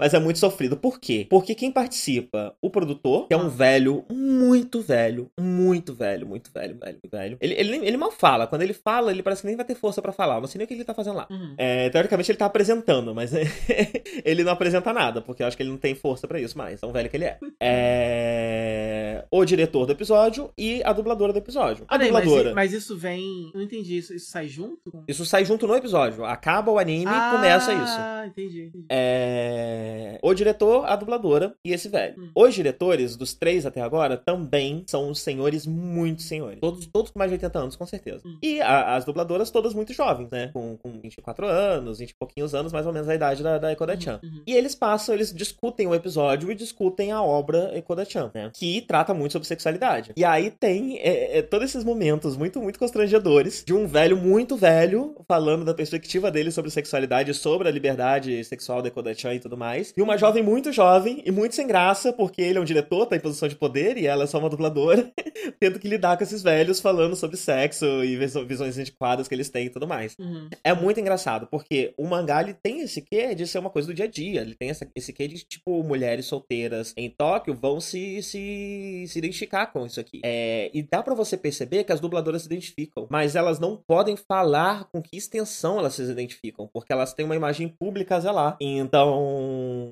[0.00, 0.76] é muito sofrido.
[0.76, 1.26] Por quê?
[1.28, 3.48] Porque quem participa, o produtor, que é um Ah.
[3.48, 7.36] velho, muito velho, muito velho, muito velho, velho, velho.
[7.40, 8.46] Ele, ele, ele mal fala.
[8.46, 10.36] Quando ele fala, ele parece que nem vai ter força pra falar.
[10.36, 11.26] Eu Não sei nem o que ele tá fazendo lá.
[11.30, 11.54] Uhum.
[11.56, 13.32] É, teoricamente ele tá apresentando, mas
[14.24, 16.80] ele não apresenta nada, porque eu acho que ele não tem força pra isso mais,
[16.80, 17.38] tão velho que ele é.
[17.60, 21.84] É, O diretor do episódio e a dubladora do episódio.
[21.88, 22.54] A mas, dubladora.
[22.54, 23.50] mas isso vem.
[23.54, 24.14] Não entendi isso.
[24.14, 25.02] Isso sai junto?
[25.06, 26.24] Isso sai junto no episódio.
[26.24, 27.96] Acaba o anime e começa isso.
[27.98, 28.64] Ah, entendi.
[28.66, 28.86] entendi.
[28.88, 29.87] É,
[30.22, 32.14] O diretor, a dubladora e esse velho.
[32.18, 32.30] Hum.
[32.34, 36.60] Os diretores, dos três até agora, também são senhores muito senhores.
[36.60, 38.22] Todos, todos com mais de 80 anos, com certeza.
[38.26, 38.36] Hum.
[38.42, 40.50] E a- as dubladoras todas muito jovens, né?
[40.52, 43.72] Com, com 24 anos, 20 e pouquinhos anos, mais ou menos a idade da, da
[43.72, 44.20] Ekoda-chan.
[44.22, 44.42] Uhum.
[44.46, 48.50] E eles passam, eles discutem o episódio e discutem a obra Ekoda-chan, né?
[48.54, 50.12] Que trata muito sobre sexualidade.
[50.16, 54.56] E aí tem é, é, todos esses momentos muito, muito constrangedores de um velho muito
[54.56, 59.56] velho falando da perspectiva dele sobre sexualidade, sobre a liberdade sexual da Ekoda-chan e tudo
[59.56, 59.77] mais.
[59.96, 63.16] E uma jovem muito jovem e muito sem graça, porque ele é um diretor, tá
[63.16, 65.10] em posição de poder e ela é só uma dubladora,
[65.60, 69.66] tendo que lidar com esses velhos falando sobre sexo e visões antiquadas que eles têm
[69.66, 70.16] e tudo mais.
[70.18, 70.48] Uhum.
[70.64, 73.94] É muito engraçado, porque o mangá ele tem esse quê de ser uma coisa do
[73.94, 74.40] dia a dia.
[74.40, 79.18] Ele tem essa- esse quê de, tipo, mulheres solteiras em Tóquio vão se, se, se
[79.18, 80.20] identificar com isso aqui.
[80.24, 84.16] É, e dá pra você perceber que as dubladoras se identificam, mas elas não podem
[84.16, 88.56] falar com que extensão elas se identificam, porque elas têm uma imagem pública a zelar.
[88.60, 89.18] Então,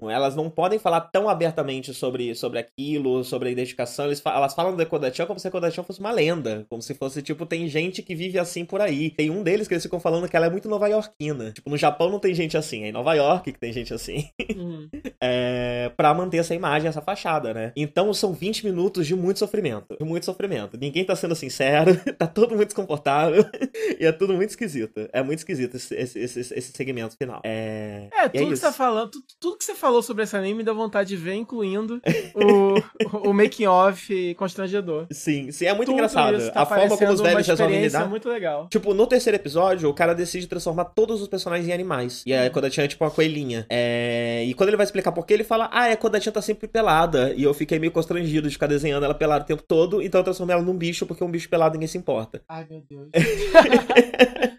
[0.02, 4.06] elas não podem falar tão abertamente sobre, sobre aquilo, sobre a identificação.
[4.06, 6.66] Eles, elas falam do Kodachi como se a Kodachan fosse uma lenda.
[6.68, 9.10] Como se fosse, tipo, tem gente que vive assim por aí.
[9.10, 11.52] Tem um deles que eles ficam falando que ela é muito nova-iorquina.
[11.52, 14.28] Tipo, no Japão não tem gente assim, é em Nova York que tem gente assim.
[14.56, 14.88] Uhum.
[15.20, 17.72] é, pra manter essa imagem, essa fachada, né?
[17.76, 19.96] Então são 20 minutos de muito sofrimento.
[19.98, 20.78] De muito sofrimento.
[20.78, 23.44] Ninguém tá sendo sincero, tá todo muito desconfortável.
[23.98, 25.08] e é tudo muito esquisito.
[25.12, 27.40] É muito esquisito esse, esse, esse, esse segmento final.
[27.44, 30.22] É, é, é tudo é que você tá falando, tudo, tudo, que você falou sobre
[30.22, 32.00] esse anime dá vontade de ver, incluindo
[32.34, 35.06] o, o making off constrangedor.
[35.10, 36.52] Sim, sim, é muito tudo engraçado.
[36.52, 38.08] Tá a forma como os velhos resolvem lidar.
[38.08, 38.68] muito legal.
[38.68, 42.22] Tipo, no terceiro episódio, o cara decide transformar todos os personagens em animais.
[42.24, 43.66] E é quando a tia é tipo uma coelhinha.
[43.68, 44.44] É...
[44.46, 46.40] E quando ele vai explicar por que, ele fala: Ah, é quando a tia tá
[46.40, 47.32] sempre pelada.
[47.36, 50.00] E eu fiquei meio constrangido de ficar desenhando ela pelada o tempo todo.
[50.00, 52.40] Então eu transformei ela num bicho, porque um bicho pelado ninguém se importa.
[52.48, 53.08] Ai, meu Deus.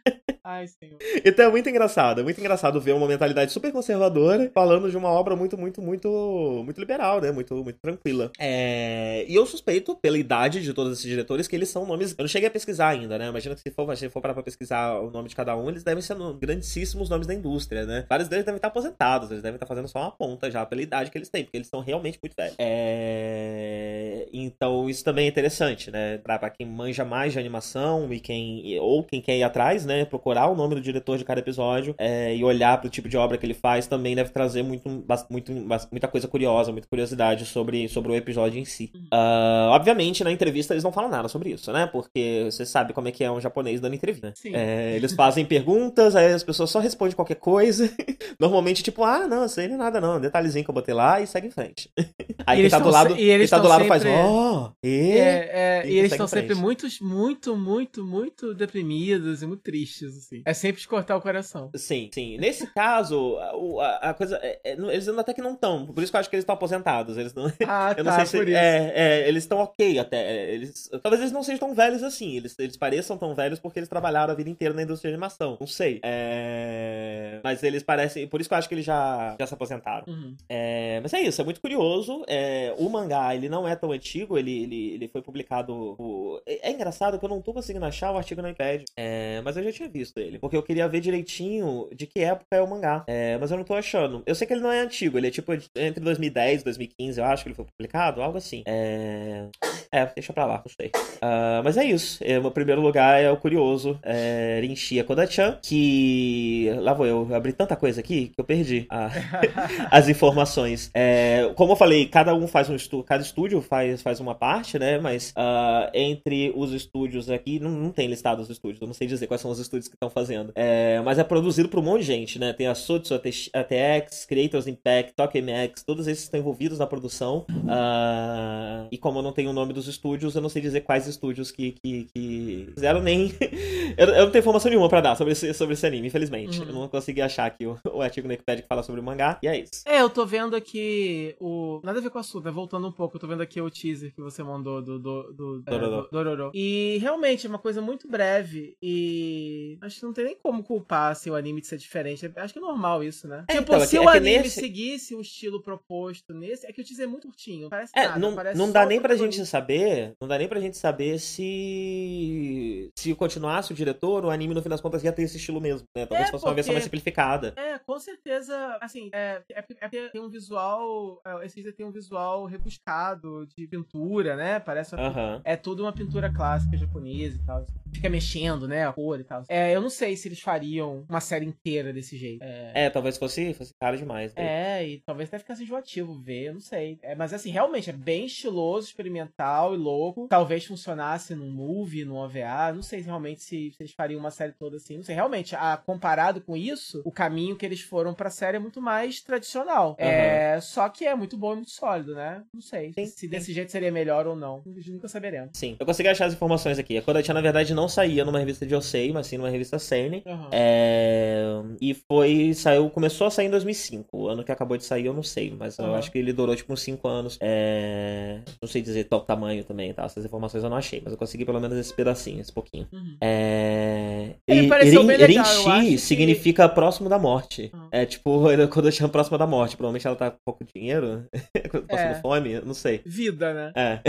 [0.49, 0.97] Ai, senhor.
[1.25, 5.09] Então é muito engraçado, é muito engraçado ver uma mentalidade super conservadora falando de uma
[5.09, 7.33] obra muito, muito, muito, muito liberal, né?
[7.33, 8.31] Muito, muito tranquila.
[8.39, 9.25] É...
[9.27, 12.11] E eu suspeito, pela idade de todos esses diretores, que eles são nomes.
[12.11, 13.27] Eu não cheguei a pesquisar ainda, né?
[13.27, 15.83] Imagina que se for, se for parar pra pesquisar o nome de cada um, eles
[15.83, 18.05] devem ser grandíssimos nomes da indústria, né?
[18.07, 21.11] Vários deles devem estar aposentados, eles devem estar fazendo só uma ponta já pela idade
[21.11, 22.55] que eles têm, porque eles são realmente muito velhos.
[22.57, 24.29] É...
[24.31, 26.19] Então isso também é interessante, né?
[26.19, 28.79] Pra, pra quem manja mais de animação e quem.
[28.79, 30.05] ou quem quer ir atrás, né?
[30.05, 33.09] Procurar decorar o nome do diretor de cada episódio é, e olhar para o tipo
[33.09, 34.87] de obra que ele faz também deve trazer muito,
[35.29, 35.51] muito,
[35.91, 38.91] muita coisa curiosa, muita curiosidade sobre, sobre o episódio em si.
[39.11, 41.87] Uh, obviamente, na entrevista eles não falam nada sobre isso, né?
[41.87, 44.33] Porque você sabe como é que é um japonês dando entrevista.
[44.45, 47.89] É, eles fazem perguntas, aí as pessoas só respondem qualquer coisa.
[48.39, 50.19] Normalmente, tipo, ah, não, sei nem nada, não.
[50.19, 51.89] Detalhezinho que eu botei lá e segue em frente.
[52.45, 53.99] Aí quem tá do lado, quem tá do lado sempre...
[53.99, 55.11] faz, ó, oh, e...
[55.17, 60.41] É, é, e eles estão sempre muito, muito, muito, muito deprimidos e muito tristes, assim.
[60.45, 61.71] É sempre de cortar o coração.
[61.75, 62.37] Sim, sim.
[62.37, 63.37] Nesse caso,
[63.81, 64.37] a, a coisa.
[64.41, 65.85] É, é, eles ainda até que não estão.
[65.87, 67.17] Por isso que eu acho que eles estão aposentados.
[67.17, 67.47] Eles não.
[67.69, 68.53] Ah, eu não tá, sei se.
[68.53, 70.17] É, é, eles estão ok até.
[70.17, 72.37] É, eles, talvez eles não sejam tão velhos assim.
[72.37, 75.57] Eles, eles pareçam tão velhos porque eles trabalharam a vida inteira na indústria de animação.
[75.59, 75.99] Não sei.
[76.03, 77.39] É...
[77.43, 78.27] Mas eles parecem.
[78.27, 80.05] Por isso que eu acho que eles já, já se aposentaram.
[80.07, 80.35] Uhum.
[80.47, 80.99] É...
[81.01, 82.23] Mas é isso, é muito curioso.
[82.27, 82.73] É...
[82.77, 84.37] O mangá, ele não é tão antigo.
[84.37, 85.73] Ele, ele, ele foi publicado.
[85.99, 86.41] O...
[86.47, 88.83] É engraçado que eu não tô conseguindo achar o artigo no iPad.
[88.95, 89.41] É...
[89.43, 92.61] Mas eu já tinha visto ele porque eu queria ver direitinho de que época é
[92.61, 93.03] o mangá.
[93.07, 94.23] É, mas eu não tô achando.
[94.25, 97.25] Eu sei que ele não é antigo, ele é tipo entre 2010 e 2015, eu
[97.25, 98.63] acho que ele foi publicado, algo assim.
[98.65, 99.47] É,
[99.91, 100.87] é deixa pra lá, não sei.
[100.87, 102.23] Uh, mas é isso.
[102.23, 106.69] É, meu primeiro lugar é o curioso é, Rinchia Kodachan, que.
[106.79, 109.09] Lá vou eu, abri tanta coisa aqui que eu perdi a...
[109.91, 110.89] as informações.
[110.93, 114.77] É, como eu falei, cada um faz um estúdio, cada estúdio faz, faz uma parte,
[114.77, 114.97] né?
[114.99, 119.07] Mas uh, entre os estúdios aqui, não, não tem listado os estúdios, eu não sei
[119.07, 120.51] dizer quais são os estúdios que estão fazendo fazendo.
[120.55, 122.53] É, mas é produzido por um monte de gente, né?
[122.53, 127.45] Tem a Sutsu, a TX, Creators Impact, TokMX, todos esses estão envolvidos na produção.
[127.49, 131.07] Uh, e como eu não tenho o nome dos estúdios, eu não sei dizer quais
[131.07, 133.31] estúdios que, que, que fizeram nem.
[133.97, 136.59] eu, eu, não tenho informação nenhuma pra dar sobre esse, sobre esse anime, infelizmente.
[136.59, 136.67] Uhum.
[136.67, 139.39] Eu não consegui achar aqui o, o artigo no Wikipedia que fala sobre o mangá,
[139.41, 139.83] e é isso.
[139.85, 141.79] É, eu tô vendo aqui o.
[141.83, 142.51] Nada a ver com o assunto, né?
[142.51, 145.61] Voltando um pouco, eu tô vendo aqui o teaser que você mandou do, do, do,
[145.61, 146.51] do Dororo.
[146.53, 148.75] E realmente é uma coisa muito breve.
[148.81, 152.31] E acho que não tem nem como culpar assim, o anime de ser diferente.
[152.35, 153.45] Acho que é normal isso, né?
[153.47, 154.59] É, tipo, então, é se é que, o anime nesse...
[154.59, 156.65] seguisse o estilo proposto nesse.
[156.65, 157.69] É que o teaser é muito curtinho.
[157.69, 160.13] Parece é, nada, não, parece não dá nem pra gente saber.
[160.19, 162.91] Não dá nem pra gente saber se.
[162.95, 165.87] Se continuasse o diretor, o anime, no fim das contas, ia ter esse estilo mesmo,
[165.95, 166.05] né?
[166.05, 166.49] Talvez é fosse porque...
[166.49, 167.53] uma versão mais simplificada.
[167.55, 168.77] É, com certeza.
[168.81, 171.21] Assim, é, é, é tem um visual.
[171.25, 174.59] É, esse teaser tem um visual rebuscado de pintura, né?
[174.59, 175.41] Parece uma, uh -huh.
[175.43, 177.65] É tudo uma pintura clássica japonesa e tal.
[177.93, 178.85] Fica mexendo, né?
[178.87, 179.43] A cor e tal.
[179.49, 182.43] É, eu não sei se eles fariam uma série inteira desse jeito.
[182.43, 184.33] É, é talvez fosse, fosse caro demais.
[184.35, 184.79] Né?
[184.79, 186.99] É, e talvez até ficasse enjoativo ver, eu não sei.
[187.01, 190.27] É, mas assim, realmente é bem estiloso, experimental e louco.
[190.29, 192.73] Talvez funcionasse num movie, num OVA.
[192.73, 194.97] Não sei realmente se, se eles fariam uma série toda assim.
[194.97, 198.59] Não sei, realmente, a, comparado com isso, o caminho que eles foram pra série é
[198.59, 199.97] muito mais tradicional.
[199.99, 200.05] Uhum.
[200.05, 202.43] É, só que é muito bom e muito sólido, né?
[202.53, 203.29] Não sei sim, se sim.
[203.29, 204.63] desse jeito seria melhor ou não.
[204.87, 205.51] Nunca saberemos.
[205.53, 206.97] Sim, eu consegui achar as informações aqui.
[206.97, 210.23] A Kodachi, na verdade, não saía numa revista de Osei, mas sim numa revista Seinen.
[210.25, 210.49] Uhum.
[210.51, 211.61] É...
[211.81, 212.53] E foi.
[212.53, 212.89] Saiu.
[212.89, 214.17] Começou a sair em 2005.
[214.17, 215.53] O ano que acabou de sair, eu não sei.
[215.57, 215.87] Mas uhum.
[215.87, 217.37] eu acho que ele durou tipo uns 5 anos.
[217.41, 218.41] É...
[218.61, 220.03] Não sei dizer tamanho também, tá?
[220.03, 221.01] Essas informações eu não achei.
[221.03, 222.87] Mas eu consegui pelo menos esse pedacinho, esse pouquinho.
[222.91, 223.17] Uhum.
[223.21, 224.35] É...
[224.47, 227.71] Ele pareceu bem legal, Erenchi acho que- significa próximo da morte.
[227.73, 227.89] Ah.
[227.91, 228.41] É tipo,
[228.71, 229.75] quando eu chamo próximo da morte.
[229.75, 231.27] Provavelmente ela tá com pouco dinheiro,
[231.87, 232.21] passando É.
[232.21, 233.01] fome, não sei.
[233.05, 233.71] Vida, né?
[233.75, 234.01] É.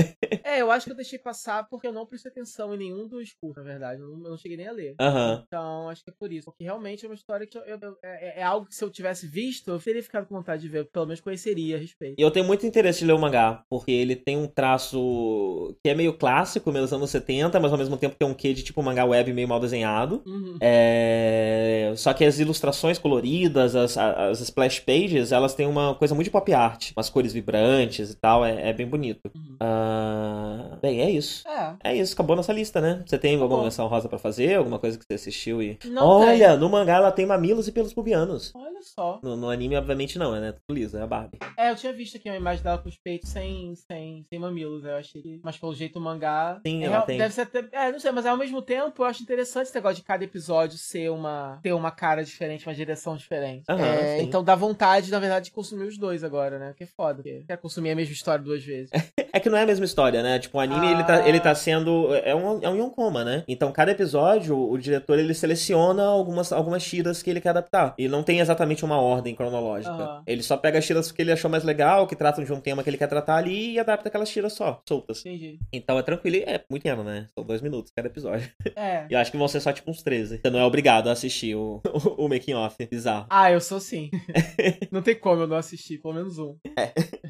[0.44, 3.32] É, eu acho que eu deixei passar porque eu não prestei atenção em nenhum dos
[3.32, 4.00] cursos, na verdade.
[4.00, 4.94] Eu não, eu não cheguei nem a ler.
[5.00, 5.44] Aham.
[5.48, 6.44] Então, acho que é por isso.
[6.46, 8.90] Porque realmente é uma história que eu- eu- eu- é, é algo que se eu
[8.90, 10.84] tivesse visto, eu teria ficado com vontade de ver.
[10.92, 12.16] Pelo menos conheceria a respeito.
[12.18, 15.88] E eu tenho muito interesse de ler o mangá, porque ele tem um traço que
[15.90, 18.62] é meio clássico, meio dos anos 70, mas ao mesmo tempo tem um quê de
[18.62, 20.22] tipo mangá web meio mal desenhado.
[20.26, 20.58] Uhum.
[20.60, 21.92] É...
[21.96, 26.30] Só que as ilustrações coloridas, as, as splash pages, elas têm uma coisa muito de
[26.30, 26.92] pop art.
[26.96, 29.30] Umas cores vibrantes e tal, é, é bem bonito.
[29.34, 29.56] Uhum.
[29.60, 31.46] Ah, Bem, é isso.
[31.48, 31.76] É.
[31.84, 33.02] É isso, acabou nossa lista, né?
[33.06, 34.54] Você tem alguma menção rosa pra fazer?
[34.56, 35.78] Alguma coisa que você assistiu e.
[35.84, 38.52] Não Olha, no mangá ela tem mamilos e pelos pubianos.
[38.54, 39.20] Olha só.
[39.22, 40.52] No, no anime, obviamente, não, né?
[40.52, 41.38] Tudo liso, é a Barbie.
[41.56, 44.84] É, eu tinha visto aqui uma imagem dela com os peitos sem, sem, sem mamilos.
[44.84, 45.40] Eu achei que.
[45.42, 46.60] Mas pelo jeito o mangá.
[46.66, 47.18] Sim, é, ela real- tem.
[47.18, 47.64] Deve ser até.
[47.72, 50.76] É, não sei, mas ao mesmo tempo eu acho interessante esse negócio de cada episódio
[50.78, 51.58] ser uma.
[51.62, 53.64] ter uma cara diferente, uma direção diferente.
[53.68, 56.74] Aham, É, então dá vontade, na verdade, de consumir os dois agora, né?
[56.76, 57.22] Que é foda.
[57.22, 58.90] Porque quer consumir a mesma história duas vezes.
[59.30, 60.38] É que não é a mesma história, né?
[60.38, 60.90] Tipo, o anime, Ah.
[60.90, 62.12] ele, tá, ele tá sendo...
[62.24, 63.44] É um, é um yonkoma, né?
[63.46, 67.94] Então, cada episódio, o diretor, ele seleciona algumas, algumas tiras que ele quer adaptar.
[67.96, 69.92] E não tem exatamente uma ordem cronológica.
[69.92, 70.22] Aham.
[70.26, 72.82] Ele só pega as tiras que ele achou mais legal, que tratam de um tema
[72.82, 75.20] que ele quer tratar ali, e adapta aquelas tiras só, soltas.
[75.20, 75.58] Entendi.
[75.72, 76.36] Então, é tranquilo.
[76.36, 77.26] E é muito pequeno, né?
[77.34, 78.48] São dois minutos cada episódio.
[78.76, 79.06] É.
[79.10, 80.38] E eu acho que vão ser só, tipo, uns 13.
[80.38, 81.80] Você não é obrigado a assistir o,
[82.16, 82.76] o, o making off.
[82.86, 83.26] Bizarro.
[83.28, 84.08] Ah, eu sou sim.
[84.92, 86.56] não tem como eu não assistir, pelo menos um.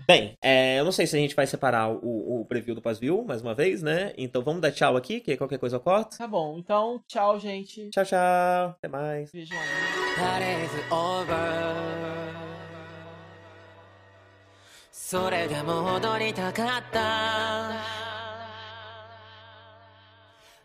[0.07, 3.25] Bem, é, eu não sei se a gente vai separar o, o preview do pós-view,
[3.25, 4.13] mais uma vez, né?
[4.19, 6.19] Então vamos dar tchau aqui, que qualquer coisa eu corto.
[6.19, 7.88] Tá bom, então, tchau, gente.
[7.91, 8.75] Tchau, tchau.
[8.77, 9.31] Até mais.
[9.33, 9.55] Beijo.
[10.17, 11.99] That is over
[14.91, 17.71] それでも戻りたかった。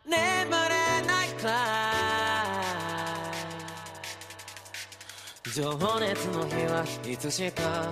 [0.05, 0.19] 眠れ
[1.07, 1.51] ないくら
[5.45, 7.89] い情熱の日はいつしか。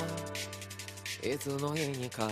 [1.24, 2.28] いつの日にか。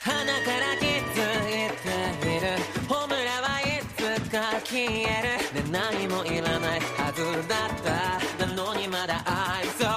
[0.00, 2.46] 鼻から気づいている。
[2.88, 5.37] ホムラはいつか消える。
[5.54, 8.46] で何もいらないはずだった。
[8.46, 9.87] なのにまだ I'm so